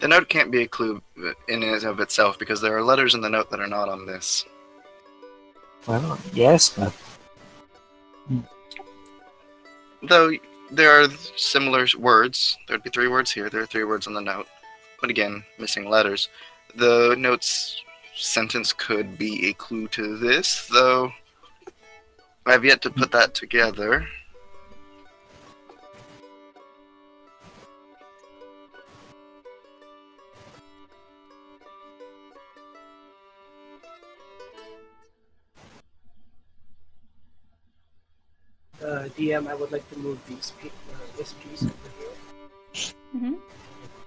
The 0.00 0.08
note 0.08 0.28
can't 0.28 0.50
be 0.50 0.62
a 0.62 0.68
clue 0.68 1.02
in 1.48 1.62
and 1.62 1.84
of 1.84 2.00
itself 2.00 2.38
because 2.38 2.60
there 2.60 2.76
are 2.76 2.82
letters 2.82 3.14
in 3.14 3.20
the 3.20 3.28
note 3.28 3.50
that 3.50 3.60
are 3.60 3.66
not 3.66 3.88
on 3.88 4.06
this. 4.06 4.44
Well, 5.86 6.18
yes, 6.32 6.70
but 6.70 6.92
Though 10.02 10.30
there 10.70 11.00
are 11.00 11.08
similar 11.36 11.86
words. 11.98 12.56
There'd 12.66 12.82
be 12.82 12.90
three 12.90 13.08
words 13.08 13.30
here. 13.30 13.48
There 13.48 13.62
are 13.62 13.66
three 13.66 13.84
words 13.84 14.06
on 14.06 14.14
the 14.14 14.20
note. 14.20 14.46
But 15.00 15.10
again, 15.10 15.44
missing 15.58 15.88
letters. 15.88 16.28
The 16.74 17.14
note's 17.18 17.82
sentence 18.14 18.72
could 18.72 19.18
be 19.18 19.48
a 19.48 19.52
clue 19.54 19.88
to 19.88 20.16
this, 20.16 20.66
though 20.72 21.12
I've 22.46 22.64
yet 22.64 22.82
to 22.82 22.90
put 22.90 23.12
that 23.12 23.34
together. 23.34 24.06
DM, 39.10 39.46
I 39.48 39.54
would 39.54 39.72
like 39.72 39.88
to 39.90 39.98
move 39.98 40.18
these 40.26 40.52
uh, 40.64 40.68
this 41.16 41.34
piece 41.34 41.62
over 41.62 41.90
here. 41.98 42.14
Mm-hmm. 43.16 43.34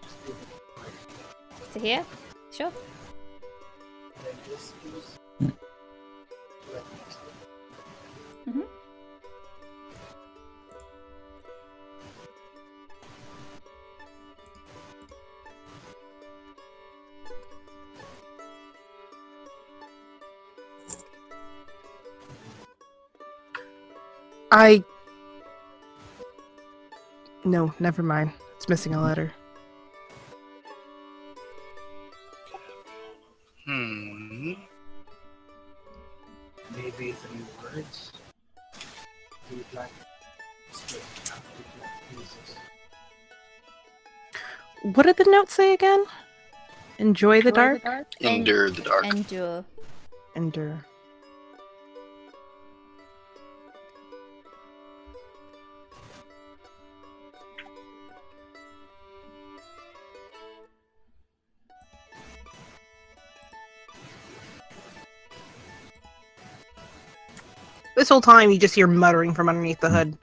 Just 0.03 0.17
move 0.27 0.37
it. 0.41 1.73
To 1.73 1.79
here? 1.79 2.05
Sure. 2.51 2.71
I. 24.59 24.83
No, 27.45 27.73
never 27.79 28.03
mind. 28.03 28.33
It's 28.57 28.67
missing 28.67 28.93
a 28.93 29.01
letter. 29.01 29.31
Hmm. 33.65 34.53
Maybe 36.75 37.13
three 37.13 37.41
words. 37.63 38.11
Three 39.47 39.63
black. 39.71 39.91
split 40.73 41.03
out 41.31 41.41
into 41.57 41.77
black 41.77 42.01
pieces. 42.11 42.55
What 44.93 45.05
did 45.05 45.15
the 45.15 45.23
note 45.31 45.49
say 45.49 45.73
again? 45.73 46.03
Enjoy 46.97 47.41
the 47.41 47.53
dark? 47.53 47.81
En- 47.85 48.05
Endure 48.19 48.69
the 48.71 48.81
dark. 48.81 49.05
Endure. 49.05 49.63
Endure. 50.35 50.85
This 68.09 68.15
whole 68.15 68.21
time, 68.21 68.49
you 68.49 68.57
just 68.57 68.73
hear 68.73 68.87
muttering 68.87 69.35
from 69.35 69.49
underneath 69.49 69.81
the 69.81 69.89
hood. 69.91 70.17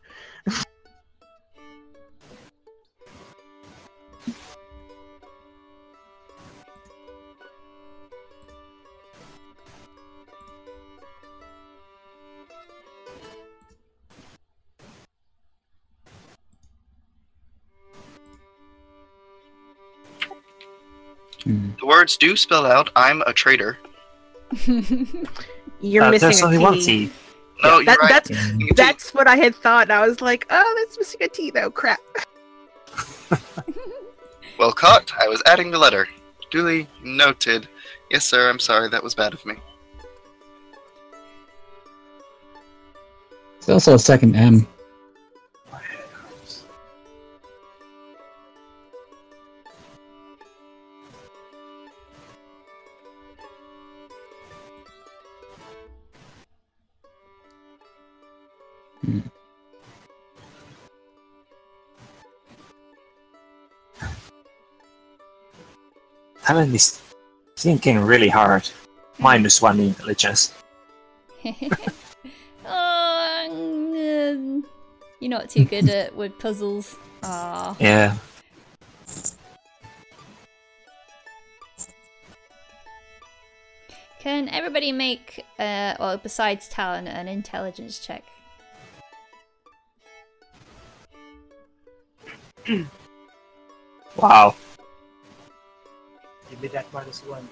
The 21.45 21.87
words 21.87 22.17
do 22.17 22.37
spell 22.37 22.67
out 22.67 22.91
I'm 22.97 23.23
a 23.29 23.33
traitor. 23.33 23.79
You're 25.81 26.03
uh, 26.03 26.11
missing 26.11 26.27
there's 26.27 26.41
a 26.41 26.47
only 26.47 26.59
one 26.59 26.81
T. 26.81 27.13
No, 27.67 27.75
oh, 27.75 27.79
you're 27.79 27.85
That, 27.87 27.99
right. 28.01 28.09
That's 28.09 28.31
Yeah. 28.31 28.73
That's 28.75 29.15
what 29.15 29.27
I 29.27 29.37
had 29.37 29.55
thought. 29.55 29.83
and 29.85 29.93
I 29.93 30.07
was 30.07 30.21
like, 30.21 30.47
oh, 30.51 30.75
that's 30.79 30.99
missing 30.99 31.23
a 31.23 31.29
T 31.29 31.51
though. 31.51 31.71
Crap. 31.71 32.01
Well 34.59 34.73
caught. 34.73 35.13
I 35.21 35.29
was 35.29 35.43
adding 35.45 35.71
the 35.71 35.79
letter. 35.79 36.09
Duly 36.51 36.89
noted. 37.03 37.69
Yes, 38.11 38.25
sir. 38.25 38.49
I'm 38.49 38.59
sorry. 38.59 38.89
That 38.89 39.03
was 39.03 39.15
bad 39.15 39.35
of 39.35 39.45
me. 39.45 39.57
There's 43.61 43.69
also 43.69 43.95
a 43.95 43.99
second 43.99 44.35
M. 44.35 44.67
Tallen 66.47 66.73
is 66.77 67.03
thinking 67.57 67.99
really 67.99 68.29
hard. 68.29 68.71
Minus 69.19 69.61
one 69.61 69.81
intelligence. 69.81 70.55
oh, 71.45 71.51
mm, 73.51 74.63
you're 75.19 75.31
not 75.31 75.51
too 75.51 75.65
good 75.65 75.89
at 75.89 76.15
with 76.15 76.39
puzzles. 76.39 76.95
Ah. 77.25 77.77
Yeah. 77.81 78.17
Can 84.21 84.49
everybody 84.51 84.93
make, 84.93 85.45
uh, 85.59 85.95
well, 85.99 86.17
besides 86.19 86.69
Tallen, 86.69 87.09
an 87.09 87.27
intelligence 87.27 87.99
check? 87.99 88.23
Wow. 94.17 94.55
Give 96.67 96.73
me 96.73 96.79
that 96.79 96.93
minus 96.93 97.21
one. 97.21 97.49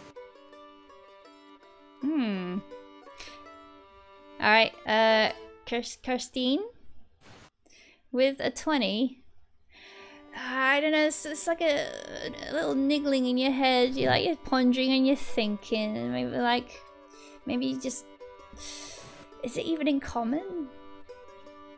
Hmm. 2.01 2.59
Alright, 4.41 4.73
uh, 4.89 5.31
Carstine? 5.67 6.59
With 8.11 8.41
a 8.41 8.51
20. 8.51 9.21
I 10.37 10.81
don't 10.81 10.91
know, 10.91 11.07
it's, 11.07 11.25
it's 11.27 11.47
like 11.47 11.61
a, 11.61 11.89
a 12.51 12.53
little 12.53 12.75
niggling 12.75 13.27
in 13.27 13.39
your 13.39 13.53
head. 13.53 13.95
You're 13.95 14.11
like, 14.11 14.27
you're 14.27 14.35
pondering 14.35 14.91
and 14.91 15.07
you're 15.07 15.15
thinking. 15.15 16.11
Maybe 16.11 16.37
like, 16.37 16.83
maybe 17.47 17.67
you 17.67 17.81
just. 17.81 18.07
Is 19.45 19.57
it 19.57 19.65
even 19.65 19.87
in 19.87 20.01
common? 20.01 20.69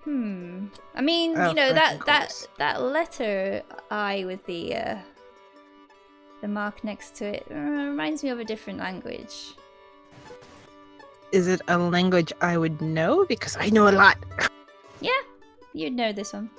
Hmm. 0.05 0.69
I 0.95 1.03
mean, 1.03 1.37
Oh, 1.37 1.51
you 1.51 1.55
know, 1.55 1.75
that, 1.75 2.07
that, 2.07 2.49
that 2.57 2.81
letter 2.81 3.63
I 3.91 4.25
with 4.25 4.47
the, 4.47 4.75
uh, 4.75 4.99
the 6.41 6.49
mark 6.49 6.85
next 6.85 7.15
to 7.17 7.25
it 7.25 7.47
uh, 7.51 7.55
reminds 7.55 8.23
me 8.23 8.31
of 8.31 8.39
a 8.39 8.45
different 8.45 8.79
language. 8.79 9.55
Is 11.33 11.49
it 11.49 11.61
a 11.69 11.77
language 11.77 12.33
I 12.41 12.57
would 12.57 12.81
know? 12.81 13.25
Because 13.25 13.57
I 13.59 13.71
know 13.71 13.89
a 13.89 13.91
lot. 13.91 14.17
Yeah, 15.01 15.21
you'd 15.73 15.93
know 15.93 16.13
this 16.13 16.33
one. 16.33 16.51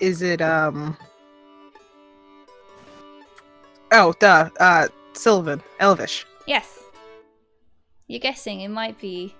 Is 0.00 0.22
it 0.22 0.40
um? 0.42 0.96
Oh, 3.92 4.12
duh. 4.18 4.50
Uh, 4.58 4.88
Sylvan, 5.12 5.62
Elvish. 5.78 6.26
Yes. 6.46 6.80
You're 8.08 8.20
guessing 8.20 8.60
it 8.60 8.68
might 8.68 9.00
be. 9.00 9.34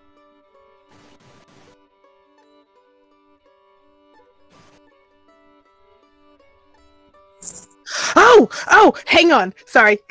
Oh, 8.37 8.49
oh, 8.68 8.95
hang 9.07 9.30
on. 9.30 9.55
Sorry. 9.66 9.99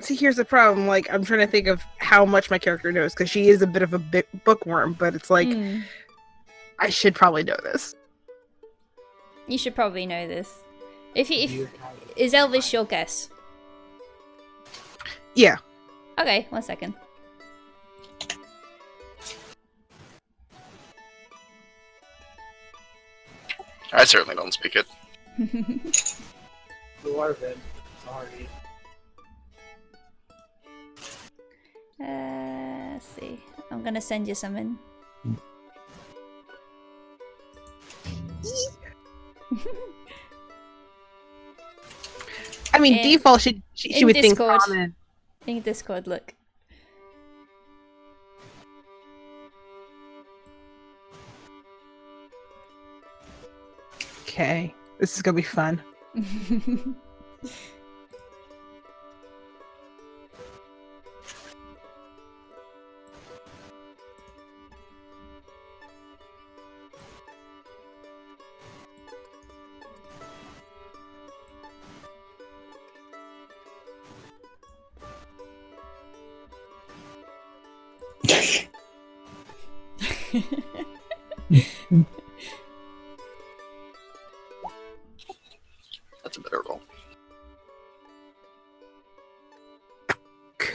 See, 0.00 0.14
here's 0.14 0.36
the 0.36 0.44
problem. 0.44 0.86
Like, 0.86 1.12
I'm 1.12 1.24
trying 1.24 1.40
to 1.40 1.46
think 1.46 1.66
of 1.66 1.82
how 1.98 2.24
much 2.24 2.50
my 2.50 2.58
character 2.58 2.92
knows 2.92 3.14
because 3.14 3.28
she 3.28 3.48
is 3.48 3.62
a 3.62 3.66
bit 3.66 3.82
of 3.82 3.92
a 3.94 3.98
bi- 3.98 4.22
bookworm, 4.44 4.92
but 4.92 5.14
it's 5.14 5.28
like 5.30 5.48
Hmm. 5.52 5.80
I 6.78 6.88
should 6.90 7.14
probably 7.16 7.42
know 7.42 7.56
this. 7.64 7.96
You 9.48 9.58
should 9.58 9.74
probably 9.74 10.06
know 10.06 10.28
this. 10.28 10.48
If 11.16 11.30
you, 11.30 11.36
You 11.38 11.62
if 11.64 12.16
is 12.16 12.34
Elvish 12.34 12.72
your 12.72 12.84
guess? 12.84 13.28
Yeah. 15.38 15.58
Okay, 16.18 16.48
one 16.50 16.62
second. 16.62 16.94
I 23.92 24.04
certainly 24.04 24.34
don't 24.34 24.52
speak 24.52 24.74
it. 24.74 24.86
Dwarven. 27.04 27.56
Sorry. 28.04 28.48
Uh, 32.02 32.94
let's 32.94 33.06
see. 33.06 33.38
I'm 33.70 33.84
gonna 33.84 34.00
send 34.00 34.26
you 34.26 34.34
something. 34.34 34.76
I 42.72 42.78
mean, 42.80 42.98
In- 42.98 43.02
default, 43.04 43.40
she 43.40 43.62
she, 43.74 43.92
she 43.92 44.00
in 44.00 44.06
would 44.06 44.16
think 44.16 44.36
common. 44.36 44.96
In 45.48 45.60
Discord, 45.62 46.06
look. 46.06 46.34
Okay, 54.24 54.74
this 55.00 55.16
is 55.16 55.22
gonna 55.22 55.36
be 55.36 55.42
fun. 55.42 55.82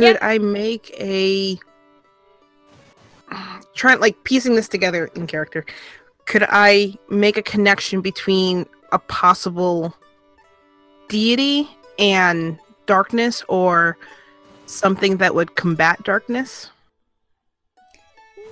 Could 0.03 0.17
Yeah. 0.21 0.27
I 0.27 0.37
make 0.37 0.93
a 0.99 1.57
trying 3.73 3.99
like 4.01 4.21
piecing 4.25 4.55
this 4.55 4.67
together 4.67 5.09
in 5.15 5.27
character? 5.27 5.65
Could 6.25 6.45
I 6.49 6.95
make 7.09 7.37
a 7.37 7.41
connection 7.41 8.01
between 8.01 8.65
a 8.91 8.99
possible 8.99 9.95
deity 11.07 11.67
and 11.97 12.59
darkness, 12.85 13.43
or 13.47 13.97
something 14.65 15.17
that 15.17 15.35
would 15.35 15.55
combat 15.55 16.03
darkness? 16.03 16.69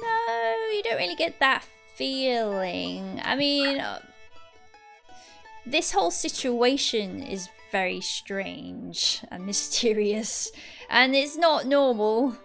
no, 0.01 0.55
you 0.73 0.81
don't 0.83 0.97
really 0.97 1.15
get 1.15 1.39
that 1.39 1.65
feeling. 1.95 3.19
I 3.23 3.35
mean, 3.35 3.79
uh, 3.79 3.99
this 5.65 5.91
whole 5.91 6.11
situation 6.11 7.21
is 7.21 7.49
very 7.71 8.01
strange 8.01 9.23
and 9.29 9.45
mysterious, 9.51 10.51
and 10.89 11.15
it's 11.15 11.37
not 11.37 11.65
normal. 11.65 12.35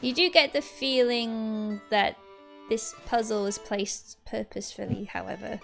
You 0.00 0.14
do 0.14 0.30
get 0.30 0.52
the 0.52 0.62
feeling 0.62 1.80
that 1.90 2.16
this 2.68 2.94
puzzle 3.06 3.46
is 3.46 3.58
placed 3.58 4.18
purposefully, 4.26 5.04
however. 5.04 5.58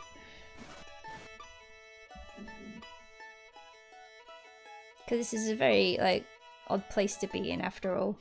Because 5.05 5.31
this 5.31 5.35
is 5.35 5.51
a 5.51 5.55
very, 5.55 5.99
like, 6.01 6.25
odd 6.69 6.89
place 6.89 7.17
to 7.17 7.27
be 7.29 7.51
in 7.51 7.61
after 7.61 7.95
all. 7.97 8.17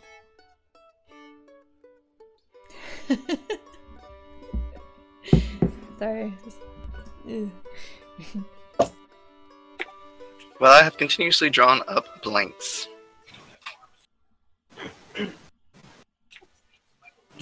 Sorry. 6.03 6.33
Well, 10.59 10.71
I 10.71 10.83
have 10.83 10.95
continuously 10.97 11.49
drawn 11.49 11.81
up 11.89 12.21
blanks. 12.23 12.87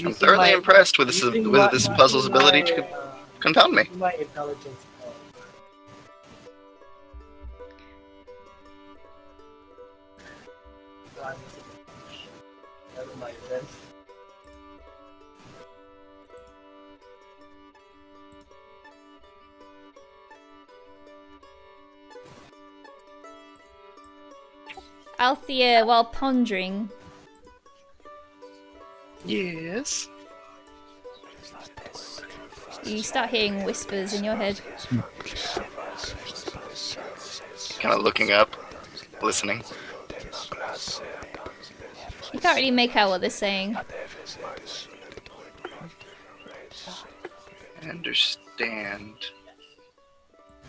I'm 0.03 0.13
thoroughly 0.13 0.53
impressed 0.53 0.97
with 0.97 1.07
this 1.07 1.21
with 1.23 1.71
this 1.71 1.87
puzzle's 1.89 2.25
ability 2.25 2.63
to 2.63 2.87
confound 3.39 3.73
me. 3.73 3.83
My 3.97 4.13
intelligence. 4.13 4.85
Althea, 25.21 25.85
while 25.85 26.03
pondering, 26.03 26.89
Yes. 29.23 30.09
you 32.83 33.03
start 33.03 33.29
hearing 33.29 33.63
whispers 33.63 34.15
in 34.15 34.23
your 34.23 34.35
head. 34.35 34.59
kind 37.79 37.93
of 37.93 38.01
looking 38.01 38.31
up, 38.31 38.49
listening. 39.21 39.63
You 42.33 42.39
can't 42.39 42.55
really 42.55 42.71
make 42.71 42.95
out 42.95 43.09
what 43.09 43.21
they're 43.21 43.29
saying. 43.29 43.77
Understand. 47.87 49.13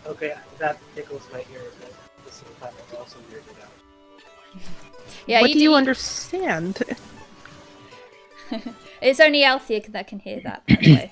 Okay, 0.05 0.35
that 0.59 0.77
tickles 0.95 1.27
my 1.33 1.39
ear, 1.51 1.71
but 1.79 1.89
at 1.89 2.25
the 2.25 2.31
same 2.31 2.49
time, 2.59 2.73
I'm 2.91 2.97
also 2.97 3.17
weirded 3.31 3.63
out. 3.63 3.82
Yeah, 5.27 5.41
what 5.41 5.49
you 5.49 5.55
do 5.55 5.61
you 5.61 5.75
understand? 5.75 6.83
It's 9.03 9.19
only 9.19 9.43
Althea 9.43 9.81
that 9.89 10.07
can 10.07 10.19
hear 10.19 10.39
that, 10.45 10.65
by 10.65 10.75
the 10.81 10.93
way. 10.95 11.11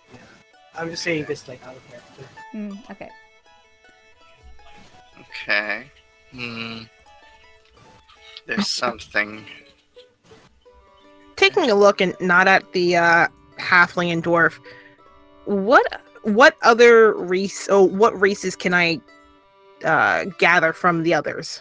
I'm 0.78 0.90
just 0.90 1.02
saying 1.02 1.24
this 1.24 1.48
like 1.48 1.64
out 1.66 1.74
of 1.74 1.88
character. 1.90 2.22
Mm, 2.54 2.90
okay. 2.90 3.10
Okay. 5.20 5.90
Hmm. 6.30 6.82
There's 8.46 8.68
something. 8.68 9.44
Taking 11.34 11.68
a 11.68 11.74
look 11.74 12.00
and 12.00 12.14
not 12.20 12.46
at 12.46 12.72
the 12.72 12.96
uh, 12.96 13.28
halfling 13.58 14.12
and 14.12 14.22
dwarf. 14.22 14.60
What 15.46 16.00
what 16.22 16.56
other 16.62 17.12
race? 17.14 17.66
Oh, 17.68 17.82
what 17.82 18.18
races 18.20 18.54
can 18.54 18.72
I 18.72 19.00
uh, 19.84 20.26
gather 20.38 20.72
from 20.72 21.02
the 21.02 21.14
others? 21.14 21.60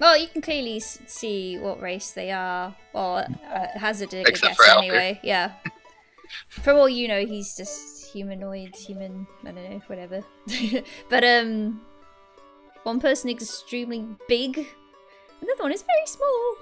Well, 0.00 0.16
you 0.16 0.28
can 0.28 0.42
clearly 0.42 0.78
see 0.80 1.58
what 1.58 1.80
race 1.80 2.12
they 2.12 2.30
are, 2.30 2.74
or 2.92 3.18
uh, 3.52 3.66
hazard 3.74 4.14
a 4.14 4.18
a 4.18 4.20
Except 4.20 4.40
guess 4.42 4.56
for 4.56 4.64
Alfred. 4.66 4.84
anyway. 4.90 5.20
Yeah. 5.22 5.52
For 6.48 6.72
all 6.72 6.88
you 6.88 7.08
know, 7.08 7.24
he's 7.26 7.56
just 7.56 8.12
humanoid, 8.12 8.76
human. 8.76 9.26
I 9.44 9.50
don't 9.52 9.70
know, 9.70 9.82
whatever. 9.88 10.22
but 11.08 11.24
um, 11.24 11.80
one 12.84 13.00
person 13.00 13.28
extremely 13.30 14.06
big, 14.28 14.58
another 15.40 15.62
one 15.62 15.72
is 15.72 15.82
very 15.82 16.06
small, 16.06 16.56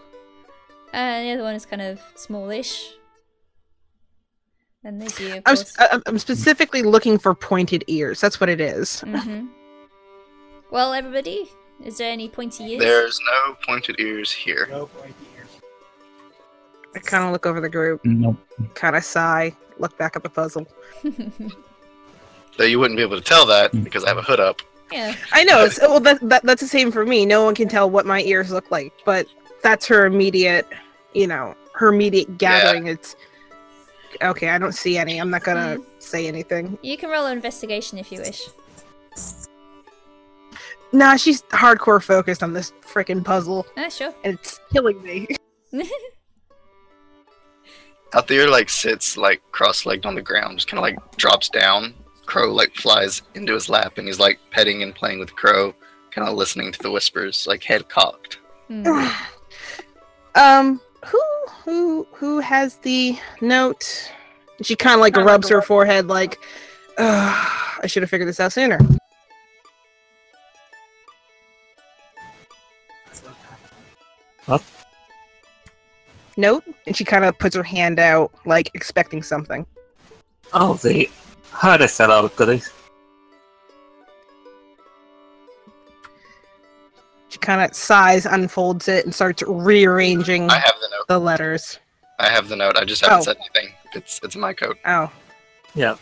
and 0.93 1.27
the 1.29 1.33
other 1.33 1.43
one 1.43 1.55
is 1.55 1.67
kind 1.67 1.83
of 1.83 2.01
smallish. 2.15 2.93
And 4.85 5.03
there's 5.03 5.19
you, 5.21 5.29
of 5.31 5.43
I'm, 5.47 5.57
course. 5.57 5.77
s- 5.79 5.89
I- 5.93 6.01
I'm 6.07 6.19
specifically 6.19 6.83
looking 6.83 7.19
for 7.19 7.35
pointed 7.35 7.83
ears. 7.89 8.21
That's 8.21 8.39
what 8.41 8.49
it 8.49 8.61
is. 8.61 9.01
hmm 9.01 9.47
Well, 10.71 10.93
everybody, 10.95 11.51
is 11.85 11.99
there 11.99 12.11
any 12.11 12.29
pointy 12.29 12.65
ears? 12.65 12.83
There's 12.83 13.21
no 13.21 13.57
pointed 13.67 14.01
ears 14.01 14.33
here. 14.33 14.67
No 14.71 14.87
point 14.87 15.15
here. 15.35 15.47
I 16.95 16.99
kind 16.99 17.25
of 17.25 17.33
look 17.33 17.47
over 17.47 17.61
the 17.61 17.69
group, 17.69 18.05
Nope. 18.05 18.37
kind 18.75 18.97
of 18.97 19.05
sigh, 19.05 19.55
look 19.79 19.97
back 19.99 20.17
at 20.17 20.23
the 20.23 20.31
puzzle. 20.31 20.67
Though 22.57 22.65
you 22.65 22.79
wouldn't 22.79 22.97
be 22.97 23.03
able 23.03 23.17
to 23.17 23.23
tell 23.23 23.45
that 23.47 23.73
mm. 23.73 23.85
because 23.85 24.05
I 24.05 24.09
have 24.09 24.17
a 24.17 24.23
hood 24.23 24.41
up. 24.41 24.63
yeah. 24.91 25.15
I 25.33 25.45
know. 25.45 25.65
It's, 25.65 25.79
well, 25.79 26.01
that, 26.01 26.21
that 26.29 26.43
that's 26.43 26.63
the 26.63 26.69
same 26.69 26.91
for 26.91 27.05
me. 27.05 27.27
No 27.27 27.45
one 27.45 27.55
can 27.55 27.69
tell 27.69 27.91
what 27.91 28.07
my 28.07 28.23
ears 28.23 28.51
look 28.51 28.71
like, 28.71 28.93
but 29.05 29.27
that's 29.63 29.87
her 29.87 30.07
immediate, 30.07 30.67
you 31.13 31.27
know, 31.27 31.55
her 31.75 31.89
immediate 31.89 32.39
gathering. 32.39 32.87
It's 32.87 33.15
okay. 34.23 34.49
I 34.49 34.59
don't 34.59 34.73
see 34.73 34.97
any. 34.97 35.19
I'm 35.19 35.29
not 35.29 35.45
gonna 35.45 35.77
mm. 35.79 35.85
say 35.99 36.27
anything. 36.27 36.79
You 36.83 36.97
can 36.97 37.11
roll 37.11 37.27
an 37.27 37.33
investigation 37.33 37.99
if 37.99 38.11
you 38.11 38.21
wish. 38.21 38.49
Nah, 40.93 41.17
she's 41.17 41.43
hardcore 41.43 42.03
focused 42.03 42.43
on 42.43 42.53
this 42.53 42.73
freaking 42.81 43.25
puzzle, 43.25 43.67
Ah, 43.77 43.89
sure. 43.89 44.15
and 44.25 44.35
it's 44.35 44.61
killing 44.73 45.03
me. 45.03 45.27
Out 48.15 48.29
there, 48.29 48.49
like 48.49 48.71
sits 48.71 49.17
like 49.17 49.43
cross-legged 49.53 50.07
on 50.07 50.15
the 50.15 50.23
ground, 50.23 50.59
just 50.59 50.69
kind 50.69 50.79
of 50.79 50.83
like 50.83 51.17
drops 51.17 51.49
down. 51.49 51.93
Crow 52.25 52.53
like 52.53 52.75
flies 52.75 53.23
into 53.35 53.53
his 53.53 53.69
lap, 53.69 53.99
and 53.99 54.07
he's 54.07 54.19
like 54.21 54.39
petting 54.51 54.83
and 54.83 54.95
playing 54.95 55.19
with 55.19 55.35
Crow, 55.35 55.75
kind 56.13 56.27
of 56.27 56.35
listening 56.35 56.73
to 56.73 56.79
the 56.79 56.91
whispers, 56.91 57.47
like 57.49 57.63
head 57.65 57.89
cocked. 57.89 58.39
Hmm. 58.69 58.87
um, 60.35 60.81
who 61.05 61.23
who 61.65 62.07
who 62.13 62.41
has 62.41 62.77
the 62.79 63.19
note? 63.41 64.11
She 64.63 64.77
kind 64.77 64.95
of 64.95 65.01
like 65.01 65.17
rubs 65.17 65.49
her 65.51 65.61
forehead, 65.61 66.07
like, 66.07 66.39
I 66.97 67.83
should 67.87 68.03
have 68.03 68.09
figured 68.09 68.29
this 68.29 68.41
out 68.41 68.53
sooner. 68.53 68.79
Note, 76.39 76.65
and 76.87 76.95
she 76.97 77.05
kind 77.05 77.25
of 77.25 77.39
puts 77.39 77.57
her 77.57 77.63
hand 77.63 77.99
out, 77.99 78.31
like 78.45 78.71
expecting 78.75 79.23
something. 79.23 79.65
Oh, 80.53 80.75
the 80.75 81.09
harder 81.51 81.89
fellow 81.89 82.29
goodies. 82.29 82.71
She 87.29 87.39
kind 87.39 87.63
of 87.63 87.75
sighs, 87.75 88.27
unfolds 88.27 88.87
it, 88.89 89.05
and 89.05 89.15
starts 89.15 89.43
rearranging 89.47 90.49
I 90.51 90.55
have 90.59 90.75
the 90.81 90.89
note. 90.91 91.09
the 91.09 91.19
letters. 91.19 91.79
I 92.19 92.29
have 92.29 92.49
the 92.49 92.57
note. 92.57 92.77
I 92.77 92.85
just 92.85 93.03
haven't 93.05 93.19
Oh. 93.19 93.23
said 93.23 93.37
anything. 93.39 93.75
It's 93.95 94.21
it's 94.23 94.35
in 94.35 94.41
my 94.41 94.53
coat. 94.53 94.79
Oh, 94.85 95.11
Yeah. 95.75 95.97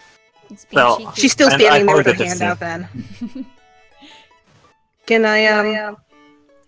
It's 0.51 0.67
Well, 0.73 0.99
cheeky. 0.99 1.21
she's 1.21 1.33
still 1.33 1.49
standing 1.49 1.87
there 1.87 1.97
with 1.97 2.07
her 2.07 2.13
hand 2.25 2.43
out. 2.43 2.61
Then 2.61 2.89
can 5.07 5.25
I 5.25 5.47
um? 5.47 5.97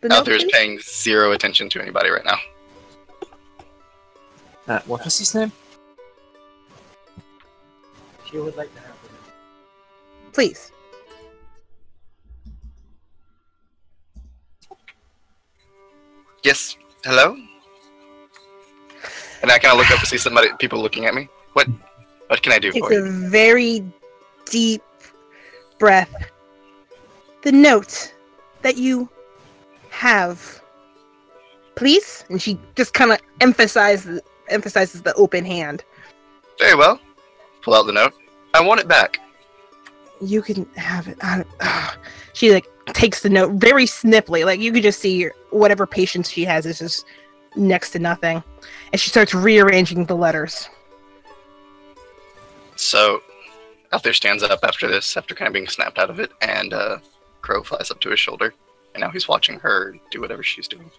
The 0.00 0.12
Out 0.12 0.18
note, 0.18 0.26
there 0.26 0.34
is 0.36 0.44
paying 0.52 0.78
zero 0.80 1.32
attention 1.32 1.68
to 1.70 1.80
anybody 1.80 2.10
right 2.10 2.24
now. 2.24 2.38
Uh, 4.68 4.80
what 4.86 5.04
was 5.04 5.18
his 5.18 5.34
name? 5.34 5.52
She 8.28 8.38
would 8.38 8.56
like 8.56 8.72
to 8.74 8.80
have 8.80 8.90
it. 8.90 10.32
please. 10.32 10.72
Yes. 16.44 16.76
Hello. 17.04 17.36
And 19.42 19.50
I 19.50 19.58
kind 19.58 19.72
of 19.72 19.78
look 19.78 19.90
up 19.90 20.00
to 20.00 20.06
see 20.06 20.18
somebody, 20.18 20.48
people 20.58 20.80
looking 20.80 21.06
at 21.06 21.14
me. 21.14 21.28
What? 21.52 21.68
What 22.28 22.42
can 22.42 22.52
I 22.52 22.58
do 22.58 22.72
Takes 22.72 22.86
for 22.86 22.92
you? 22.92 23.04
a 23.04 23.08
very 23.28 23.84
deep 24.46 24.82
breath. 25.78 26.12
The 27.42 27.52
note 27.52 28.12
that 28.62 28.76
you 28.76 29.08
have, 29.96 30.62
please. 31.74 32.24
And 32.28 32.40
she 32.40 32.58
just 32.76 32.94
kind 32.94 33.12
of 33.12 33.18
emphasizes 33.40 34.20
emphasizes 34.48 35.02
the 35.02 35.14
open 35.14 35.44
hand. 35.44 35.82
Very 36.58 36.76
well. 36.76 37.00
Pull 37.62 37.74
out 37.74 37.86
the 37.86 37.92
note. 37.92 38.14
I 38.54 38.60
want 38.60 38.80
it 38.80 38.86
back. 38.86 39.18
You 40.20 40.40
can 40.40 40.64
have 40.76 41.08
it. 41.08 41.18
I, 41.20 41.44
ugh. 41.60 41.98
she 42.32 42.52
like 42.52 42.66
takes 42.92 43.22
the 43.22 43.28
note 43.28 43.52
very 43.52 43.86
snippily. 43.86 44.44
Like 44.44 44.60
you 44.60 44.72
could 44.72 44.82
just 44.82 45.00
see 45.00 45.28
whatever 45.50 45.86
patience 45.86 46.30
she 46.30 46.44
has 46.44 46.66
is 46.66 46.78
just 46.78 47.06
next 47.56 47.90
to 47.90 47.98
nothing, 47.98 48.42
and 48.92 49.00
she 49.00 49.10
starts 49.10 49.34
rearranging 49.34 50.04
the 50.04 50.14
letters. 50.14 50.68
So, 52.76 53.22
out 53.92 54.02
there 54.02 54.12
stands 54.12 54.42
up 54.42 54.60
after 54.62 54.86
this, 54.86 55.16
after 55.16 55.34
kind 55.34 55.46
of 55.46 55.54
being 55.54 55.66
snapped 55.66 55.98
out 55.98 56.10
of 56.10 56.20
it, 56.20 56.30
and 56.42 56.74
uh, 56.74 56.98
Crow 57.40 57.62
flies 57.62 57.90
up 57.90 58.00
to 58.00 58.10
his 58.10 58.20
shoulder, 58.20 58.52
and 58.96 59.02
now 59.02 59.10
he's 59.10 59.28
watching 59.28 59.58
her 59.60 59.94
do 60.10 60.22
whatever 60.22 60.42
she's 60.42 60.66
doing. 60.66 60.90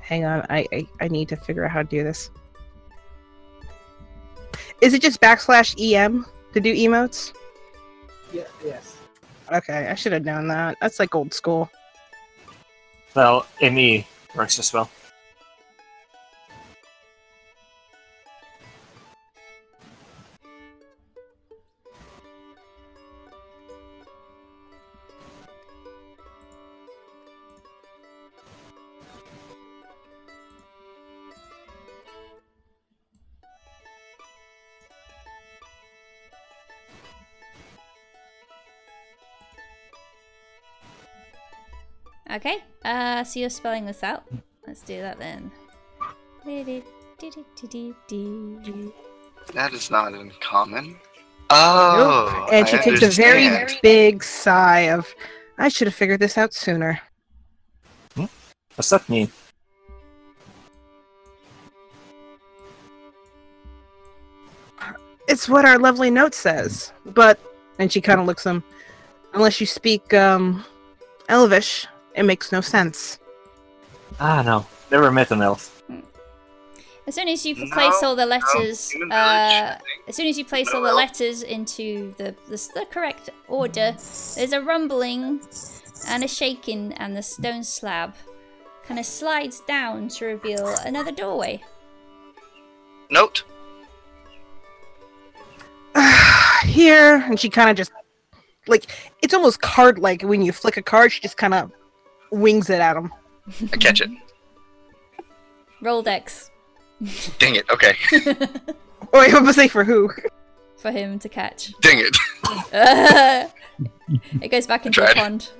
Hang 0.00 0.24
on, 0.24 0.46
I, 0.50 0.66
I 0.72 0.86
I 1.00 1.08
need 1.08 1.28
to 1.30 1.36
figure 1.36 1.64
out 1.64 1.72
how 1.72 1.82
to 1.82 1.88
do 1.88 2.04
this. 2.04 2.30
Is 4.80 4.92
it 4.92 5.00
just 5.00 5.20
backslash 5.20 5.74
em 5.94 6.26
to 6.52 6.60
do 6.60 6.72
emotes? 6.72 7.32
Yeah, 8.32 8.44
yes. 8.64 8.96
Okay, 9.52 9.88
I 9.88 9.94
should 9.94 10.12
have 10.12 10.24
known 10.24 10.48
that. 10.48 10.76
That's 10.80 11.00
like 11.00 11.14
old 11.14 11.32
school. 11.32 11.70
Well, 13.14 13.46
ME 13.62 14.06
works 14.36 14.58
as 14.58 14.72
well. 14.72 14.90
Okay, 42.36 42.58
uh, 42.84 43.24
so 43.24 43.40
you're 43.40 43.48
spelling 43.48 43.86
this 43.86 44.02
out. 44.02 44.24
Let's 44.66 44.82
do 44.82 45.00
that 45.00 45.18
then. 45.18 45.50
That 49.54 49.72
is 49.72 49.90
not 49.90 50.12
uncommon. 50.12 50.98
Oh, 51.48 52.46
and 52.52 52.68
she 52.68 52.76
I 52.76 52.80
takes 52.80 53.02
a 53.02 53.08
very 53.08 53.48
big 53.82 54.22
sigh 54.22 54.80
of, 54.80 55.12
I 55.56 55.68
should 55.68 55.86
have 55.86 55.94
figured 55.94 56.20
this 56.20 56.36
out 56.36 56.52
sooner. 56.52 57.00
What's 58.14 58.90
that 58.90 59.08
mean? 59.08 59.30
it's 65.28 65.48
what 65.48 65.64
our 65.64 65.78
lovely 65.78 66.10
note 66.10 66.34
says. 66.34 66.92
But 67.06 67.40
and 67.78 67.90
she 67.90 68.00
kind 68.00 68.20
of 68.20 68.26
looks 68.26 68.44
him. 68.44 68.62
Unless 69.32 69.60
you 69.60 69.66
speak 69.66 70.12
um, 70.14 70.64
Elvish, 71.28 71.86
it 72.16 72.24
makes 72.24 72.50
no 72.50 72.60
sense. 72.60 73.18
Ah, 74.18 74.42
no. 74.42 74.66
Never 74.90 75.10
met 75.12 75.30
an 75.30 75.42
elf. 75.42 75.82
As 77.06 77.14
soon 77.14 77.28
as 77.28 77.46
you 77.46 77.54
No, 77.54 77.70
place 77.72 78.02
all 78.02 78.16
the 78.16 78.26
letters, 78.26 78.90
human 78.90 79.10
village, 79.10 79.22
I 79.22 79.60
uh, 79.60 79.70
think. 79.74 80.08
as 80.08 80.16
soon 80.16 80.26
as 80.26 80.36
you 80.38 80.44
place 80.44 80.66
No 80.72 80.78
all 80.78 80.82
the 80.82 80.88
elf. 80.90 80.96
letters 80.96 81.42
into 81.42 82.12
the, 82.16 82.34
the 82.48 82.56
the 82.74 82.86
correct 82.90 83.30
order, 83.46 83.92
there's 84.34 84.52
a 84.52 84.60
rumbling 84.60 85.40
and 86.08 86.24
a 86.24 86.28
shaking, 86.28 86.92
and 86.94 87.16
the 87.16 87.22
stone 87.22 87.62
slab 87.62 88.14
kind 88.84 88.98
of 88.98 89.06
slides 89.06 89.60
down 89.68 90.08
to 90.08 90.24
reveal 90.26 90.66
another 90.84 91.12
doorway. 91.12 91.62
Note. 93.10 93.44
Here, 96.64 97.16
and 97.26 97.38
she 97.38 97.48
kind 97.48 97.70
of 97.70 97.76
just 97.76 97.92
like 98.66 98.86
it's 99.22 99.32
almost 99.34 99.60
card 99.60 99.98
like 100.00 100.22
when 100.22 100.42
you 100.42 100.50
flick 100.52 100.76
a 100.76 100.82
card, 100.82 101.12
she 101.12 101.20
just 101.20 101.36
kind 101.36 101.54
of 101.54 101.70
wings 102.30 102.70
it 102.70 102.80
at 102.80 102.96
him. 102.96 103.12
I 103.72 103.76
catch 103.76 104.00
it. 104.00 104.10
Roll 105.82 106.02
dex 106.02 106.50
Dang 107.38 107.56
it. 107.56 107.68
Okay. 107.70 107.96
Oh, 109.12 109.20
wait, 109.20 109.32
I'm 109.32 109.42
gonna 109.42 109.52
say 109.52 109.68
for 109.68 109.84
who? 109.84 110.10
for 110.78 110.90
him 110.90 111.18
to 111.20 111.28
catch. 111.28 111.72
Dang 111.80 111.98
it. 112.00 112.16
it 114.42 114.48
goes 114.50 114.66
back 114.66 114.84
into 114.84 115.00
the 115.00 115.12
pond, 115.14 115.50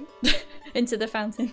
into 0.74 0.96
the 0.96 1.06
fountain. 1.06 1.52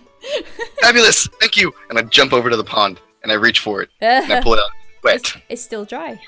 Fabulous. 0.82 1.28
Thank 1.40 1.56
you. 1.56 1.72
And 1.88 1.98
I 1.98 2.02
jump 2.02 2.32
over 2.32 2.50
to 2.50 2.56
the 2.56 2.64
pond 2.64 3.00
and 3.22 3.30
I 3.30 3.36
reach 3.36 3.60
for 3.60 3.80
it 3.80 3.90
and 4.00 4.30
I 4.30 4.42
pull 4.42 4.54
it 4.54 4.58
out. 4.58 4.70
Wet. 5.04 5.14
it's, 5.14 5.36
it's 5.48 5.62
still 5.62 5.84
dry. 5.84 6.20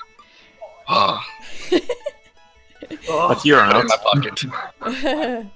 Ah. 0.87 1.27
Oh, 3.09 3.27
But 3.27 3.43
you're 3.45 3.63
put 3.69 3.81
in 3.81 3.87
my 3.87 3.97
pocket. 3.97 5.49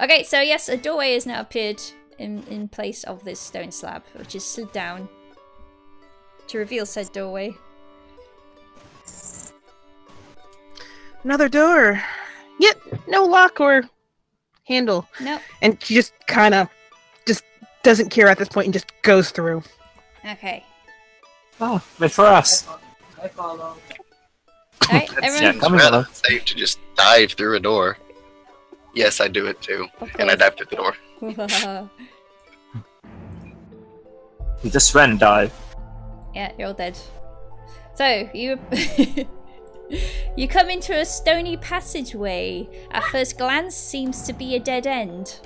okay, 0.00 0.22
so 0.22 0.40
yes, 0.40 0.68
a 0.68 0.76
doorway 0.76 1.14
has 1.14 1.26
now 1.26 1.40
appeared 1.40 1.82
in, 2.18 2.42
in 2.44 2.68
place 2.68 3.04
of 3.04 3.24
this 3.24 3.40
stone 3.40 3.70
slab, 3.70 4.02
which 4.14 4.34
is 4.34 4.44
slid 4.44 4.72
down 4.72 5.08
to 6.48 6.58
reveal 6.58 6.86
said 6.86 7.12
doorway. 7.12 7.54
Another 11.24 11.48
door. 11.48 12.02
Yet 12.58 12.76
no 13.08 13.24
lock 13.24 13.60
or 13.60 13.82
handle. 14.64 15.08
Nope. 15.20 15.40
And 15.60 15.82
she 15.82 15.94
just 15.94 16.12
kind 16.26 16.54
of 16.54 16.68
just 17.26 17.42
doesn't 17.82 18.10
care 18.10 18.28
at 18.28 18.38
this 18.38 18.48
point 18.48 18.66
and 18.66 18.72
just 18.72 18.90
goes 19.02 19.30
through. 19.30 19.62
Okay. 20.24 20.64
Oh, 21.60 21.82
wait 21.98 22.12
for 22.12 22.26
us. 22.26 22.66
I 23.22 23.28
follow. 23.28 23.76
Alright, 24.88 25.08
That 25.10 25.24
everyone. 25.24 25.52
seems 25.52 25.62
coming 25.62 25.80
rather 25.80 26.06
safe 26.12 26.44
to 26.44 26.54
just 26.54 26.78
dive 26.96 27.32
through 27.32 27.56
a 27.56 27.60
door. 27.60 27.98
Yes, 28.94 29.20
I 29.20 29.28
do 29.28 29.46
it 29.46 29.60
too. 29.60 29.86
Of 30.00 30.10
And 30.18 30.30
I 30.30 30.36
dive 30.36 30.56
through 30.56 30.66
the 30.70 30.76
door. 30.76 30.94
We 31.20 31.34
just 34.70 34.94
ran 34.94 35.16
dive. 35.16 35.52
yeah, 36.34 36.52
you're 36.58 36.68
all 36.68 36.74
dead. 36.74 36.98
So, 37.94 38.28
you. 38.34 38.58
you 40.36 40.48
come 40.48 40.68
into 40.68 40.98
a 40.98 41.04
stony 41.04 41.56
passageway. 41.56 42.68
At 42.90 43.04
first 43.04 43.38
glance, 43.38 43.74
seems 43.74 44.22
to 44.22 44.32
be 44.32 44.56
a 44.56 44.60
dead 44.60 44.86
end. 44.86 45.40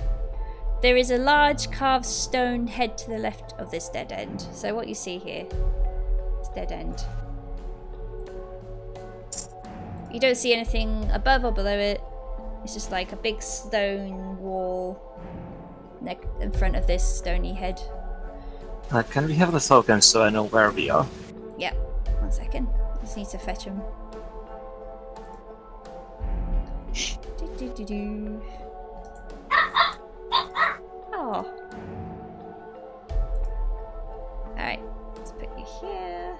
There 0.81 0.97
is 0.97 1.11
a 1.11 1.17
large 1.17 1.71
carved 1.71 2.05
stone 2.05 2.67
head 2.67 2.97
to 2.99 3.09
the 3.09 3.19
left 3.19 3.53
of 3.59 3.71
this 3.71 3.89
dead 3.89 4.11
end. 4.11 4.41
So, 4.51 4.75
what 4.75 4.87
you 4.87 4.95
see 4.95 5.19
here 5.19 5.47
is 6.41 6.49
dead 6.49 6.71
end. 6.71 7.05
You 10.11 10.19
don't 10.19 10.35
see 10.35 10.53
anything 10.53 11.09
above 11.11 11.45
or 11.45 11.53
below 11.53 11.77
it. 11.77 12.01
It's 12.63 12.73
just 12.73 12.91
like 12.91 13.13
a 13.13 13.15
big 13.15 13.41
stone 13.41 14.37
wall 14.39 14.99
neck 16.01 16.23
in 16.39 16.51
front 16.51 16.75
of 16.75 16.87
this 16.87 17.03
stony 17.03 17.53
head. 17.53 17.79
Uh, 18.91 19.03
can 19.03 19.25
we 19.27 19.33
have 19.35 19.51
the 19.53 19.59
tokens 19.59 20.05
so 20.05 20.23
I 20.23 20.29
know 20.29 20.45
where 20.45 20.71
we 20.71 20.89
are? 20.89 21.07
Yeah, 21.57 21.73
One 22.19 22.31
second. 22.31 22.67
Just 23.01 23.17
need 23.17 23.27
to 23.29 23.37
fetch 23.37 23.63
him. 23.63 23.81
Do, 27.37 27.47
do, 27.57 27.73
do, 27.73 27.85
do. 27.85 28.41
Oh. 31.23 31.45
Alright. 34.57 34.79
Let's 35.15 35.31
put 35.33 35.49
you 35.57 35.65
here. 35.79 36.35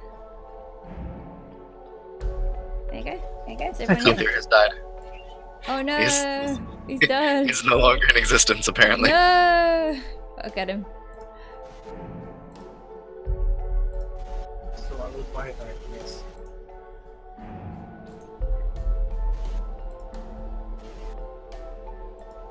There 2.90 2.98
you 2.98 3.04
go. 3.04 3.22
There 3.46 3.50
you 3.50 3.58
go. 3.58 3.70
Is 3.70 3.80
everyone 3.80 4.04
Come 4.04 4.18
here? 4.18 4.28
here 4.28 4.36
has 4.36 4.46
died. 4.48 4.72
Oh 5.68 5.82
no! 5.84 5.98
He's- 5.98 6.50
He's 6.50 6.58
done. 7.08 7.48
He's 7.48 7.64
no 7.64 7.78
longer 7.78 8.06
in 8.08 8.18
existence, 8.18 8.68
apparently. 8.68 9.10
No! 9.10 10.00
I'll 10.44 10.52
him. 10.70 10.86
So 14.76 15.02
I 15.38 15.52
darkness. 15.52 16.24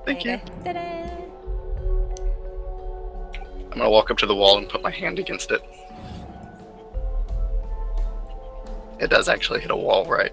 Thank 0.05 0.24
there 0.24 0.39
you. 0.39 0.40
I'm 3.73 3.78
gonna 3.78 3.90
walk 3.90 4.11
up 4.11 4.19
to 4.19 4.27
the 4.27 4.35
wall 4.35 4.59
and 4.59 4.69
put 4.69 4.82
my 4.82 4.90
hand 4.90 5.19
against 5.19 5.51
it. 5.51 5.62
It 8.98 9.09
does 9.11 9.28
actually 9.28 9.61
hit 9.61 9.70
a 9.70 9.77
wall, 9.77 10.05
right? 10.07 10.32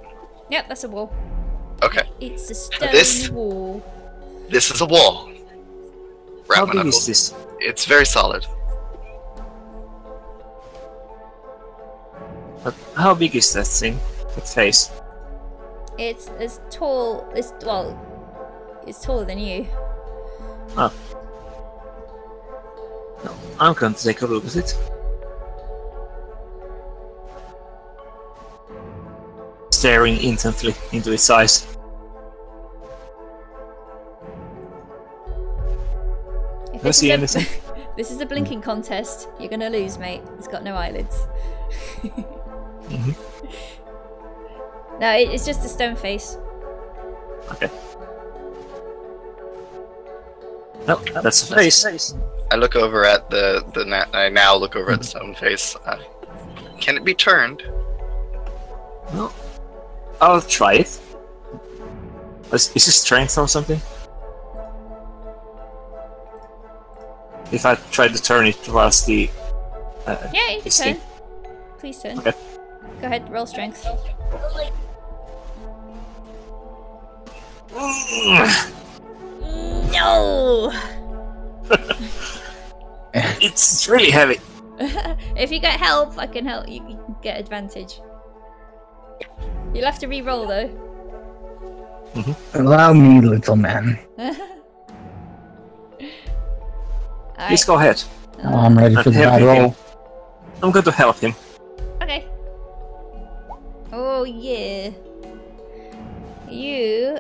Yep, 0.50 0.68
that's 0.68 0.84
a 0.84 0.90
wall. 0.90 1.14
Okay. 1.84 2.04
It's 2.20 2.50
a 2.50 2.56
stone 2.56 2.92
This- 2.92 3.30
wall. 3.30 3.84
This 4.50 4.72
is 4.72 4.82
a 4.82 4.86
wall. 4.86 5.30
How 6.54 6.66
big 6.66 6.76
knuckles. 6.76 7.08
is 7.10 7.32
this? 7.32 7.34
It's 7.60 7.86
very 7.86 8.06
solid. 8.06 8.46
But 12.64 12.74
how 12.96 13.14
big 13.14 13.36
is 13.36 13.52
that 13.54 13.68
thing? 13.68 14.00
That 14.36 14.48
face? 14.48 14.90
It's 15.98 16.28
as 16.40 16.60
tall 16.70 17.28
as 17.36 17.54
well. 17.66 17.98
It's 18.88 19.02
taller 19.02 19.26
than 19.26 19.40
you. 19.40 19.68
Oh. 20.78 20.94
No, 23.26 23.34
I'm 23.60 23.74
going 23.74 23.94
to 23.94 24.04
take 24.04 24.22
a 24.22 24.26
look 24.28 24.46
at 24.46 24.56
it. 24.56 24.78
Staring 29.88 30.18
intently 30.22 30.76
into 30.92 31.14
its 31.14 31.30
eyes. 31.30 31.66
If 36.74 36.74
Do 36.74 36.78
I 36.80 36.80
this 36.82 36.98
see 36.98 37.10
is 37.12 37.36
a- 37.36 37.40
anything? 37.40 37.62
this 37.96 38.12
is 38.12 38.20
a 38.20 38.26
blinking 38.26 38.62
contest. 38.62 39.30
You're 39.40 39.48
gonna 39.48 39.70
lose, 39.70 39.98
mate. 39.98 40.24
It's 40.38 40.50
got 40.50 40.66
no 40.66 40.76
eyelids. 40.76 41.16
Mhm. 42.04 43.16
No, 45.00 45.12
it, 45.16 45.30
it's 45.30 45.46
just 45.46 45.64
a 45.64 45.70
stone 45.70 45.96
face. 45.96 46.38
Okay. 47.52 47.70
No, 50.86 50.96
that's 51.22 51.50
a 51.50 51.56
face. 51.56 52.14
I 52.52 52.56
look 52.58 52.76
over 52.76 53.06
at 53.06 53.30
the 53.30 53.64
the. 53.74 53.86
Na- 53.86 54.06
I 54.12 54.28
now 54.28 54.54
look 54.58 54.76
over 54.76 54.92
at 54.92 55.00
the 55.00 55.06
stone 55.06 55.34
face. 55.36 55.78
Uh, 55.86 56.00
can 56.82 56.98
it 56.98 57.06
be 57.06 57.14
turned? 57.14 57.62
No. 59.14 59.32
I'll 60.22 60.42
try 60.42 60.74
it. 60.76 61.00
Is, 62.54 62.72
is 62.76 62.88
it 62.88 62.92
strength 62.92 63.38
or 63.38 63.48
something? 63.48 63.82
If 67.52 67.66
I 67.66 67.76
try 67.92 68.08
to 68.08 68.22
turn 68.22 68.48
it 68.48 68.56
towards 68.64 69.06
the. 69.06 69.30
Uh, 70.06 70.18
Yeah, 70.34 70.50
you 70.52 70.62
can 70.62 70.72
turn. 70.72 71.02
Please 71.80 72.02
turn. 72.02 72.20
Okay. 72.20 72.34
Go 73.02 73.08
ahead, 73.08 73.32
roll 73.32 73.46
strength. 73.46 73.86
No. 79.92 80.72
it's 83.14 83.88
really 83.88 84.10
heavy. 84.10 84.40
if 85.36 85.52
you 85.52 85.60
get 85.60 85.80
help, 85.80 86.18
I 86.18 86.28
can 86.28 86.46
help. 86.46 86.68
You 86.68 87.00
get 87.22 87.40
advantage. 87.40 88.00
You'll 89.74 89.86
have 89.86 90.00
to 90.00 90.08
re-roll 90.08 90.48
though. 90.48 90.70
Mm-hmm. 92.14 92.60
Allow 92.60 92.94
me, 92.94 93.22
little 93.22 93.56
man. 93.56 94.00
Please 97.48 97.64
go 97.66 97.76
ahead. 97.76 98.02
Oh, 98.44 98.56
I'm 98.56 98.78
ready 98.78 98.96
for 98.96 99.10
the 99.10 99.14
Help 99.14 99.34
bad 99.34 99.42
him. 99.42 99.48
roll. 99.48 99.76
I'm 100.64 100.72
going 100.72 100.86
to 100.86 100.92
help 100.92 101.20
him. 101.20 101.36
Okay. 102.02 102.26
Oh 103.94 104.24
yeah. 104.24 104.90
You 106.50 107.20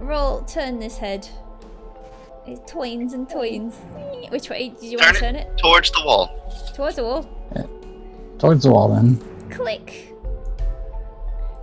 roll 0.00 0.42
turn 0.42 0.78
this 0.80 0.98
head. 0.98 1.28
It 2.46 2.66
twins 2.66 3.12
and 3.12 3.28
twins. 3.28 3.76
Which 4.30 4.50
way 4.50 4.70
did 4.70 4.82
you 4.82 4.98
want 4.98 5.14
to 5.14 5.20
Turn 5.20 5.34
turn 5.34 5.42
it? 5.42 5.58
Towards 5.58 5.90
the 5.92 6.02
wall. 6.04 6.52
Towards 6.74 6.96
the 6.96 7.04
wall. 7.04 7.28
Towards 8.38 8.64
the 8.64 8.70
wall, 8.72 8.92
then. 8.94 9.18
Click. 9.50 10.11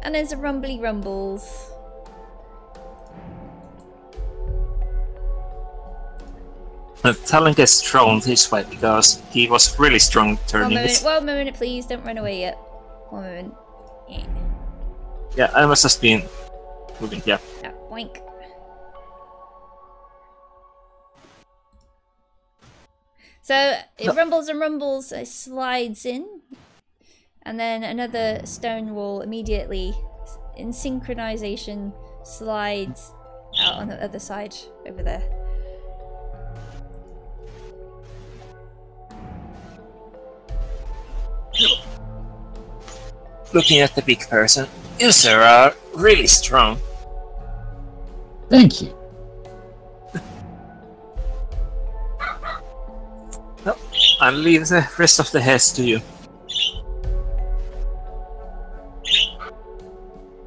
And 0.02 0.16
there's 0.16 0.32
a 0.32 0.38
rumbly 0.38 0.80
rumbles. 0.80 1.72
The 7.02 7.14
Tallen 7.14 7.54
gets 7.54 7.82
thrown 7.82 8.20
this 8.20 8.52
way 8.52 8.66
because 8.70 9.22
he 9.32 9.48
was 9.48 9.80
really 9.80 10.00
strong 10.00 10.36
One 10.36 10.48
turning 10.48 10.74
moment, 10.76 10.92
it. 11.02 11.04
one 11.04 11.26
moment, 11.26 11.56
please. 11.56 11.86
Don't 11.86 12.04
run 12.04 12.18
away 12.18 12.40
yet. 12.42 12.56
One 13.10 13.24
moment. 13.24 13.54
Yeah. 14.10 14.26
Yeah, 15.38 15.52
I 15.56 15.66
must 15.66 15.84
have 15.84 16.02
been 16.02 16.24
moving. 17.00 17.22
Yeah. 17.26 17.38
Ah, 17.64 17.72
boink. 17.90 18.18
So 23.42 23.56
it 23.98 24.06
No. 24.08 24.14
rumbles 24.14 24.50
and 24.50 24.60
rumbles, 24.60 25.12
it 25.12 25.28
slides 25.28 26.06
in, 26.06 26.42
and 27.44 27.60
then 27.60 27.84
another 27.84 28.42
stone 28.46 28.94
wall 28.96 29.22
immediately, 29.22 29.94
in 30.58 30.70
synchronization, 30.70 31.94
slides 32.24 33.14
out 33.62 33.76
on 33.76 33.88
the 33.88 34.04
other 34.04 34.20
side 34.20 34.56
over 34.88 35.02
there. 35.02 35.24
Looking 43.52 43.80
at 43.80 43.96
the 43.96 44.04
big 44.04 44.20
person, 44.30 44.68
you 45.00 45.12
sir 45.12 45.42
are 45.42 45.74
really 45.96 46.28
strong. 46.28 46.78
Thank 48.50 48.82
you. 48.82 48.96
I'll 54.22 54.34
leave 54.34 54.68
the 54.68 54.88
rest 54.98 55.20
of 55.20 55.32
the 55.32 55.40
heads 55.40 55.72
to 55.74 55.84
you. 55.84 56.02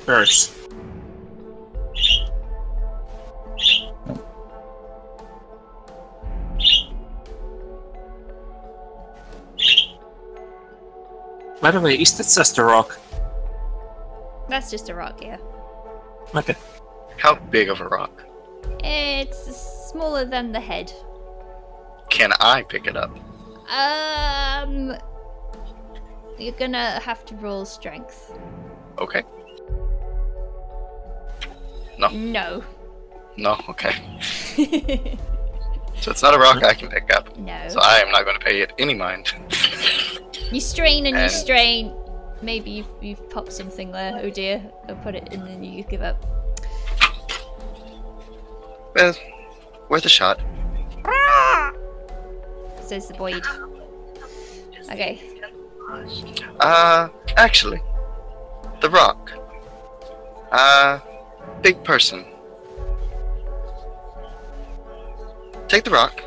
Birds. 0.06 0.58
By 11.60 11.70
the 11.70 11.80
way, 11.80 11.94
is 11.94 12.16
that 12.18 12.24
just 12.24 12.58
a 12.58 12.64
rock? 12.64 12.98
That's 14.48 14.68
just 14.68 14.88
a 14.88 14.94
rock, 14.94 15.22
yeah. 15.22 15.36
Okay. 16.34 16.56
How 17.18 17.36
big 17.36 17.68
of 17.68 17.80
a 17.80 17.86
rock? 17.86 18.24
It's 18.82 19.90
smaller 19.90 20.24
than 20.24 20.50
the 20.50 20.58
head. 20.60 20.92
Can 22.10 22.32
I 22.40 22.62
pick 22.62 22.88
it 22.88 22.96
up? 22.96 23.16
Um, 23.70 24.96
you're 26.36 26.52
gonna 26.54 26.98
have 27.00 27.24
to 27.26 27.36
roll 27.36 27.64
strength. 27.64 28.36
Okay. 28.98 29.22
No. 31.98 32.08
No. 32.08 32.64
No. 33.36 33.60
Okay. 33.68 33.94
So 36.00 36.10
it's 36.10 36.22
not 36.22 36.34
a 36.34 36.38
rock 36.38 36.64
I 36.64 36.74
can 36.74 36.88
pick 36.88 37.14
up. 37.14 37.36
no. 37.38 37.68
So 37.68 37.78
I 37.80 38.00
am 38.00 38.10
not 38.10 38.24
going 38.24 38.38
to 38.38 38.44
pay 38.44 38.60
it 38.60 38.72
any 38.78 38.94
mind. 38.94 39.32
You 40.50 40.60
strain 40.60 41.06
and 41.06 41.16
you 41.16 41.28
strain. 41.28 41.94
Maybe 42.42 42.72
you've, 42.72 42.88
you've 43.00 43.30
popped 43.30 43.52
something 43.52 43.92
there. 43.92 44.18
Oh 44.22 44.28
dear. 44.30 44.62
I'll 44.88 44.96
put 44.96 45.14
it 45.14 45.32
in 45.32 45.42
and 45.42 45.64
you 45.64 45.84
give 45.84 46.02
up. 46.02 46.16
Well, 48.96 49.14
worth 49.88 50.04
a 50.04 50.08
shot. 50.08 50.40
Says 52.82 53.06
the 53.08 53.14
Boyd. 53.14 53.44
Okay. 54.90 55.20
Uh, 56.60 57.08
actually, 57.36 57.80
the 58.80 58.90
rock. 58.90 59.32
Uh, 60.50 60.98
big 61.62 61.82
person. 61.84 62.24
Take 65.68 65.84
the 65.84 65.90
rock 65.90 66.20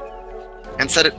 and 0.80 0.90
set 0.90 1.06
it 1.06 1.14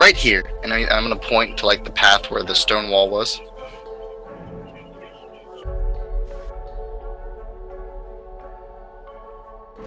right 0.00 0.16
here. 0.16 0.50
And 0.62 0.72
I, 0.72 0.86
I'm 0.86 1.04
gonna 1.04 1.16
point 1.16 1.58
to 1.58 1.66
like 1.66 1.84
the 1.84 1.90
path 1.90 2.30
where 2.30 2.42
the 2.42 2.54
stone 2.54 2.90
wall 2.90 3.10
was. 3.10 3.40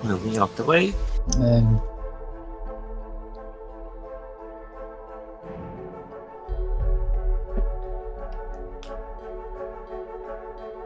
Moving 0.03 0.37
out 0.37 0.55
the 0.55 0.63
way. 0.63 0.93
Um, 1.39 1.81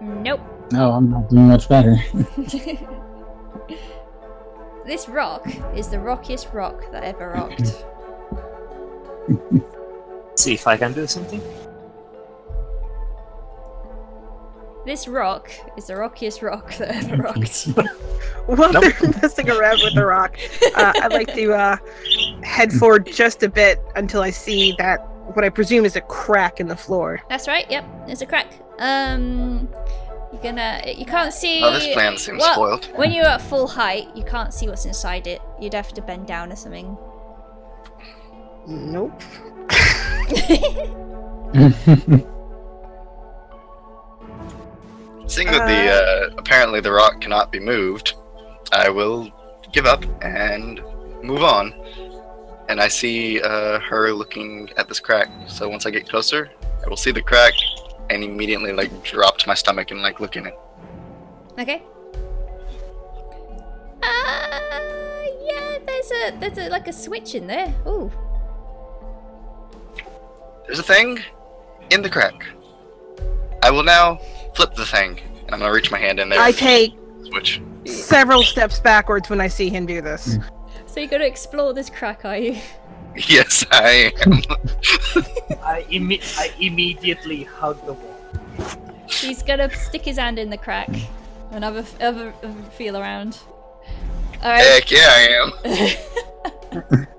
Nope. 0.01 0.60
No, 0.71 0.91
I'm 0.91 1.09
not 1.09 1.29
doing 1.29 1.47
much 1.47 1.67
better. 1.69 1.97
this 4.85 5.07
rock 5.09 5.45
is 5.75 5.89
the 5.89 5.99
rockiest 5.99 6.53
rock 6.53 6.91
that 6.91 7.03
ever 7.03 7.29
rocked. 7.29 7.85
See 10.39 10.53
if 10.53 10.65
I 10.67 10.77
can 10.77 10.93
do 10.93 11.05
something. 11.07 11.41
this 14.85 15.07
rock 15.07 15.51
is 15.77 15.85
the 15.85 15.95
rockiest 15.95 16.41
rock 16.41 16.73
that 16.77 16.89
ever 17.03 17.17
rocked. 17.23 17.67
While 18.47 18.73
Nope. 18.73 18.83
they're 18.99 19.11
messing 19.21 19.49
around 19.49 19.79
with 19.83 19.93
the 19.93 20.05
rock, 20.05 20.37
uh, 20.75 20.93
I'd 21.01 21.13
like 21.13 21.33
to 21.35 21.53
uh, 21.53 21.77
head 22.43 22.73
forward 22.73 23.05
just 23.05 23.43
a 23.43 23.49
bit 23.49 23.79
until 23.95 24.21
I 24.21 24.31
see 24.31 24.73
that 24.79 24.97
what 25.35 25.45
I 25.45 25.49
presume 25.49 25.85
is 25.85 25.95
a 25.95 26.01
crack 26.01 26.59
in 26.59 26.67
the 26.67 26.75
floor. 26.75 27.21
That's 27.29 27.47
right. 27.47 27.69
Yep, 27.69 28.07
there's 28.07 28.21
a 28.21 28.25
crack. 28.25 28.47
Um, 28.79 29.69
you're 30.31 30.41
gonna. 30.41 30.81
You 30.85 31.05
can't 31.05 31.33
see. 31.33 31.63
Oh, 31.63 31.71
this 31.73 31.93
plan 31.93 32.17
seems 32.17 32.39
well, 32.39 32.53
spoiled. 32.53 32.85
When 32.95 33.11
you're 33.11 33.25
at 33.25 33.41
full 33.41 33.67
height, 33.67 34.07
you 34.15 34.23
can't 34.23 34.53
see 34.53 34.67
what's 34.67 34.85
inside 34.85 35.27
it. 35.27 35.41
You'd 35.59 35.73
have 35.73 35.93
to 35.93 36.01
bend 36.01 36.27
down 36.27 36.51
or 36.51 36.55
something. 36.55 36.97
Nope. 38.67 39.21
Seeing 45.27 45.47
that 45.47 45.67
the 45.67 45.89
uh, 45.89 46.35
apparently 46.37 46.79
the 46.79 46.91
rock 46.91 47.21
cannot 47.21 47.51
be 47.51 47.59
moved, 47.59 48.13
I 48.71 48.89
will 48.89 49.29
give 49.71 49.85
up 49.85 50.05
and 50.23 50.81
move 51.23 51.43
on. 51.43 51.73
And 52.69 52.79
I 52.79 52.87
see 52.87 53.41
uh, 53.41 53.79
her 53.79 54.13
looking 54.13 54.69
at 54.77 54.87
this 54.87 54.99
crack. 54.99 55.29
So 55.47 55.67
once 55.67 55.85
I 55.85 55.89
get 55.89 56.07
closer, 56.07 56.49
I 56.85 56.89
will 56.89 56.97
see 56.97 57.11
the 57.11 57.21
crack 57.21 57.53
and 58.11 58.23
immediately 58.23 58.73
like 58.73 58.91
drop 59.03 59.37
to 59.39 59.47
my 59.47 59.53
stomach 59.53 59.91
and 59.91 60.01
like 60.01 60.19
look 60.19 60.35
in 60.35 60.45
it. 60.45 60.53
okay. 61.57 61.81
Uh, 64.03 65.23
yeah. 65.43 65.77
There's 65.85 66.11
a 66.11 66.37
there's 66.39 66.57
a 66.57 66.69
like 66.69 66.87
a 66.87 66.93
switch 66.93 67.35
in 67.35 67.47
there. 67.47 67.73
Ooh. 67.87 68.11
There's 70.65 70.79
a 70.79 70.83
thing 70.83 71.19
in 71.89 72.01
the 72.01 72.09
crack. 72.09 72.45
I 73.63 73.71
will 73.71 73.83
now 73.83 74.19
flip 74.55 74.73
the 74.73 74.85
thing, 74.85 75.19
and 75.45 75.51
I'm 75.53 75.59
gonna 75.59 75.73
reach 75.73 75.91
my 75.91 75.99
hand 75.99 76.19
in 76.19 76.29
there. 76.29 76.39
I 76.39 76.51
take 76.51 76.95
Switch. 77.25 77.61
several 77.85 78.43
steps 78.43 78.79
backwards 78.79 79.29
when 79.29 79.39
I 79.39 79.47
see 79.47 79.69
him 79.69 79.85
do 79.85 80.01
this. 80.01 80.37
So 80.87 80.99
you're 80.99 81.09
gonna 81.09 81.25
explore 81.25 81.73
this 81.73 81.89
crack, 81.89 82.25
are 82.25 82.37
you? 82.37 82.57
Yes, 83.27 83.65
I 83.71 84.13
am. 84.25 84.41
I, 85.63 85.85
imme- 85.89 86.39
I 86.39 86.49
immediately 86.59 87.43
hug 87.43 87.85
the 87.85 87.93
wall. 87.93 88.17
He's 89.07 89.43
gonna 89.43 89.69
stick 89.75 90.03
his 90.03 90.17
hand 90.17 90.39
in 90.39 90.49
the 90.49 90.57
crack 90.57 90.89
and 91.51 91.63
have 91.63 91.75
a, 91.75 91.83
have 92.01 92.17
a, 92.17 92.31
have 92.31 92.57
a 92.57 92.69
feel 92.71 92.95
around. 92.95 93.37
All 94.41 94.49
right. 94.51 94.63
Heck 94.63 94.91
yeah, 94.91 95.51
I 96.73 96.91
am. 96.93 97.07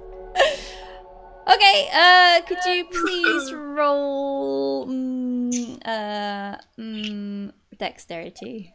Okay, 1.45 1.89
uh, 1.93 2.41
could 2.47 2.65
you 2.65 2.85
please 2.85 3.53
roll 3.53 4.87
mm, 4.87 5.77
uh, 5.85 6.57
mm, 6.79 7.53
dexterity? 7.77 8.75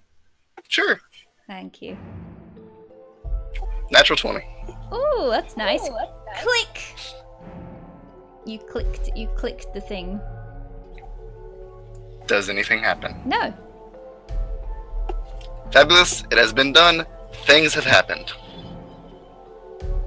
Sure. 0.67 0.99
Thank 1.47 1.81
you. 1.81 1.97
Natural 3.89 4.17
20. 4.17 4.45
Oh, 4.91 5.29
that's 5.29 5.57
nice. 5.57 5.87
Click. 6.41 6.95
You 8.45 8.59
clicked. 8.59 9.09
You 9.15 9.27
clicked 9.35 9.73
the 9.73 9.81
thing. 9.81 10.19
Does 12.27 12.49
anything 12.49 12.79
happen? 12.79 13.15
No. 13.25 13.53
Fabulous. 15.71 16.23
It 16.31 16.37
has 16.37 16.53
been 16.53 16.71
done. 16.73 17.05
Things 17.45 17.73
have 17.73 17.85
happened. 17.85 18.31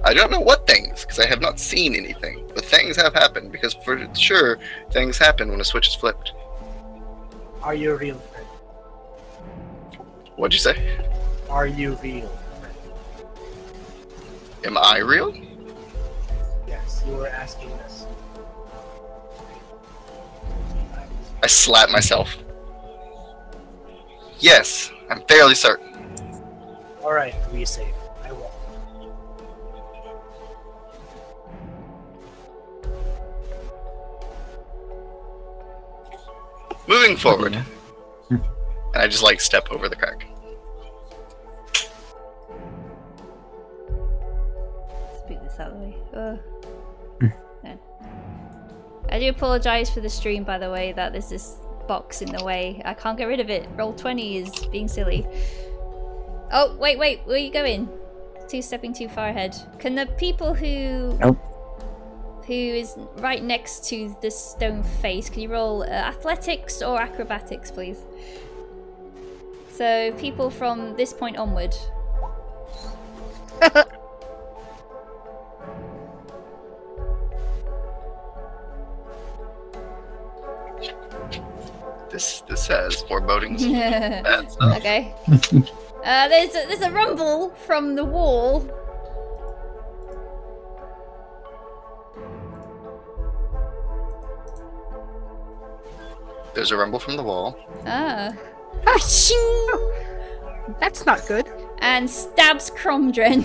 I 0.03 0.15
don't 0.15 0.31
know 0.31 0.41
what 0.41 0.67
things, 0.67 1.03
because 1.03 1.19
I 1.19 1.27
have 1.27 1.43
not 1.43 1.61
seen 1.61 1.95
anything. 1.95 2.51
But 2.55 2.65
things 2.65 2.97
have 2.97 3.13
happened, 3.13 3.53
because 3.53 3.75
for 3.75 4.09
sure, 4.15 4.59
things 4.91 5.19
happen 5.19 5.51
when 5.51 5.61
a 5.61 5.65
switch 5.65 5.89
is 5.89 5.95
flipped. 5.95 6.33
Are 7.63 7.75
you 7.75 7.95
real? 7.97 8.17
What'd 10.37 10.55
you 10.55 10.59
say? 10.59 10.99
Are 11.51 11.67
you 11.67 11.99
real? 12.03 12.33
Friend? 14.63 14.77
Am 14.77 14.83
I 14.83 14.99
real? 14.99 15.35
Yes, 16.67 17.03
you 17.07 17.15
were 17.15 17.29
asking 17.29 17.71
this. 17.79 18.07
I 21.43 21.47
slap 21.47 21.91
myself. 21.91 22.37
Yes, 24.39 24.91
I'm 25.11 25.23
fairly 25.23 25.55
certain. 25.55 25.89
All 27.03 27.13
right, 27.13 27.35
we 27.53 27.65
save. 27.65 27.95
I 28.25 28.33
will. 28.33 28.51
Moving 36.87 37.17
forward, 37.17 37.53
Yeah. 37.55 37.65
and 38.31 38.43
I 39.03 39.07
just 39.07 39.23
like 39.23 39.41
step 39.41 39.69
over 39.71 39.89
the 39.89 39.97
crack. 39.97 40.27
Speak 45.61 45.67
this 45.67 45.67
out 45.67 45.73
of 45.73 45.79
the 45.79 45.85
way. 45.85 45.97
Ugh. 46.15 46.39
Hmm. 47.21 47.31
I 49.11 49.19
do 49.19 49.29
apologize 49.29 49.91
for 49.91 50.01
the 50.01 50.09
stream, 50.09 50.45
by 50.45 50.59
the 50.59 50.71
way, 50.71 50.93
that 50.93 51.13
there's 51.13 51.29
this 51.29 51.57
box 51.89 52.23
in 52.23 52.31
the 52.31 52.45
way. 52.45 52.81
I 52.85 52.95
can't 52.95 53.19
get 53.19 53.25
rid 53.25 53.41
of 53.41 53.51
it. 53.51 53.69
Roll20 53.77 54.43
is 54.43 54.67
being 54.67 54.87
silly. 54.87 55.27
Oh, 56.53 56.77
wait, 56.77 56.99
wait, 56.99 57.21
where 57.25 57.37
are 57.37 57.39
you 57.39 57.53
going? 57.53 57.89
Two 58.49 58.63
stepping 58.63 58.93
too 58.93 59.09
far 59.09 59.29
ahead. 59.29 59.57
Can 59.79 59.95
the 59.95 60.07
people 60.07 60.55
who. 60.55 61.17
Nope. 61.21 61.39
Who 62.47 62.55
is 62.55 62.97
right 63.19 63.43
next 63.43 63.85
to 63.91 64.17
the 64.23 64.31
stone 64.31 64.83
face, 64.83 65.31
can 65.31 65.43
you 65.43 65.51
roll 65.51 65.83
uh, 65.85 65.87
athletics 65.87 66.83
or 66.83 67.01
acrobatics, 67.01 67.71
please? 67.71 67.99
So, 69.73 70.13
people 70.19 70.51
from 70.51 70.97
this 70.97 71.13
point 71.13 71.37
onward. 71.37 71.77
This 82.11 82.43
this 82.43 82.67
has 82.67 83.03
forebodings. 83.03 83.65
Okay. 84.77 85.15
uh, 86.05 86.29
there's 86.29 86.55
a, 86.55 86.67
there's 86.67 86.83
a 86.83 86.91
rumble 86.91 87.51
from 87.67 87.95
the 87.95 88.05
wall. 88.05 88.61
There's 96.55 96.73
a 96.73 96.77
rumble 96.77 96.99
from 96.99 97.17
the 97.17 97.23
wall. 97.23 97.57
Ah. 97.87 98.33
That's 100.81 101.07
not 101.07 101.27
good. 101.27 101.49
And 101.79 102.09
stabs 102.11 102.71
Kromdren 102.71 103.45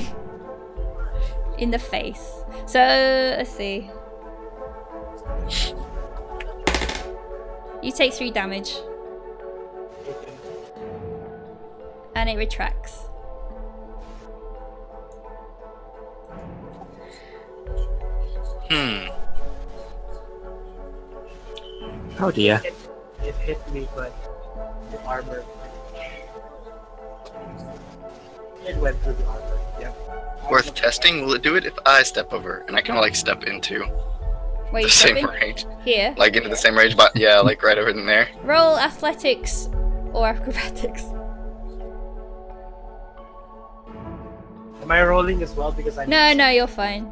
in 1.58 1.72
the 1.72 1.80
face. 1.80 2.44
So 2.66 2.80
let's 2.80 3.52
see. 3.52 3.90
You 7.86 7.92
take 7.92 8.14
three 8.14 8.32
damage, 8.32 8.74
and 12.16 12.28
it 12.28 12.36
retracts. 12.36 12.98
Hmm. 18.72 19.06
Oh 22.20 22.32
dear. 22.34 22.60
It 23.22 23.36
hit 23.36 23.72
me, 23.72 23.88
but 23.94 24.12
the 24.90 25.00
armor. 25.04 25.46
It 28.68 28.78
went 28.78 29.00
through 29.04 29.14
the 29.14 29.28
armor. 29.28 29.60
Yep. 29.80 30.50
Worth 30.50 30.74
testing. 30.74 31.22
Will 31.22 31.34
it 31.34 31.44
do 31.44 31.56
it 31.56 31.66
if 31.66 31.78
I 31.86 32.02
step 32.02 32.34
over 32.34 32.66
and 32.68 32.76
I 32.76 32.82
can 32.82 32.96
like 32.96 33.16
step 33.16 33.44
into 33.44 33.86
Where 34.76 34.84
the 34.84 34.90
you 34.90 34.94
same 34.94 35.18
stepping? 35.18 35.40
range, 35.42 35.66
Here. 35.86 36.14
like 36.18 36.36
into 36.36 36.50
the 36.50 36.56
same 36.58 36.78
range? 36.78 36.98
But 36.98 37.16
yeah, 37.16 37.40
like 37.40 37.64
right 37.64 37.78
over 37.78 37.90
in 37.90 38.06
there. 38.06 38.28
Roll 38.44 38.78
athletics 38.78 39.70
or 40.12 40.28
acrobatics. 40.28 41.04
Am 44.82 44.92
I 44.92 45.02
rolling 45.04 45.42
as 45.42 45.54
well? 45.54 45.72
Because 45.72 45.98
I 45.98 46.06
No, 46.06 46.34
no, 46.34 46.50
you're 46.50 46.68
fine. 46.68 47.12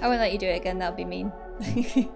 I 0.00 0.08
won't 0.08 0.20
let 0.20 0.32
you 0.32 0.38
do 0.38 0.46
it 0.46 0.56
again. 0.56 0.78
That 0.78 0.90
would 0.90 0.96
be 0.96 1.04
mean. 1.04 1.32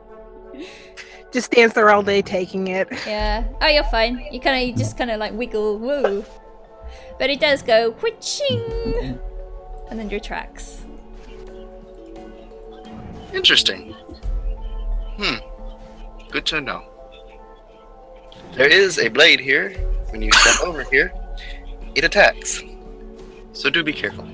Just 1.32 1.46
stands 1.46 1.74
there 1.74 1.90
all 1.90 2.02
day 2.02 2.22
taking 2.22 2.68
it. 2.68 2.88
yeah. 3.06 3.44
Oh, 3.60 3.66
you're 3.66 3.82
fine. 3.84 4.24
You 4.30 4.38
kind 4.40 4.62
of, 4.62 4.68
you 4.68 4.74
just 4.74 4.96
kind 4.96 5.10
of 5.10 5.18
like 5.18 5.32
wiggle, 5.34 5.78
woo. 5.78 6.24
But 7.18 7.28
it 7.30 7.40
does 7.40 7.62
go 7.62 7.90
witching, 8.02 9.18
and 9.90 9.98
then 9.98 10.08
retracts. 10.08 10.85
Interesting. 13.36 13.92
Hmm. 15.18 15.36
Good 16.30 16.46
to 16.46 16.60
know. 16.62 16.82
There 18.54 18.66
is 18.66 18.98
a 18.98 19.08
blade 19.08 19.40
here. 19.40 19.72
When 20.10 20.22
you 20.22 20.32
step 20.32 20.66
over 20.66 20.82
here, 20.84 21.12
it 21.94 22.02
attacks. 22.02 22.62
So 23.52 23.68
do 23.68 23.82
be 23.82 23.92
careful. 23.92 24.26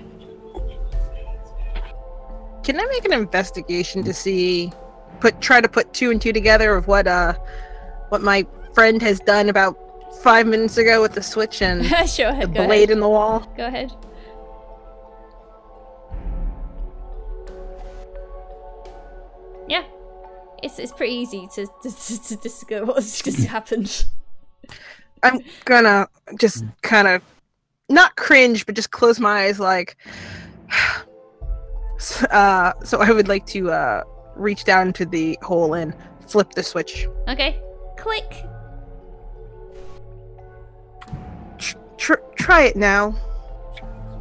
Can 2.62 2.78
I 2.78 2.86
make 2.86 3.04
an 3.04 3.12
investigation 3.12 4.04
to 4.04 4.14
see, 4.14 4.72
put 5.18 5.40
try 5.40 5.60
to 5.60 5.68
put 5.68 5.92
two 5.92 6.12
and 6.12 6.22
two 6.22 6.32
together 6.32 6.74
of 6.74 6.86
what 6.86 7.08
uh, 7.08 7.34
what 8.10 8.22
my 8.22 8.46
friend 8.72 9.02
has 9.02 9.18
done 9.18 9.48
about 9.48 9.76
five 10.22 10.46
minutes 10.46 10.76
ago 10.76 11.02
with 11.02 11.14
the 11.14 11.22
switch 11.22 11.60
and 11.60 11.84
sure. 12.08 12.32
the 12.32 12.46
blade 12.46 12.70
ahead. 12.70 12.90
in 12.90 13.00
the 13.00 13.08
wall? 13.08 13.40
Go 13.56 13.66
ahead. 13.66 13.92
It's, 20.62 20.78
it's 20.78 20.92
pretty 20.92 21.14
easy 21.14 21.48
to 21.54 21.66
to, 21.66 21.90
to, 21.90 22.22
to 22.22 22.36
discover 22.36 22.86
what's 22.86 23.20
just 23.22 23.44
happened. 23.44 24.04
I'm 25.22 25.40
gonna 25.64 26.08
just 26.38 26.64
kind 26.82 27.08
of 27.08 27.22
not 27.88 28.16
cringe, 28.16 28.64
but 28.66 28.74
just 28.74 28.90
close 28.90 29.20
my 29.20 29.44
eyes, 29.44 29.60
like. 29.60 29.96
Uh, 32.32 32.72
so 32.82 33.00
I 33.00 33.12
would 33.12 33.28
like 33.28 33.46
to 33.46 33.70
uh 33.70 34.02
reach 34.34 34.64
down 34.64 34.92
to 34.94 35.06
the 35.06 35.38
hole 35.40 35.74
and 35.74 35.94
flip 36.26 36.50
the 36.50 36.62
switch. 36.62 37.06
Okay. 37.28 37.62
Click. 37.96 38.44
Tr- 41.58 41.76
tr- 41.98 42.24
try 42.34 42.62
it 42.62 42.74
now. 42.74 43.14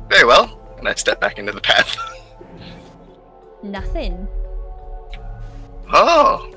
Very 0.10 0.26
well. 0.26 0.76
And 0.78 0.88
I 0.88 0.94
step 0.94 1.20
back 1.20 1.40
into 1.40 1.52
the 1.54 1.62
path. 1.62 1.98
Nothing. 3.64 4.28
Oh. 5.94 6.54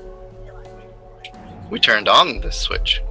We 1.69 1.79
turned 1.79 2.07
on 2.07 2.41
this 2.41 2.57
switch. 2.57 3.01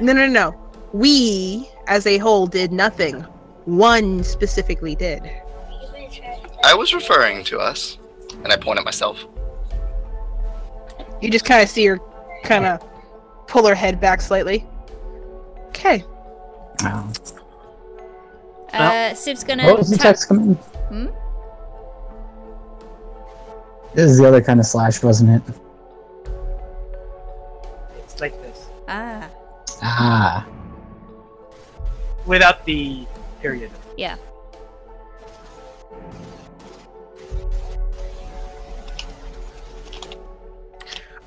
No, 0.00 0.12
no, 0.12 0.26
no. 0.26 0.54
We, 0.92 1.68
as 1.86 2.06
a 2.06 2.18
whole, 2.18 2.46
did 2.46 2.72
nothing. 2.72 3.20
One 3.64 4.24
specifically 4.24 4.94
did. 4.94 5.30
I 6.64 6.74
was 6.74 6.92
referring 6.94 7.44
to 7.44 7.58
us, 7.58 7.98
and 8.42 8.52
I 8.52 8.56
point 8.56 8.78
at 8.78 8.84
myself. 8.84 9.24
You 11.20 11.30
just 11.30 11.44
kind 11.44 11.62
of 11.62 11.68
see 11.68 11.84
her, 11.86 11.98
kind 12.44 12.64
of 12.64 12.82
pull 13.46 13.66
her 13.66 13.74
head 13.74 14.00
back 14.00 14.20
slightly. 14.20 14.66
Okay. 15.68 16.04
Oh. 16.82 17.12
Uh, 18.72 19.14
Sib's 19.14 19.44
gonna 19.44 19.64
What 19.64 19.78
was 19.78 19.90
the 19.90 19.98
text 19.98 20.28
coming? 20.28 20.54
Hmm? 20.54 21.06
This 23.94 24.10
is 24.10 24.18
the 24.18 24.26
other 24.28 24.40
kind 24.40 24.60
of 24.60 24.66
slash, 24.66 25.02
wasn't 25.02 25.30
it? 25.30 25.54
It's 27.98 28.20
like 28.20 28.40
this 28.42 28.66
Ah, 28.88 29.28
Ah. 29.82 30.46
without 32.26 32.64
the 32.64 33.06
period. 33.40 33.70
yeah. 33.96 34.16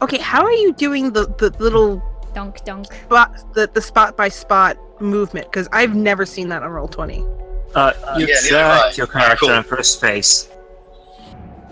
Okay, 0.01 0.17
how 0.17 0.43
are 0.43 0.51
you 0.51 0.73
doing 0.73 1.11
the, 1.13 1.27
the 1.37 1.49
little 1.59 2.01
dunk 2.33 2.63
donk. 2.65 2.91
spot, 2.91 3.53
the, 3.53 3.69
the 3.73 3.81
spot 3.81 4.17
by 4.17 4.27
spot 4.29 4.77
movement? 5.01 5.47
Because 5.47 5.67
I've 5.71 5.95
never 5.95 6.25
seen 6.25 6.49
that 6.49 6.61
on 6.63 6.69
Roll20. 6.71 7.29
Uh, 7.75 7.93
you 8.17 8.27
yeah, 8.27 8.35
neither 8.43 8.57
have 8.57 8.71
I. 8.71 8.81
drag 8.87 8.97
your 8.97 9.07
character 9.07 9.35
Cool. 9.45 9.49
and 9.51 9.65
press 9.67 9.87
space. 9.89 10.49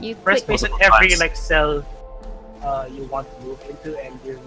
You 0.02 0.16
Press 0.16 0.42
space 0.42 0.64
at 0.64 0.72
every 0.82 1.10
times. 1.10 1.20
like 1.20 1.36
cell 1.36 1.86
uh, 2.64 2.90
you 2.92 3.04
want 3.06 3.28
to 3.30 3.46
move 3.46 3.62
into, 3.70 3.98
and 4.04 4.20
you 4.26 4.40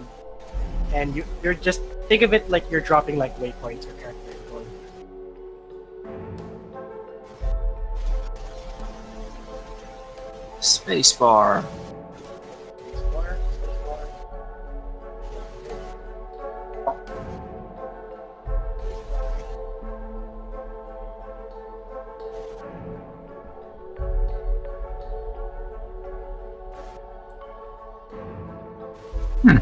and 0.92 1.14
you 1.14 1.24
you're 1.42 1.54
just 1.54 1.80
think 2.08 2.22
of 2.22 2.34
it 2.34 2.50
like 2.50 2.68
you're 2.70 2.80
dropping 2.80 3.18
like 3.18 3.36
waypoints 3.38 3.88
or 3.88 3.92
character. 3.94 4.20
Spacebar. 10.60 11.62
Spacebar, 11.62 11.64
Hmm. 29.44 29.58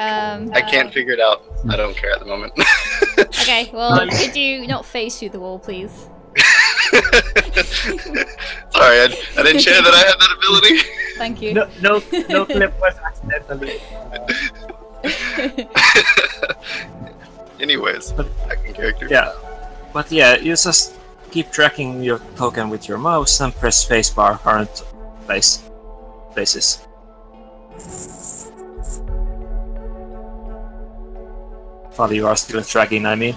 Um, 0.00 0.50
I 0.52 0.62
can't 0.62 0.92
figure 0.92 1.12
it 1.12 1.20
out. 1.20 1.44
I 1.68 1.76
don't 1.76 1.96
care 1.96 2.10
at 2.10 2.18
the 2.18 2.26
moment. 2.26 2.52
okay, 3.18 3.70
well, 3.72 4.04
could 4.08 4.34
you 4.34 4.66
not 4.66 4.84
face 4.84 5.20
through 5.20 5.30
the 5.30 5.38
wall, 5.38 5.60
please? 5.60 6.08
Sorry, 8.70 9.00
I, 9.00 9.08
I 9.36 9.42
didn't 9.42 9.60
share 9.60 9.82
that 9.82 9.94
I 9.94 10.04
had 10.06 10.18
that 10.18 10.30
ability. 10.38 10.78
Thank 11.16 11.42
you. 11.42 11.54
No, 11.54 11.68
no, 11.80 12.02
no 12.28 12.46
clip 12.46 12.78
was 12.80 12.94
accidentally. 13.04 13.80
Anyways, 17.60 18.06
second 18.06 18.74
character. 18.74 19.08
Yeah. 19.10 19.32
But 19.92 20.12
yeah, 20.12 20.36
you 20.36 20.54
just 20.54 20.94
keep 21.30 21.50
tracking 21.50 22.02
your 22.02 22.20
token 22.36 22.70
with 22.70 22.88
your 22.88 22.98
mouse 22.98 23.40
and 23.40 23.54
press 23.54 23.84
spacebar 23.84 24.38
current 24.38 24.84
place 25.26 25.62
places. 26.32 26.86
While 31.96 32.12
you 32.12 32.28
are 32.28 32.36
still 32.36 32.62
tracking, 32.62 33.06
I 33.06 33.16
mean. 33.16 33.34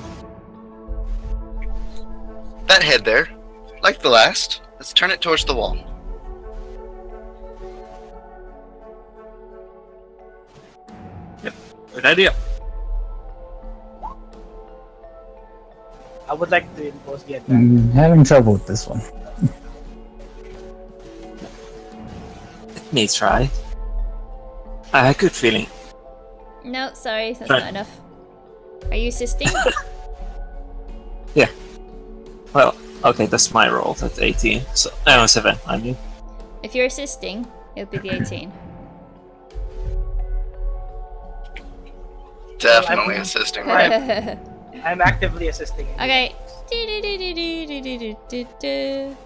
That 2.67 2.83
head 2.83 3.03
there, 3.03 3.27
like 3.81 3.99
the 3.99 4.09
last, 4.09 4.61
let's 4.75 4.93
turn 4.93 5.11
it 5.11 5.21
towards 5.21 5.45
the 5.45 5.53
wall. 5.55 5.77
Yep, 11.43 11.53
good 11.93 12.05
idea. 12.05 12.35
I 16.29 16.33
would 16.33 16.49
like 16.49 16.73
to 16.77 16.87
impose 16.87 17.23
the 17.23 17.35
advantage. 17.35 17.79
I'm 17.79 17.89
mm, 17.89 17.93
having 17.93 18.23
trouble 18.23 18.53
with 18.53 18.65
this 18.65 18.87
one. 18.87 19.01
Let 22.73 22.93
me 22.93 23.07
try. 23.07 23.49
I 24.93 25.05
had 25.07 25.15
a 25.15 25.19
good 25.19 25.31
feeling. 25.31 25.67
No, 26.63 26.93
sorry, 26.93 27.33
that's 27.33 27.47
Try- 27.47 27.59
not 27.59 27.69
enough. 27.69 27.99
Are 28.89 28.95
you 28.95 29.09
assisting? 29.09 29.49
Yeah. 31.33 31.47
Well, 32.53 32.75
okay, 33.03 33.25
that's 33.25 33.51
my 33.53 33.69
roll. 33.69 33.93
That's 33.93 34.19
18. 34.19 34.61
So, 34.73 34.89
no, 35.07 35.25
7, 35.25 35.55
I 35.67 35.77
mean. 35.77 35.97
if 36.63 36.75
you're 36.75 36.85
assisting, 36.85 37.45
it'll 37.75 37.91
be 37.91 37.97
the 37.97 38.15
18. 38.21 38.51
Definitely 42.59 43.15
I'm- 43.15 43.21
assisting. 43.23 43.65
Right. 43.65 44.37
I'm 44.83 45.01
actively 45.01 45.47
assisting. 45.49 45.87
Do-do-do-do-do-do-do-do. 46.71 49.17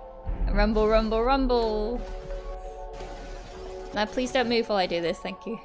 Rumble, 0.52 0.88
rumble, 0.88 1.24
rumble. 1.24 2.02
Now, 3.94 4.06
please 4.06 4.32
don't 4.32 4.50
move 4.50 4.68
while 4.68 4.80
I 4.80 4.88
do 4.88 5.00
this. 5.02 5.20
Thank 5.20 5.46
you. 5.46 5.60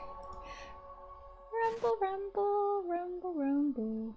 Rumble, 1.53 1.97
rumble, 2.01 2.83
rumble, 2.87 3.35
rumble. 3.35 4.15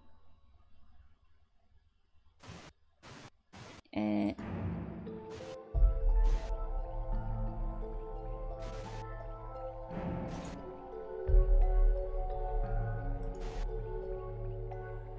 Uh, 3.95 4.33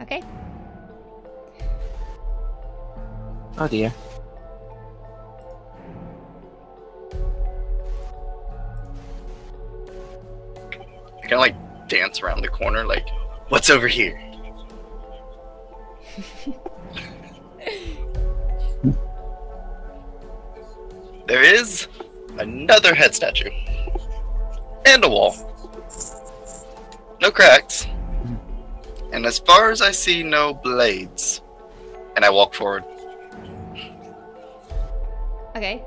okay. 0.01 0.21
Oh 3.57 3.69
dear. 3.69 3.95
I 11.17 11.27
kind 11.27 11.33
of 11.35 11.39
like 11.39 11.55
dance 11.89 12.21
around 12.21 12.43
the 12.43 12.49
corner, 12.49 12.85
like, 12.85 13.07
what's 13.49 13.71
over 13.71 13.87
here? 13.87 14.21
there 21.27 21.43
is 21.43 21.89
another 22.39 22.95
head 22.95 23.15
statue 23.15 23.51
and 24.87 25.05
a 25.05 25.09
wall. 25.09 25.35
No 27.21 27.31
cracks. 27.31 27.87
And 29.13 29.25
as 29.25 29.39
far 29.39 29.71
as 29.71 29.81
I 29.81 29.93
see, 29.93 30.23
no 30.23 30.55
blades. 30.55 31.41
And 32.17 32.25
I 32.25 32.31
walk 32.31 32.55
forward. 32.55 32.85
Okay. 35.57 35.83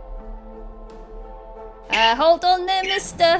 Uh, 1.89 2.15
hold 2.15 2.45
on 2.45 2.65
there, 2.65 2.83
mister. 2.83 3.39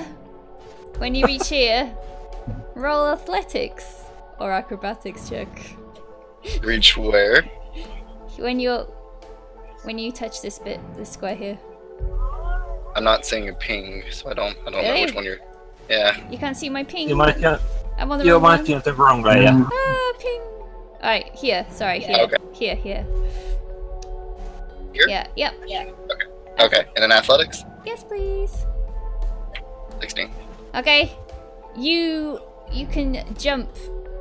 When 0.98 1.16
you 1.16 1.26
reach 1.26 1.48
here, 1.48 1.96
roll 2.76 3.08
athletics 3.08 4.04
or 4.40 4.52
acrobatics 4.52 5.30
check. 5.30 5.48
Reach 6.62 6.98
where? 6.98 7.44
When 8.38 8.60
you're. 8.60 8.86
When 9.84 9.98
you 9.98 10.12
touch 10.12 10.42
this 10.42 10.60
bit, 10.60 10.80
this 10.98 11.10
square 11.12 11.36
here. 11.36 11.60
I'm 12.98 13.04
not 13.04 13.26
seeing 13.28 13.48
a 13.48 13.54
ping, 13.54 14.04
so 14.10 14.32
I 14.32 14.34
don't 14.34 14.58
I 14.66 14.72
don't 14.72 14.84
know 14.84 15.02
which 15.02 15.14
one 15.14 15.24
you're 15.24 15.38
Yeah. 15.88 16.18
You 16.32 16.38
can't 16.40 16.58
see 16.58 16.68
my 16.68 16.84
ping. 16.84 17.08
You 17.08 17.16
might 17.16 17.40
get, 17.40 17.62
I'm 18.00 18.12
on 18.12 18.18
the 18.18 18.26
you 18.26 18.34
wrong 18.34 18.42
might 18.42 18.58
one. 18.58 18.66
get 18.66 18.84
the 18.84 18.94
wrong 18.94 19.22
way, 19.22 19.44
yeah. 19.44 19.64
Ah, 19.72 20.14
ping. 20.20 20.42
Alright, 20.96 21.30
here. 21.36 21.66
Sorry, 21.70 22.00
here. 22.00 22.18
Okay. 22.24 22.38
Here, 22.54 22.76
here. 22.76 23.06
Here? 24.94 25.06
Yeah, 25.08 25.28
yep, 25.36 25.54
yeah. 25.68 25.92
Okay. 26.60 26.86
And 26.96 27.04
then 27.04 27.12
athletics? 27.12 27.64
Yes, 27.86 28.04
please. 28.04 28.66
Sixteen. 30.02 30.32
Okay. 30.74 31.12
You 31.78 32.40
you 32.74 32.88
can 32.88 33.24
jump. 33.38 33.70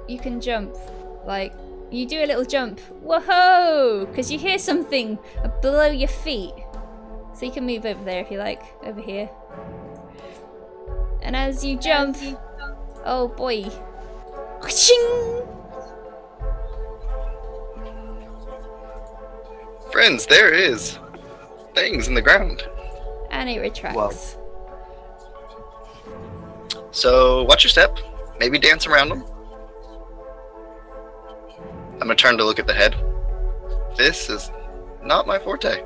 You 0.06 0.18
can 0.18 0.38
jump. 0.38 0.76
Like 1.24 1.54
you 1.90 2.06
do 2.06 2.22
a 2.22 2.26
little 2.26 2.44
jump. 2.44 2.78
Whoa! 3.00 4.04
Because 4.04 4.30
you 4.30 4.38
hear 4.38 4.58
something 4.58 5.18
below 5.62 5.86
your 5.86 6.08
feet. 6.08 6.52
So 7.36 7.44
you 7.44 7.52
can 7.52 7.66
move 7.66 7.84
over 7.84 8.02
there 8.02 8.20
if 8.20 8.30
you 8.30 8.38
like. 8.38 8.62
Over 8.82 9.00
here. 9.00 9.28
And 11.20 11.36
as 11.36 11.62
you 11.62 11.78
jump, 11.78 12.16
oh 13.04 13.28
boy. 13.28 13.64
Ching! 14.68 15.42
Friends, 19.92 20.24
there 20.26 20.52
is 20.52 20.98
things 21.74 22.08
in 22.08 22.14
the 22.14 22.22
ground. 22.22 22.66
And 23.30 23.50
it 23.50 23.60
retracts. 23.60 24.38
So 26.90 27.42
watch 27.44 27.64
your 27.64 27.70
step. 27.70 27.98
Maybe 28.40 28.58
dance 28.58 28.86
around 28.86 29.10
them. 29.10 29.24
I'm 31.92 31.98
gonna 32.00 32.14
turn 32.14 32.38
to 32.38 32.44
look 32.44 32.58
at 32.58 32.66
the 32.66 32.74
head. 32.74 32.96
This 33.96 34.30
is 34.30 34.50
not 35.02 35.26
my 35.26 35.38
forte. 35.38 35.82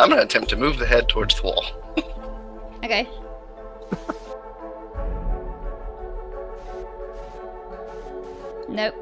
I'm 0.00 0.08
gonna 0.08 0.22
attempt 0.22 0.48
to 0.48 0.56
move 0.56 0.78
the 0.78 0.86
head 0.86 1.08
towards 1.08 1.34
the 1.36 1.42
wall. 1.42 1.64
Okay. 2.82 3.06
nope. 8.70 8.94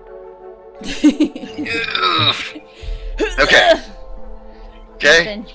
Okay. 3.41 3.73
Okay. 4.95 5.37
Nothing. 5.37 5.47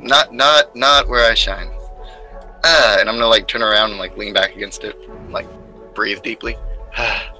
Not 0.00 0.32
not 0.32 0.76
not 0.76 1.08
where 1.08 1.28
I 1.28 1.34
shine. 1.34 1.70
Ah, 2.64 2.98
and 3.00 3.08
I'm 3.08 3.16
gonna 3.16 3.26
like 3.26 3.48
turn 3.48 3.62
around 3.62 3.90
and 3.90 3.98
like 3.98 4.16
lean 4.16 4.32
back 4.32 4.54
against 4.54 4.84
it, 4.84 4.96
like 5.30 5.48
breathe 5.94 6.22
deeply. 6.22 6.56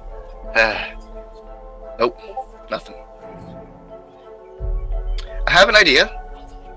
Ah. 0.55 0.95
Nope, 1.99 2.17
nothing. 2.71 2.95
I 5.49 5.51
have 5.53 5.67
an 5.67 5.75
idea. 5.75 6.21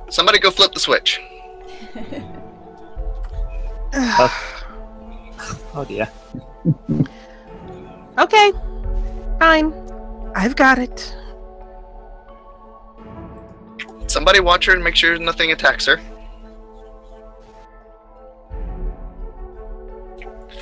Somebody 0.08 0.38
go 0.38 0.50
flip 0.50 0.72
the 0.72 0.80
switch. 0.80 1.20
Oh 5.74 5.84
dear. 5.86 6.08
Okay, 8.18 8.52
fine. 9.38 9.72
I've 10.34 10.54
got 10.54 10.78
it. 10.78 11.16
Somebody 14.06 14.40
watch 14.40 14.66
her 14.66 14.74
and 14.74 14.84
make 14.84 14.94
sure 14.94 15.18
nothing 15.18 15.50
attacks 15.52 15.86
her. 15.86 15.98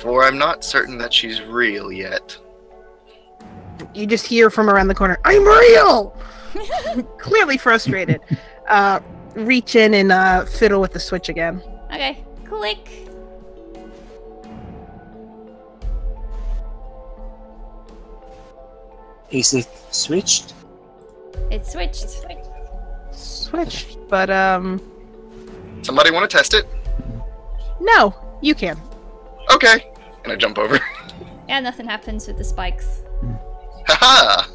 For 0.01 0.23
I'm 0.23 0.37
not 0.37 0.63
certain 0.63 0.97
that 0.99 1.13
she's 1.13 1.41
real 1.41 1.91
yet. 1.91 2.37
You 3.93 4.05
just 4.07 4.25
hear 4.25 4.49
from 4.49 4.69
around 4.69 4.87
the 4.87 4.95
corner, 4.95 5.19
I'm 5.25 5.43
real! 5.45 6.15
Clearly 7.17 7.57
frustrated. 7.57 8.21
Uh, 8.67 8.99
reach 9.35 9.75
in 9.75 9.93
and 9.93 10.11
uh, 10.11 10.45
fiddle 10.45 10.81
with 10.81 10.93
the 10.93 10.99
switch 10.99 11.29
again. 11.29 11.61
Okay. 11.93 12.23
Click. 12.45 13.07
Is 19.29 19.53
it 19.53 19.67
switched? 19.91 20.53
It's 21.49 21.71
switched. 21.71 22.25
Switched, 23.11 23.97
but 24.09 24.29
um, 24.29 24.81
Somebody 25.83 26.11
want 26.11 26.29
to 26.29 26.37
test 26.37 26.53
it? 26.53 26.65
no, 27.79 28.13
you 28.41 28.53
can. 28.55 28.79
Okay. 29.53 29.91
And 30.23 30.31
I 30.33 30.35
jump 30.35 30.57
over. 30.57 30.79
Yeah, 31.49 31.59
nothing 31.59 31.85
happens 31.85 32.27
with 32.27 32.37
the 32.37 32.45
spikes. 32.45 33.01
Haha! 33.85 34.45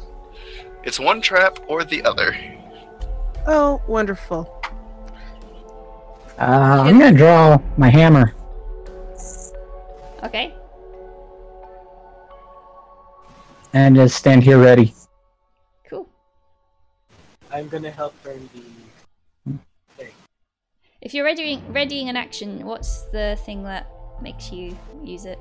It's 0.87 1.01
one 1.01 1.19
trap 1.19 1.59
or 1.67 1.83
the 1.83 2.01
other. 2.05 2.33
Oh, 3.45 3.81
wonderful. 3.89 4.63
Uh, 6.39 6.85
I'm 6.85 6.97
gonna 6.97 7.11
draw 7.11 7.59
my 7.75 7.89
hammer. 7.89 8.33
Okay. 10.23 10.53
and 13.73 13.97
just 13.97 14.15
stand 14.15 14.43
here 14.43 14.59
ready. 14.59 14.93
Cool. 15.89 16.07
I'm 17.51 17.67
gonna 17.67 17.91
help 17.91 18.15
turn 18.23 18.49
the. 18.53 18.63
Thing. 19.97 20.13
If 21.01 21.13
you're 21.13 21.25
readying 21.25 21.61
readying 21.73 22.07
an 22.07 22.15
action, 22.15 22.65
what's 22.65 23.01
the 23.11 23.37
thing 23.45 23.63
that 23.63 23.91
makes 24.21 24.53
you 24.53 24.77
use 25.03 25.25
it? 25.25 25.37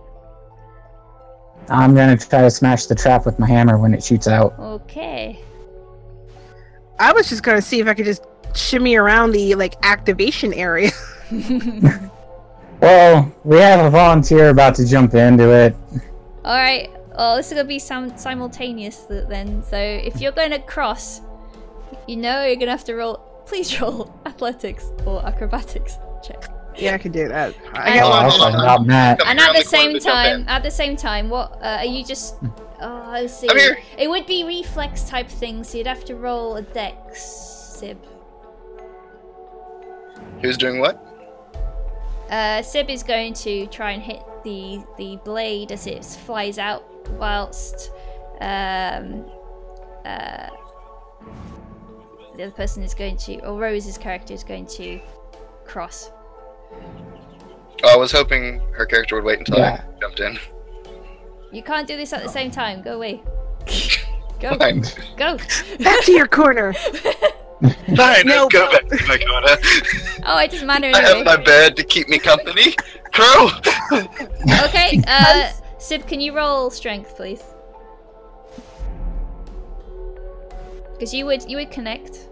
I'm 1.68 1.94
gonna 1.94 2.16
try 2.16 2.42
to 2.42 2.50
smash 2.50 2.86
the 2.86 2.94
trap 2.94 3.26
with 3.26 3.38
my 3.38 3.46
hammer 3.48 3.78
when 3.78 3.94
it 3.94 4.02
shoots 4.02 4.28
out. 4.28 4.54
Okay. 4.58 5.40
I 6.98 7.12
was 7.12 7.28
just 7.28 7.42
gonna 7.42 7.62
see 7.62 7.80
if 7.80 7.86
I 7.88 7.94
could 7.94 8.06
just 8.06 8.24
shimmy 8.54 8.96
around 8.96 9.32
the 9.32 9.54
like 9.54 9.74
activation 9.82 10.52
area. 10.54 10.90
Well, 12.80 13.32
we 13.44 13.56
have 13.56 13.84
a 13.84 13.90
volunteer 13.90 14.50
about 14.50 14.74
to 14.76 14.86
jump 14.86 15.14
into 15.14 15.50
it. 15.50 15.74
All 16.44 16.56
right. 16.56 16.90
Well, 17.16 17.36
this 17.36 17.46
is 17.46 17.54
gonna 17.54 17.66
be 17.66 17.78
sim- 17.78 18.16
simultaneous 18.18 18.98
then. 19.08 19.62
So 19.62 19.76
if 19.78 20.20
you're 20.20 20.32
going 20.32 20.50
to 20.50 20.58
cross, 20.58 21.22
you 22.06 22.16
know 22.16 22.44
you're 22.44 22.56
gonna 22.56 22.72
have 22.72 22.84
to 22.84 22.94
roll. 22.94 23.16
Please 23.46 23.80
roll 23.80 24.14
athletics 24.26 24.90
or 25.06 25.24
acrobatics 25.26 25.96
check. 26.22 26.48
Yeah, 26.78 26.94
I 26.94 26.98
can 26.98 27.12
do 27.12 27.28
that. 27.28 27.54
I 27.72 27.90
And- 27.90 28.00
got 28.00 28.06
Oh, 28.06 28.10
one. 28.10 28.22
I 28.22 28.26
was 28.26 28.62
about 28.62 28.86
Matt. 28.86 29.18
Come 29.20 29.28
and 29.28 29.40
at 29.40 29.52
the 29.54 29.60
the 29.62 29.64
same 29.68 29.98
time, 29.98 30.44
at 30.48 30.62
the 30.62 30.70
same 30.70 30.96
time, 30.96 31.28
what 31.28 31.52
uh, 31.62 31.78
are 31.80 31.84
you 31.84 32.04
just? 32.04 32.36
Oh, 32.80 33.02
I 33.10 33.26
see. 33.26 33.48
I'm 33.48 33.56
here. 33.56 33.78
It 33.96 34.08
would 34.10 34.26
be 34.26 34.44
reflex 34.44 35.04
type 35.08 35.28
things. 35.28 35.70
So 35.70 35.78
you'd 35.78 35.86
have 35.86 36.04
to 36.06 36.14
roll 36.16 36.56
a 36.56 36.62
dex, 36.62 37.22
Sib. 37.22 37.98
Who's 40.42 40.56
doing 40.56 40.80
what? 40.80 41.02
Uh, 42.30 42.60
Sib 42.62 42.90
is 42.90 43.02
going 43.02 43.32
to 43.34 43.66
try 43.68 43.92
and 43.92 44.02
hit 44.02 44.20
the 44.44 44.82
the 44.98 45.18
blade 45.24 45.72
as 45.72 45.86
it 45.86 46.04
flies 46.04 46.58
out, 46.58 46.84
whilst 47.12 47.90
um, 48.40 49.24
uh, 50.04 50.48
the 52.36 52.42
other 52.42 52.50
person 52.50 52.82
is 52.82 52.92
going 52.94 53.16
to, 53.16 53.38
or 53.46 53.58
Rose's 53.58 53.96
character 53.96 54.34
is 54.34 54.44
going 54.44 54.66
to 54.66 55.00
cross. 55.64 56.10
Oh, 57.82 57.92
I 57.92 57.96
was 57.96 58.12
hoping 58.12 58.60
her 58.72 58.86
character 58.86 59.14
would 59.16 59.24
wait 59.24 59.38
until 59.38 59.58
Yeah. 59.58 59.82
I 59.86 60.00
jumped 60.00 60.20
in. 60.20 60.38
You 61.52 61.62
can't 61.62 61.86
do 61.86 61.96
this 61.96 62.12
at 62.12 62.22
the 62.22 62.28
same 62.28 62.50
time. 62.50 62.82
Go 62.82 62.96
away. 62.96 63.22
go, 64.40 64.56
Fine. 64.56 64.84
go. 65.16 65.36
Back 65.80 66.04
to 66.04 66.12
your 66.12 66.26
corner. 66.26 66.72
Fine, 67.96 68.26
No, 68.26 68.48
go 68.48 68.68
but- 68.70 68.88
back 68.88 68.98
to 68.98 69.06
my 69.06 69.18
corner. 69.18 69.56
Oh, 70.28 70.38
it 70.38 70.50
doesn't 70.50 70.66
matter 70.66 70.90
I 70.92 71.00
have 71.02 71.24
my 71.24 71.36
bed 71.36 71.76
to 71.76 71.84
keep 71.84 72.08
me 72.08 72.18
company. 72.18 72.74
Crow! 73.12 73.48
Okay, 74.64 75.00
uh, 75.06 75.52
Sib, 75.78 76.04
can 76.08 76.20
you 76.20 76.34
roll 76.34 76.68
strength, 76.68 77.14
please? 77.16 77.44
Because 80.92 81.14
you 81.14 81.24
would 81.26 81.48
you 81.48 81.58
would 81.58 81.70
connect. 81.70 82.25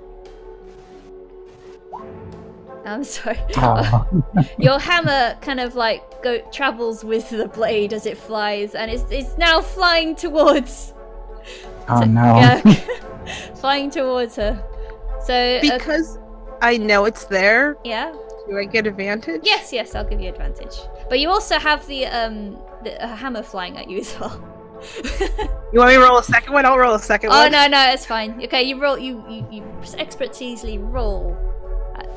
I'm 2.85 3.05
sorry. 3.05 3.39
Oh, 3.57 4.07
Your 4.59 4.79
hammer 4.79 5.37
kind 5.41 5.61
of 5.61 5.75
like 5.75 6.23
go 6.23 6.39
travels 6.51 7.05
with 7.05 7.31
the 7.31 7.49
blade 7.49 7.93
as 7.93 8.07
it 8.07 8.19
flies, 8.19 8.75
and 8.75 8.91
it's 8.91 9.05
it's 9.11 9.37
now 9.39 9.61
flying 9.61 10.15
towards. 10.17 10.93
oh 11.89 12.01
no. 12.01 12.37
Yeah, 13.27 13.55
flying 13.55 13.91
towards 13.91 14.37
her. 14.37 14.63
So 15.25 15.35
uh, 15.35 15.61
Because 15.63 16.19
I 16.61 16.77
know 16.77 17.07
it's 17.07 17.25
there, 17.25 17.79
yeah, 17.85 18.13
do 18.49 18.59
I 18.59 18.65
get 18.67 18.87
advantage? 18.87 19.41
yes, 19.45 19.73
yes, 19.73 19.95
I'll 19.95 20.05
give 20.05 20.21
you 20.21 20.29
advantage. 20.29 20.77
But 21.09 21.21
you 21.21 21.31
also 21.31 21.59
have 21.59 21.87
the 21.87 22.05
um 22.07 22.59
the 22.83 23.03
uh, 23.03 23.17
hammer 23.17 23.43
flying 23.43 23.79
at 23.79 23.89
you 23.89 23.99
as 24.01 24.15
well. 24.21 24.37
You 25.73 25.79
want 25.81 25.89
me 25.89 25.95
to 25.95 26.01
roll 26.03 26.19
a 26.19 26.23
second 26.23 26.53
one? 26.53 26.67
I'll 26.67 26.77
roll 26.77 26.95
a 26.95 26.99
second 26.99 27.31
Oh 27.33 27.45
one. 27.45 27.53
no, 27.53 27.67
no, 27.67 27.91
it's 27.91 28.05
fine. 28.05 28.43
Okay, 28.45 28.63
you 28.65 28.79
roll. 28.79 28.99
You 28.99 29.25
you, 29.29 29.47
you 29.51 29.63
expertisely 29.97 30.77
roll 30.79 31.35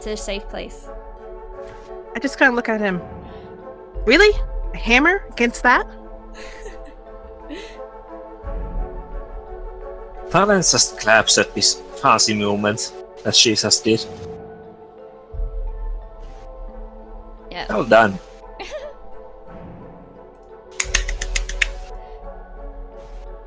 to 0.02 0.12
a 0.12 0.18
safe 0.18 0.48
place. 0.50 0.90
I 2.16 2.20
just 2.20 2.38
kind 2.38 2.50
of 2.50 2.56
look 2.56 2.70
at 2.70 2.82
him. 2.82 3.02
Really? 4.06 4.32
A 4.74 4.78
hammer 4.78 5.26
against 5.30 5.64
that? 5.64 5.88
Tallen 10.32 10.62
just 10.62 11.00
claps 11.00 11.38
at 11.38 11.54
this 11.54 11.76
fancy 12.02 12.34
movement 12.34 12.94
that 13.24 13.36
she 13.36 13.56
just 13.56 13.84
did. 13.84 14.06
Yeah. 17.52 17.66
Well 17.70 17.86
done. 17.86 18.20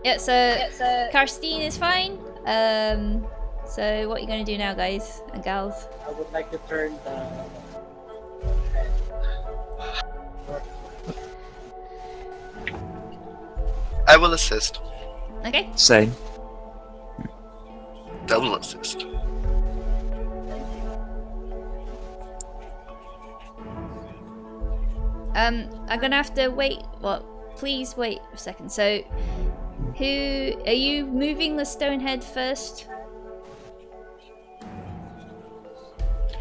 Yeah. 0.02 0.16
So, 0.16 0.32
Carstine 1.12 1.60
is 1.60 1.77
fine. 1.77 2.18
Um. 2.47 3.27
So 3.71 4.09
what 4.09 4.19
are 4.19 4.21
you 4.21 4.27
gonna 4.27 4.45
do 4.45 4.59
now, 4.59 4.75
guys 4.75 5.23
and 5.33 5.45
gals? 5.45 5.87
I 6.05 6.11
would 6.11 6.33
like 6.33 6.51
to 6.51 6.59
turn 6.69 6.99
the. 7.05 7.45
I 14.09 14.17
will 14.17 14.35
assist. 14.35 14.81
Okay. 15.47 15.71
Same. 15.77 16.13
Double 18.27 18.57
assist. 18.57 19.07
Um. 25.37 25.71
I'm 25.89 26.01
gonna 26.01 26.17
have 26.17 26.35
to 26.35 26.49
wait. 26.49 26.81
Well, 27.01 27.23
please 27.55 27.97
wait 27.97 28.19
a 28.35 28.37
second. 28.37 28.73
So, 28.73 29.05
who 29.97 30.61
are 30.67 30.73
you 30.73 31.07
moving 31.07 31.57
the 31.57 31.65
stone 31.65 32.01
head 32.01 32.25
first? 32.25 32.89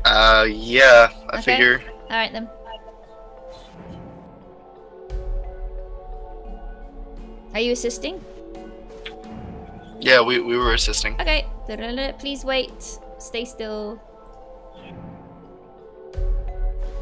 Uh, 0.06 0.48
yeah, 0.50 1.10
I 1.30 1.40
Okay. 1.40 1.42
figure. 1.42 1.84
All 2.10 2.18
right 2.18 2.32
then. 2.32 2.50
Are 7.54 7.60
you 7.60 7.74
assisting? 7.74 8.24
Yeah, 10.00 10.22
we, 10.22 10.40
we 10.40 10.58
were 10.58 10.74
assisting. 10.74 11.20
Okay. 11.20 11.46
Please 12.20 12.46
wait. 12.46 13.00
Stay 13.18 13.46
still. 13.46 14.00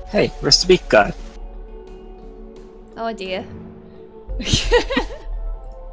Hey, 0.08 0.30
where's 0.40 0.62
the 0.62 0.68
big 0.68 0.82
guy? 0.90 1.14
Oh 2.96 3.14
dear. 3.14 3.46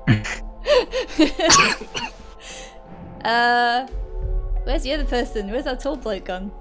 uh, 3.24 3.86
where's 4.64 4.82
the 4.82 4.92
other 4.92 5.04
person? 5.04 5.50
Where's 5.50 5.66
our 5.66 5.76
tall 5.76 5.96
bloke 5.96 6.26
gone? 6.26 6.52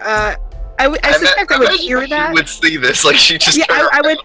Uh, 0.00 0.34
I 0.78 0.88
would- 0.88 1.04
I 1.04 1.12
suspect 1.12 1.52
I 1.52 1.58
would 1.58 1.70
hear 1.72 2.06
that. 2.06 2.28
She 2.28 2.32
would 2.34 2.48
see 2.48 2.76
this, 2.76 3.04
like 3.04 3.16
she 3.16 3.38
just. 3.38 3.56
yeah, 3.56 3.66
I, 3.68 3.88
I 3.92 4.00
would. 4.00 4.18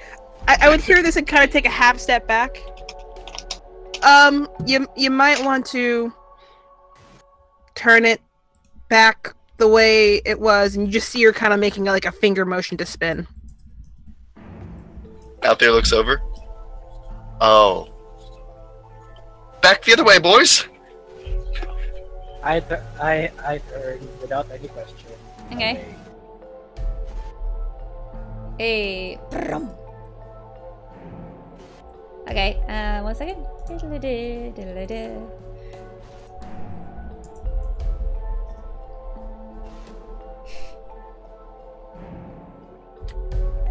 I, 0.48 0.58
I 0.62 0.70
would 0.70 0.82
hear 0.82 1.04
this 1.04 1.16
and 1.18 1.28
kind 1.28 1.44
of 1.44 1.52
take 1.52 1.66
a 1.66 1.70
half 1.70 2.00
step 2.00 2.28
back. 2.28 2.62
Um, 4.04 4.48
you 4.66 4.88
you 4.96 5.12
might 5.12 5.44
want 5.44 5.66
to 5.68 6.14
turn 7.76 8.06
it 8.06 8.22
back 8.90 9.34
the 9.58 9.68
way 9.68 10.22
it 10.26 10.40
was, 10.40 10.76
and 10.76 10.88
you 10.88 10.94
just 10.94 11.10
see 11.10 11.24
her 11.24 11.34
kind 11.34 11.54
of 11.54 11.60
making 11.60 11.84
like 11.84 12.06
a 12.06 12.12
finger 12.12 12.46
motion 12.46 12.78
to 12.78 12.86
spin. 12.86 13.28
Out 15.44 15.60
there 15.60 15.72
looks 15.72 15.94
over. 15.94 16.22
Oh. 17.42 17.94
Back 19.62 19.84
the 19.84 19.94
other 19.94 20.04
way, 20.04 20.18
boys. 20.18 20.66
I, 22.44 22.60
tu- 22.60 22.76
I, 23.02 23.32
I 23.46 23.58
turn 23.70 24.00
without 24.22 24.48
any 24.52 24.68
question. 24.68 25.10
Okay. 25.52 25.86
Hey. 28.58 29.20
brum. 29.30 29.70
Okay, 32.30 32.60
uh, 32.68 33.04
one 33.04 33.16
second. 33.16 33.46
Diddle-a-dee, 33.68 34.52
diddle-a-dee. 34.56 35.16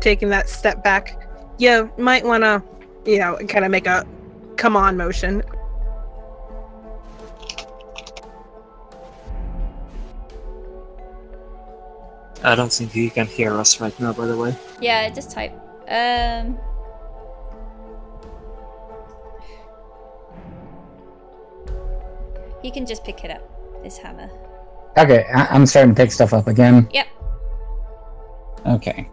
Taking 0.01 0.29
that 0.31 0.49
step 0.49 0.85
back, 0.85 1.21
you 1.59 1.91
might 1.99 2.25
want 2.25 2.45
to, 2.45 2.63
you 3.05 3.19
know, 3.19 3.37
kind 3.49 3.65
of 3.65 3.71
make 3.71 3.87
a 3.87 4.07
come 4.57 4.77
on 4.77 4.97
motion. 4.97 5.43
I 12.47 12.55
don't 12.55 12.73
think 12.73 12.93
he 12.93 13.11
can 13.11 13.27
hear 13.27 13.53
us 13.55 13.81
right 13.81 13.99
now, 13.99 14.13
by 14.13 14.27
the 14.27 14.37
way. 14.39 14.55
Yeah, 14.81 15.09
just 15.11 15.33
type. 15.33 15.53
Um. 15.89 16.57
He 22.63 22.71
can 22.71 22.87
just 22.87 23.05
pick 23.05 23.25
it 23.25 23.31
up. 23.31 23.43
This 23.83 23.99
hammer. 23.99 24.31
Okay, 24.97 25.27
I- 25.35 25.47
I'm 25.47 25.67
starting 25.67 25.95
to 25.95 26.01
pick 26.03 26.11
stuff 26.13 26.33
up 26.33 26.47
again. 26.49 26.89
Yep. 26.93 27.07
Okay. 28.67 29.09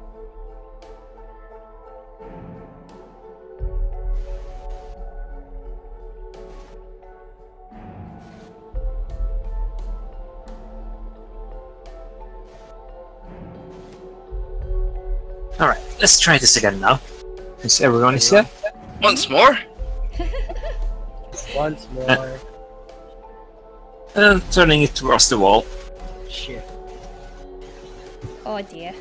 Let's 16.04 16.20
try 16.20 16.38
this 16.38 16.58
again 16.58 16.82
now. 16.82 17.00
Since 17.60 17.80
everyone 17.80 18.16
is 18.16 18.30
here. 18.30 18.46
Once 19.02 19.30
more. 19.30 19.58
Once 21.56 21.88
more. 21.94 22.10
Uh, 22.12 22.38
and 24.16 24.52
turning 24.52 24.82
it 24.82 24.94
towards 24.96 25.30
the 25.30 25.38
wall. 25.38 25.66
Shit. 26.30 26.62
Oh 28.46 28.62
dear. 28.62 28.94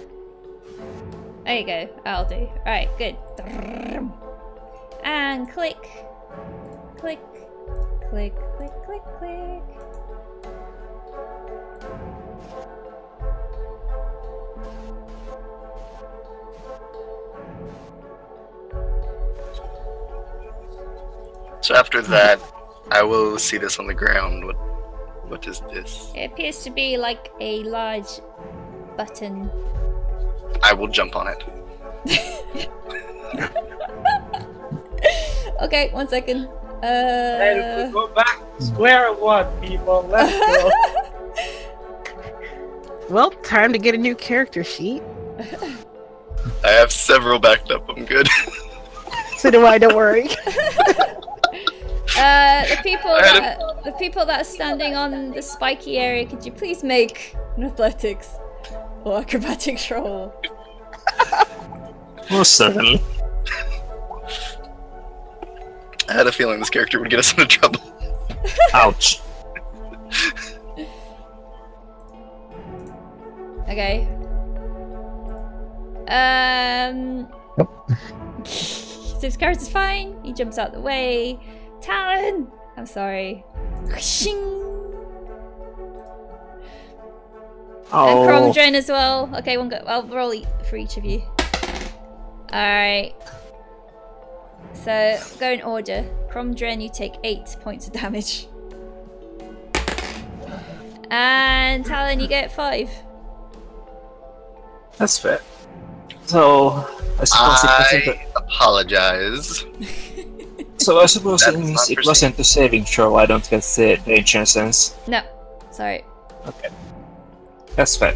There 1.45 1.59
you 1.59 1.67
go. 1.67 1.89
I'll 2.07 2.25
do. 2.25 2.49
Alright, 2.65 2.89
good. 2.97 3.17
And 5.03 5.51
click. 5.51 5.83
Click. 6.99 7.19
Click, 8.11 8.35
click, 8.57 8.73
click, 8.87 9.03
click. 9.19 9.63
So 21.63 21.75
after 21.75 22.03
that, 22.03 22.41
I 22.91 23.03
will 23.03 23.39
see 23.39 23.57
this 23.57 23.79
on 23.79 23.87
the 23.87 23.95
ground. 23.95 24.45
What, 24.45 24.57
what 25.29 25.47
is 25.47 25.61
this? 25.73 26.13
It 26.15 26.33
appears 26.33 26.63
to 26.65 26.71
be 26.71 26.97
like 26.97 27.33
a 27.41 27.63
large 27.65 28.21
button. 28.97 29.51
I 30.63 30.73
will 30.75 30.89
jump 30.89 31.17
on 31.17 31.29
it. 31.29 31.43
Okay, 35.61 35.91
one 35.93 36.09
second. 36.09 36.49
And 36.83 37.61
Uh. 37.61 37.87
we 37.87 37.93
go 37.93 38.09
back 38.09 38.41
square 38.59 39.13
one, 39.13 39.47
people. 39.61 40.07
Let's 40.11 40.33
go. 40.33 40.71
Well, 43.11 43.31
time 43.31 43.73
to 43.73 43.79
get 43.79 43.95
a 43.95 43.99
new 43.99 44.15
character 44.15 44.65
sheet. 44.65 45.03
I 46.65 46.71
have 46.71 46.91
several 46.91 47.39
backed 47.39 47.71
up. 47.71 47.89
I'm 47.91 48.05
good. 48.07 48.27
So 49.37 49.51
do 49.51 49.67
I. 49.67 49.77
Don't 49.79 49.95
worry. 49.95 50.29
Uh, 52.23 52.63
the 52.77 52.77
people 52.85 53.11
I 53.11 53.27
had 53.27 53.37
a- 53.37 53.41
that 53.41 53.85
the 53.85 53.93
people 53.93 54.25
that 54.27 54.41
are 54.41 54.45
standing 54.45 54.95
on 54.95 55.33
the 55.33 55.43
spiky 55.43 55.99
area, 55.99 56.25
could 56.27 56.45
you 56.47 56.53
please 56.53 56.85
make 56.85 57.35
an 57.57 57.65
athletics 57.65 58.31
or 59.05 59.19
acrobatics 59.19 59.91
roll? 59.91 60.33
Most 62.31 62.53
certainly. 62.53 63.01
I 66.09 66.13
had 66.15 66.27
a 66.27 66.33
feeling 66.33 66.59
this 66.61 66.71
character 66.71 67.01
would 67.01 67.11
get 67.11 67.19
us 67.19 67.33
into 67.33 67.47
trouble. 67.47 67.81
Ouch. 68.75 69.21
Okay. 73.69 74.07
Um. 76.09 77.29
Yep. 77.59 77.69
so 78.47 79.21
his 79.21 79.37
character's 79.37 79.69
fine. 79.69 80.17
He 80.23 80.33
jumps 80.33 80.59
out 80.59 80.73
the 80.73 80.81
way. 80.81 81.39
Tallen. 81.83 82.49
I'm 82.77 82.87
sorry. 82.87 83.45
Shing. 83.99 84.39
And 84.39 84.49
Oh, 87.95 88.27
Kromdren 88.27 88.73
as 88.75 88.89
well. 88.89 89.29
Okay, 89.37 89.59
one 89.59 89.69
go. 89.69 89.77
I'll 89.87 90.05
roll 90.05 90.33
e- 90.33 90.47
for 90.71 90.77
each 90.77 90.97
of 90.97 91.05
you. 91.05 91.23
Alright. 92.51 93.15
So, 94.73 95.19
go 95.39 95.51
in 95.53 95.61
order. 95.63 96.05
Kromdren, 96.31 96.83
you 96.83 96.89
take 96.89 97.15
8 97.23 97.57
points 97.61 97.87
of 97.87 97.93
damage. 97.93 98.47
And 101.11 101.85
Tallen, 101.85 102.21
you 102.21 102.29
get 102.29 102.51
5. 102.53 102.91
that's 104.97 105.19
fair. 105.19 105.41
So, 106.27 106.71
I 107.21 107.25
suppose 107.25 107.65
it. 107.93 108.09
I 108.19 108.27
apologize. 108.37 109.65
A, 110.83 110.85
so 110.85 111.01
I 111.01 111.07
suppose 111.07 111.41
That's 111.41 111.57
since 111.57 111.71
not 111.71 111.91
it 111.91 112.07
wasn't 112.07 112.39
a 112.39 112.45
saving 112.45 112.85
throw. 112.85 113.17
I 113.17 113.27
don't 113.27 113.49
get 113.49 113.63
the 113.63 113.97
danger 114.05 114.45
sense. 114.45 114.95
No, 115.07 115.23
sorry. 115.71 116.05
Okay, 116.47 116.69
that's 117.77 117.97
fair. 117.97 118.15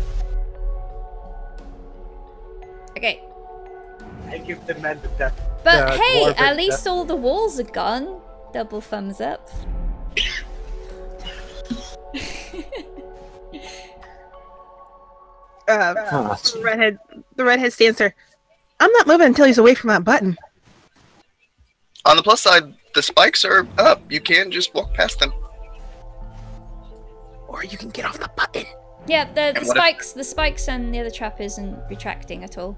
Okay. 2.97 3.21
I 4.29 4.39
give 4.39 4.65
the 4.67 4.75
man 4.77 4.99
the 5.03 5.09
death. 5.19 5.39
But 5.63 5.93
The 5.97 6.03
hey, 6.03 6.25
at 6.37 6.57
least 6.57 6.85
death. 6.85 6.93
all 6.93 7.05
the 7.05 7.17
walls 7.17 7.61
are 7.61 7.65
gone. 7.65 8.21
Double 8.53 8.81
thumbs 8.81 9.21
up. 9.21 9.49
Uh, 15.69 15.95
Oh, 16.13 16.23
that's- 16.23 16.53
the 16.53 16.61
redhead, 16.63 16.99
the 17.35 17.45
redhead 17.45 17.73
stands 17.73 17.99
there. 17.99 18.15
I'm 18.79 18.93
not 18.93 19.07
moving 19.07 19.27
until 19.29 19.47
he's 19.47 19.59
away 19.59 19.75
from 19.75 19.89
that 19.89 20.05
button. 20.05 20.37
On 22.07 22.17
the 22.17 22.23
plus 22.23 22.41
side, 22.41 22.73
the 22.95 23.03
spikes 23.03 23.45
are 23.45 23.67
up. 23.79 24.01
You 24.11 24.21
can 24.21 24.51
just 24.51 24.73
walk 24.75 24.95
past 24.95 25.19
them. 25.19 25.33
Or 27.49 27.65
you 27.65 27.77
can 27.77 27.91
get 27.91 28.05
off 28.05 28.19
the 28.19 28.31
button. 28.37 28.65
yeah, 29.07 29.25
the, 29.25 29.33
the 29.35 29.41
And 29.41 29.67
what 29.67 29.77
if- 29.77 29.83
spikes, 29.83 30.13
the 30.13 30.25
spikes, 30.25 30.69
and 30.69 30.95
the 30.95 31.01
other 31.01 31.11
trap 31.11 31.41
isn't 31.41 31.79
retracting 31.91 32.45
at 32.45 32.59
all. 32.59 32.77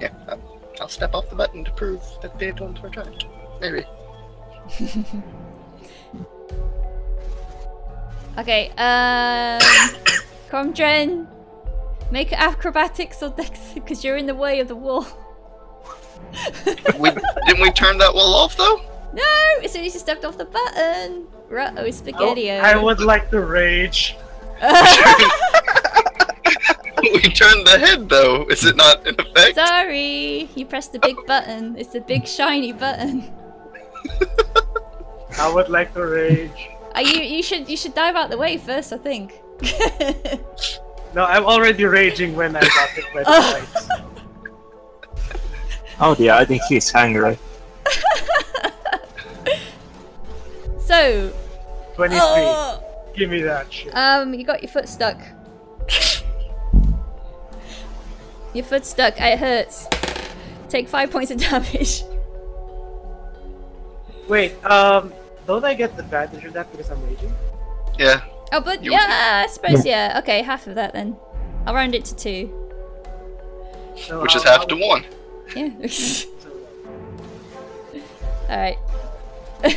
Yeah, 0.00 0.10
I'll, 0.28 0.60
I'll 0.80 0.88
step 0.88 1.14
off 1.14 1.28
the 1.30 1.36
button 1.36 1.64
to 1.64 1.70
prove 1.72 2.02
that 2.22 2.38
they 2.38 2.50
don't 2.52 2.80
retract. 2.82 3.24
Maybe. 3.60 3.84
Okay, 8.38 8.68
um, 8.76 9.58
Kromdren, 10.50 11.26
make 12.10 12.34
acrobatics 12.34 13.22
or 13.22 13.30
dex 13.30 13.72
because 13.72 14.04
you're 14.04 14.18
in 14.18 14.26
the 14.26 14.34
way 14.34 14.60
of 14.60 14.68
the 14.68 14.76
wall. 14.76 15.06
We 16.98 17.10
didn't 17.46 17.60
we 17.62 17.70
turn 17.72 17.98
that 17.98 18.14
wall 18.14 18.34
off 18.34 18.56
though? 18.56 18.80
No, 19.12 19.22
as 19.64 19.72
soon 19.72 19.84
as 19.84 19.94
you 19.94 20.00
stepped 20.00 20.24
off 20.24 20.36
the 20.36 20.44
button. 20.44 21.26
Ruh-oh, 21.48 21.84
Oh, 21.84 21.90
spaghetti. 21.90 22.50
I 22.50 22.76
would 22.76 23.00
like 23.00 23.30
to 23.30 23.40
rage. 23.40 24.16
we 27.02 27.20
turned 27.20 27.66
the 27.66 27.78
head 27.78 28.08
though. 28.08 28.46
Is 28.48 28.64
it 28.64 28.76
not 28.76 29.06
in 29.06 29.14
effect? 29.18 29.54
Sorry, 29.56 30.48
you 30.54 30.66
pressed 30.66 30.92
the 30.92 30.98
big 30.98 31.16
button. 31.26 31.76
It's 31.78 31.94
a 31.94 32.00
big 32.00 32.26
shiny 32.26 32.72
button. 32.72 33.30
I 35.38 35.52
would 35.52 35.68
like 35.68 35.92
to 35.94 36.04
rage. 36.06 36.68
Uh, 36.96 37.00
you 37.00 37.20
you 37.20 37.42
should 37.42 37.68
you 37.68 37.76
should 37.76 37.94
dive 37.94 38.16
out 38.16 38.30
the 38.30 38.38
way 38.38 38.56
first, 38.56 38.92
I 38.92 38.96
think. 38.98 39.34
No, 41.14 41.24
I'm 41.24 41.44
already 41.44 41.84
raging 41.84 42.34
when 42.36 42.56
I 42.56 42.60
got 42.60 42.88
hit 42.90 43.04
by 43.14 43.22
the 43.22 43.28
Oh. 43.28 43.64
spikes. 43.64 43.88
Oh 46.00 46.14
dear, 46.14 46.32
I 46.32 46.44
think 46.44 46.62
he's 46.68 46.90
hungry. 46.90 47.38
so, 50.80 51.32
23. 51.94 52.18
oh, 52.22 52.82
Give 53.14 53.30
me 53.30 53.40
that 53.42 53.72
shit. 53.72 53.94
um, 53.96 54.34
you 54.34 54.44
got 54.44 54.62
your 54.62 54.70
foot 54.70 54.88
stuck. 54.88 55.18
your 58.52 58.64
foot 58.64 58.84
stuck. 58.84 59.14
It 59.20 59.38
hurts. 59.38 59.86
Take 60.68 60.88
five 60.88 61.10
points 61.10 61.30
of 61.30 61.38
damage. 61.38 62.02
Wait, 64.28 64.62
um, 64.64 65.12
don't 65.46 65.64
I 65.64 65.74
get 65.74 65.96
the 65.96 66.02
advantage 66.02 66.44
of 66.44 66.52
that 66.54 66.70
because 66.72 66.90
I'm 66.90 67.02
raging? 67.06 67.32
Yeah. 67.98 68.22
Oh, 68.52 68.60
but 68.60 68.84
You- 68.84 68.92
yeah, 68.92 69.44
I 69.46 69.52
suppose 69.52 69.86
yeah. 69.86 70.16
Okay, 70.22 70.42
half 70.42 70.66
of 70.66 70.74
that 70.74 70.92
then. 70.92 71.16
I'll 71.64 71.74
round 71.74 71.94
it 71.94 72.04
to 72.06 72.16
two. 72.16 72.52
So 73.96 74.20
Which 74.20 74.36
is 74.36 74.42
how- 74.44 74.58
half 74.58 74.66
to 74.68 74.76
one. 74.76 75.04
Yeah. 75.54 75.70
All 78.48 78.56
right. 78.56 78.78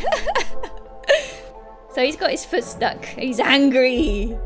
so 1.94 2.04
he's 2.04 2.16
got 2.16 2.32
his 2.32 2.46
foot 2.46 2.64
stuck. 2.64 3.04
He's 3.06 3.40
angry. 3.40 4.38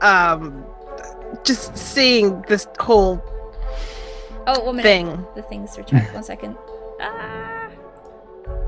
Um, 0.00 0.64
just 1.44 1.76
seeing 1.76 2.42
this 2.48 2.66
whole 2.78 3.22
Oh, 4.46 4.60
one 4.64 4.76
minute. 4.76 4.82
thing. 4.88 5.26
The 5.34 5.42
things 5.42 5.76
retract. 5.78 6.12
One 6.14 6.22
second. 6.22 6.56
Ah. 7.00 7.70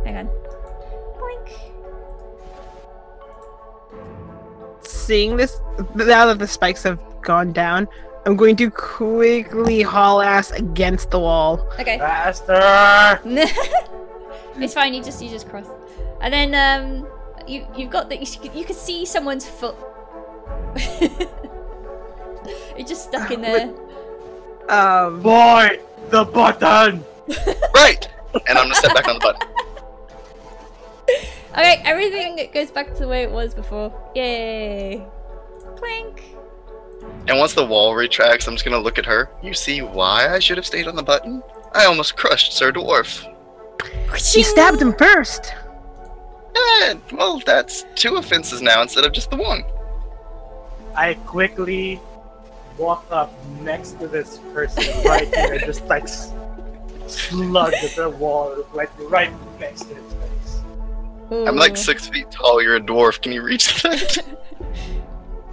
Hang 0.05 0.17
on. 0.17 0.29
Boink. 1.19 1.51
Seeing 4.87 5.37
this 5.37 5.61
now 5.95 6.27
that 6.27 6.39
the 6.39 6.47
spikes 6.49 6.83
have 6.85 6.99
gone 7.21 7.53
down, 7.53 7.87
I'm 8.27 8.35
going 8.35 8.57
to 8.57 8.71
quickly 8.73 9.83
haul 9.83 10.21
ass 10.21 10.51
against 10.51 11.13
the 11.13 11.21
wall. 11.21 11.65
Okay. 11.79 11.97
Faster! 11.97 13.21
it's 14.57 14.75
fine. 14.75 14.95
You 14.95 15.03
just 15.03 15.23
you 15.23 15.31
just 15.31 15.49
cross, 15.49 15.69
and 16.21 16.35
then 16.35 16.53
um 16.53 17.07
you 17.47 17.65
you've 17.77 17.91
got 17.91 18.09
that 18.09 18.21
you, 18.21 18.51
you 18.53 18.65
can 18.65 18.75
see 18.75 19.07
someone's 19.07 19.49
foot. 19.49 19.77
it's 22.77 22.89
just 22.89 23.05
stuck 23.05 23.31
in 23.31 23.41
there. 23.41 23.73
Um, 24.69 25.23
Boy, 25.23 25.79
the 26.11 26.25
button! 26.25 27.05
Right! 27.73 28.09
And 28.49 28.59
I'm 28.59 28.65
gonna 28.65 28.75
step 28.75 28.95
back 28.95 29.07
on 29.07 29.15
the 29.15 29.21
button. 29.21 29.49
Okay, 31.53 31.81
everything 31.85 32.51
goes 32.53 32.73
back 32.73 32.93
to 32.95 32.99
the 32.99 33.07
way 33.07 33.23
it 33.23 33.31
was 33.31 33.55
before. 33.55 33.93
Yay! 34.17 35.07
Clank. 35.77 36.36
And 37.29 37.39
once 37.39 37.55
the 37.55 37.65
wall 37.67 37.95
retracts, 37.95 38.47
I'm 38.47 38.55
just 38.55 38.65
gonna 38.65 38.79
look 38.79 38.99
at 38.99 39.07
her. 39.07 39.31
You 39.43 39.53
see 39.55 39.83
why 39.83 40.29
I 40.33 40.39
should 40.39 40.57
have 40.57 40.67
stayed 40.67 40.87
on 40.87 40.97
the 40.97 41.03
button? 41.03 41.43
I 41.75 41.85
almost 41.85 42.17
crushed 42.17 42.53
Sir 42.53 42.73
Dwarf. 42.73 43.27
she 44.17 44.43
stabbed 44.43 44.81
him 44.81 44.95
first. 44.95 45.53
Eh, 46.57 46.95
well, 47.13 47.41
that's 47.45 47.85
two 47.97 48.17
offenses 48.17 48.63
now 48.63 48.81
instead 48.81 49.05
of 49.05 49.13
just 49.13 49.31
the 49.31 49.37
one. 49.37 49.63
I 50.95 51.15
quickly 51.27 52.01
walk 52.79 53.05
up 53.11 53.33
next 53.61 53.99
to 54.01 54.09
this 54.09 54.39
person 54.55 54.85
right 55.05 55.33
here 55.35 55.55
and 55.55 55.65
just 55.65 55.85
like 55.87 56.05
s- 56.05 56.33
slug 57.07 57.75
at 57.75 57.91
the 57.97 58.09
wall, 58.11 58.65
like 58.73 58.91
right 59.11 59.33
next 59.61 59.83
to 59.83 59.95
his 59.95 60.13
face. 60.15 60.61
I'm 61.31 61.57
like 61.57 61.77
six 61.77 62.07
feet 62.09 62.31
tall. 62.31 62.63
You're 62.63 62.77
a 62.77 62.81
dwarf. 62.81 63.21
Can 63.21 63.33
you 63.33 63.43
reach 63.43 63.83
that? 63.83 64.25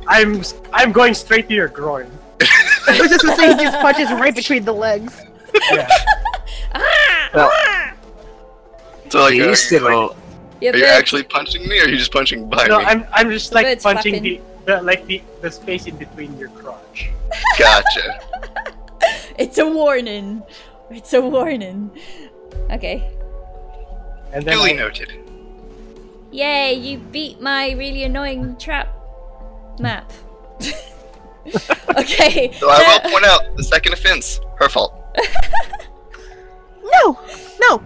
I'm 0.07 0.39
s- 0.39 0.55
I'm 0.73 0.91
going 0.91 1.13
straight 1.13 1.47
to 1.49 1.53
your 1.53 1.67
groin. 1.67 2.09
I 2.41 2.97
was 2.99 3.09
just 3.09 3.23
gonna 3.23 3.35
say 3.35 3.47
he 3.55 3.63
just 3.63 3.79
punches 3.79 4.09
right 4.11 4.35
between 4.35 4.65
the 4.65 4.73
legs. 4.73 5.21
Yeah. 5.71 5.87
Ah! 6.75 7.29
Well, 7.35 7.51
ah! 7.53 7.93
so 9.09 9.19
like, 9.19 9.33
are 9.33 9.35
you, 9.35 9.55
still, 9.55 9.85
are 9.85 10.75
you 10.75 10.85
actually 10.85 11.21
punching 11.21 11.67
me, 11.67 11.79
or 11.79 11.83
are 11.83 11.89
you 11.89 11.97
just 11.97 12.11
punching 12.11 12.49
behind 12.49 12.69
No, 12.69 12.79
me? 12.79 12.85
I'm 12.85 13.05
I'm 13.13 13.29
just 13.29 13.53
like 13.53 13.65
Birds 13.67 13.83
punching 13.83 14.15
flapping. 14.15 14.41
the, 14.65 14.77
the 14.77 14.81
like 14.81 15.05
the 15.05 15.21
the 15.41 15.51
space 15.51 15.85
in 15.85 15.95
between 15.97 16.35
your 16.37 16.49
crotch. 16.49 17.09
Gotcha. 17.59 18.19
It's 19.37 19.57
a 19.57 19.67
warning. 19.67 20.41
It's 20.89 21.13
a 21.13 21.21
warning. 21.21 21.91
Okay. 22.71 23.11
And 24.31 24.45
then 24.45 24.57
Duly 24.57 24.71
I, 24.73 24.75
noted. 24.75 25.11
Yay! 26.31 26.73
You 26.73 26.97
beat 26.99 27.41
my 27.41 27.71
really 27.71 28.03
annoying 28.03 28.55
trap 28.57 28.89
map. 29.79 30.11
okay. 31.97 32.51
So 32.53 32.69
I 32.69 32.99
will 33.03 33.11
point 33.11 33.25
out 33.25 33.55
the 33.57 33.63
second 33.63 33.93
offense. 33.93 34.39
Her 34.57 34.69
fault. 34.69 34.99
No, 37.01 37.19
no. 37.59 37.83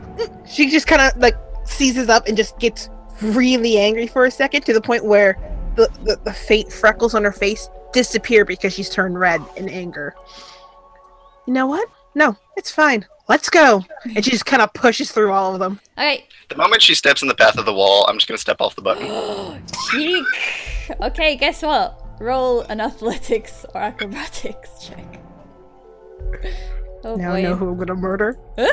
She 0.47 0.69
just 0.69 0.88
kind 0.88 1.01
of 1.01 1.18
like 1.18 1.35
seizes 1.65 2.09
up 2.09 2.27
and 2.27 2.35
just 2.35 2.57
gets 2.59 2.89
really 3.22 3.77
angry 3.77 4.07
for 4.07 4.26
a 4.26 4.31
second 4.31 4.64
to 4.64 4.73
the 4.73 4.81
point 4.81 5.05
where 5.05 5.38
the, 5.76 5.88
the, 6.03 6.19
the 6.23 6.34
faint 6.34 6.72
freckles 6.72 7.14
on 7.14 7.23
her 7.23 7.31
face 7.31 7.69
disappear 7.93 8.45
because 8.45 8.73
she's 8.73 8.89
turned 8.89 9.19
red 9.19 9.41
in 9.55 9.69
anger. 9.69 10.15
You 11.45 11.53
know 11.53 11.68
what? 11.68 11.88
No, 12.15 12.35
it's 12.55 12.72
fine. 12.72 13.05
Let's 13.28 13.49
go. 13.49 13.84
And 14.16 14.24
she 14.24 14.32
just 14.38 14.45
kind 14.45 14.62
of 14.62 14.74
pushes 14.74 15.12
through 15.12 15.32
all 15.32 15.54
of 15.54 15.60
them. 15.60 15.80
Okay. 15.98 16.26
The 16.49 16.56
moment 16.56 16.82
she 16.82 16.95
steps 16.95 17.22
in 17.22 17.28
the 17.28 17.36
path 17.36 17.58
of 17.58 17.66
the 17.66 17.74
wall, 17.74 18.06
I'm 18.08 18.16
just 18.16 18.28
gonna 18.28 18.38
step 18.38 18.62
off 18.62 18.76
the 18.76 18.82
button. 18.82 19.64
Cheek. 19.91 20.26
Okay, 21.02 21.36
guess 21.36 21.64
what? 21.64 22.02
Roll 22.22 22.62
an 22.62 22.80
athletics 22.80 23.66
or 23.76 23.82
acrobatics 23.82 24.70
check. 24.88 25.20
Oh 27.04 27.16
now 27.16 27.32
boy. 27.32 27.38
I 27.40 27.41
know 27.41 27.56
who 27.58 27.70
I'm 27.72 27.78
gonna 27.78 27.95
murder. 27.95 28.40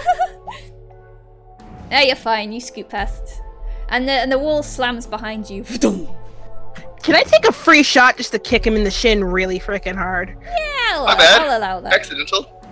Yeah, 1.91 2.03
you're 2.03 2.17
fine. 2.17 2.51
You 2.53 2.61
scoot 2.61 2.89
past, 2.89 3.41
and 3.89 4.09
the 4.09 4.13
and 4.13 4.33
the 4.33 4.39
wall 4.39 4.63
slams 4.63 5.07
behind 5.07 5.49
you. 5.51 5.63
Can 5.65 7.15
I 7.15 7.23
take 7.23 7.45
a 7.47 7.53
free 7.53 7.83
shot 7.83 8.17
just 8.17 8.33
to 8.33 8.39
kick 8.39 8.67
him 8.67 8.75
in 8.75 8.83
the 8.85 8.91
shin 8.91 9.23
really 9.23 9.61
freaking 9.61 9.95
hard? 9.95 10.37
Yeah, 10.43 10.57
I'll, 10.95 11.05
My 11.05 11.15
bad. 11.17 11.43
I'll 11.43 11.59
allow 11.59 11.81
that. 11.81 11.93
Accidental. 11.93 12.64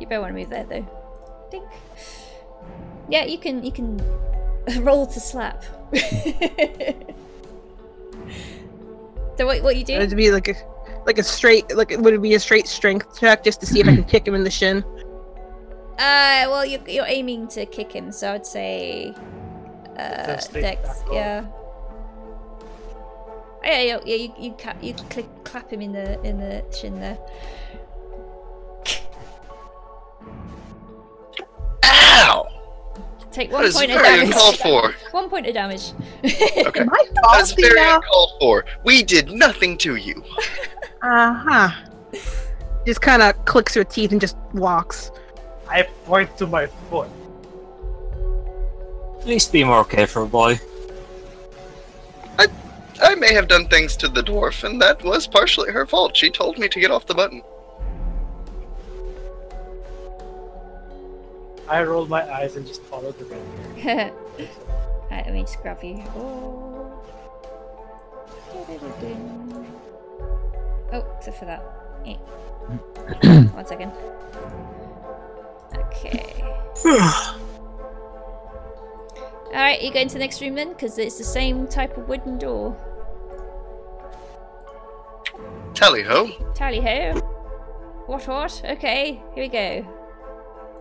You 0.00 0.06
better 0.06 0.22
want 0.22 0.34
to 0.34 0.38
move 0.38 0.48
there 0.48 0.64
though. 0.64 0.86
Dink. 1.50 1.64
Yeah, 3.08 3.26
you 3.26 3.38
can 3.38 3.62
you 3.62 3.70
can 3.70 4.00
roll 4.80 5.06
to 5.06 5.20
slap. 5.20 5.62
so 9.36 9.46
what 9.46 9.62
what 9.62 9.76
you 9.76 9.84
do? 9.84 9.94
It'd 9.94 10.16
be 10.16 10.30
like 10.30 10.48
a 10.48 10.54
like 11.06 11.18
a 11.18 11.22
straight 11.22 11.74
like 11.76 11.90
would 11.98 12.14
it 12.14 12.22
be 12.22 12.34
a 12.34 12.40
straight 12.40 12.66
strength 12.66 13.18
check 13.18 13.44
just 13.44 13.60
to 13.60 13.66
see 13.66 13.80
if 13.80 13.88
I 13.88 13.94
can 13.94 14.04
kick 14.04 14.26
him 14.26 14.34
in 14.34 14.44
the 14.44 14.50
shin? 14.50 14.84
Uh, 15.98 16.48
well 16.48 16.64
you're 16.64 16.88
you're 16.88 17.06
aiming 17.06 17.48
to 17.48 17.66
kick 17.66 17.92
him, 17.92 18.10
so 18.10 18.32
I'd 18.32 18.46
say 18.46 19.14
uh 19.98 20.36
Dex. 20.52 21.02
Yeah. 21.12 21.46
Oh, 23.62 23.66
yeah, 23.66 23.82
yeah, 23.82 24.00
yeah, 24.06 24.16
you 24.16 24.32
you 24.38 24.52
ca- 24.52 24.76
you 24.80 24.94
click, 24.94 25.26
clap 25.44 25.70
him 25.70 25.82
in 25.82 25.92
the 25.92 26.18
in 26.22 26.38
the 26.38 26.64
shin 26.74 26.98
there. 26.98 27.18
Ow! 32.10 32.46
Take 33.32 33.52
one 33.52 33.64
is 33.64 33.74
point 33.76 33.90
of 33.92 34.00
very 34.00 34.16
damage. 34.18 34.34
uncalled 34.34 34.56
for. 34.58 34.94
One 35.12 35.30
point 35.30 35.46
of 35.46 35.54
damage. 35.54 35.92
Okay. 36.24 36.84
That 36.84 37.38
is 37.40 37.52
very 37.52 37.74
now? 37.80 37.96
uncalled 37.96 38.32
for. 38.40 38.64
We 38.84 39.04
did 39.04 39.30
nothing 39.30 39.78
to 39.78 39.96
you. 39.96 40.22
Uh 41.02 41.32
huh. 41.32 41.70
Just 42.86 43.00
kind 43.00 43.22
of 43.22 43.42
clicks 43.46 43.74
her 43.74 43.84
teeth 43.84 44.12
and 44.12 44.20
just 44.20 44.36
walks. 44.52 45.10
I 45.66 45.84
point 46.04 46.36
to 46.36 46.46
my 46.46 46.66
foot. 46.66 47.08
Please 49.22 49.46
be 49.48 49.64
more 49.64 49.86
careful, 49.86 50.26
boy. 50.26 50.60
I, 52.38 52.48
I 53.02 53.14
may 53.14 53.32
have 53.32 53.48
done 53.48 53.66
things 53.68 53.96
to 53.96 54.08
the 54.08 54.20
dwarf, 54.22 54.62
and 54.64 54.78
that 54.82 55.02
was 55.02 55.26
partially 55.26 55.70
her 55.72 55.86
fault. 55.86 56.14
She 56.14 56.28
told 56.28 56.58
me 56.58 56.68
to 56.68 56.78
get 56.78 56.90
off 56.90 57.06
the 57.06 57.14
button. 57.14 57.40
I 61.70 61.84
rolled 61.84 62.08
my 62.08 62.28
eyes 62.28 62.56
and 62.56 62.66
just 62.66 62.82
followed 62.82 63.16
the 63.16 63.26
red 63.26 63.78
hair. 63.78 64.12
Alright, 65.04 65.24
let 65.24 65.32
me 65.32 65.42
just 65.42 65.62
grab 65.62 65.82
you. 65.84 66.02
Oh. 66.16 67.00
Oh, 70.92 71.14
except 71.16 71.38
for 71.38 71.44
that. 71.44 71.62
Eh. 72.04 72.16
One 73.54 73.64
second. 73.66 73.92
Okay. 75.76 76.42
Alright, 79.46 79.80
you 79.80 79.92
go 79.92 80.00
into 80.00 80.14
the 80.14 80.18
next 80.18 80.40
room 80.40 80.56
then, 80.56 80.70
because 80.70 80.98
it's 80.98 81.18
the 81.18 81.24
same 81.24 81.68
type 81.68 81.96
of 81.96 82.08
wooden 82.08 82.36
door. 82.36 82.76
Tally 85.74 86.02
ho. 86.02 86.30
Tally 86.52 86.80
ho. 86.80 87.12
What, 88.06 88.26
what? 88.26 88.60
Okay, 88.64 89.22
here 89.34 89.44
we 89.44 89.48
go. 89.48 89.99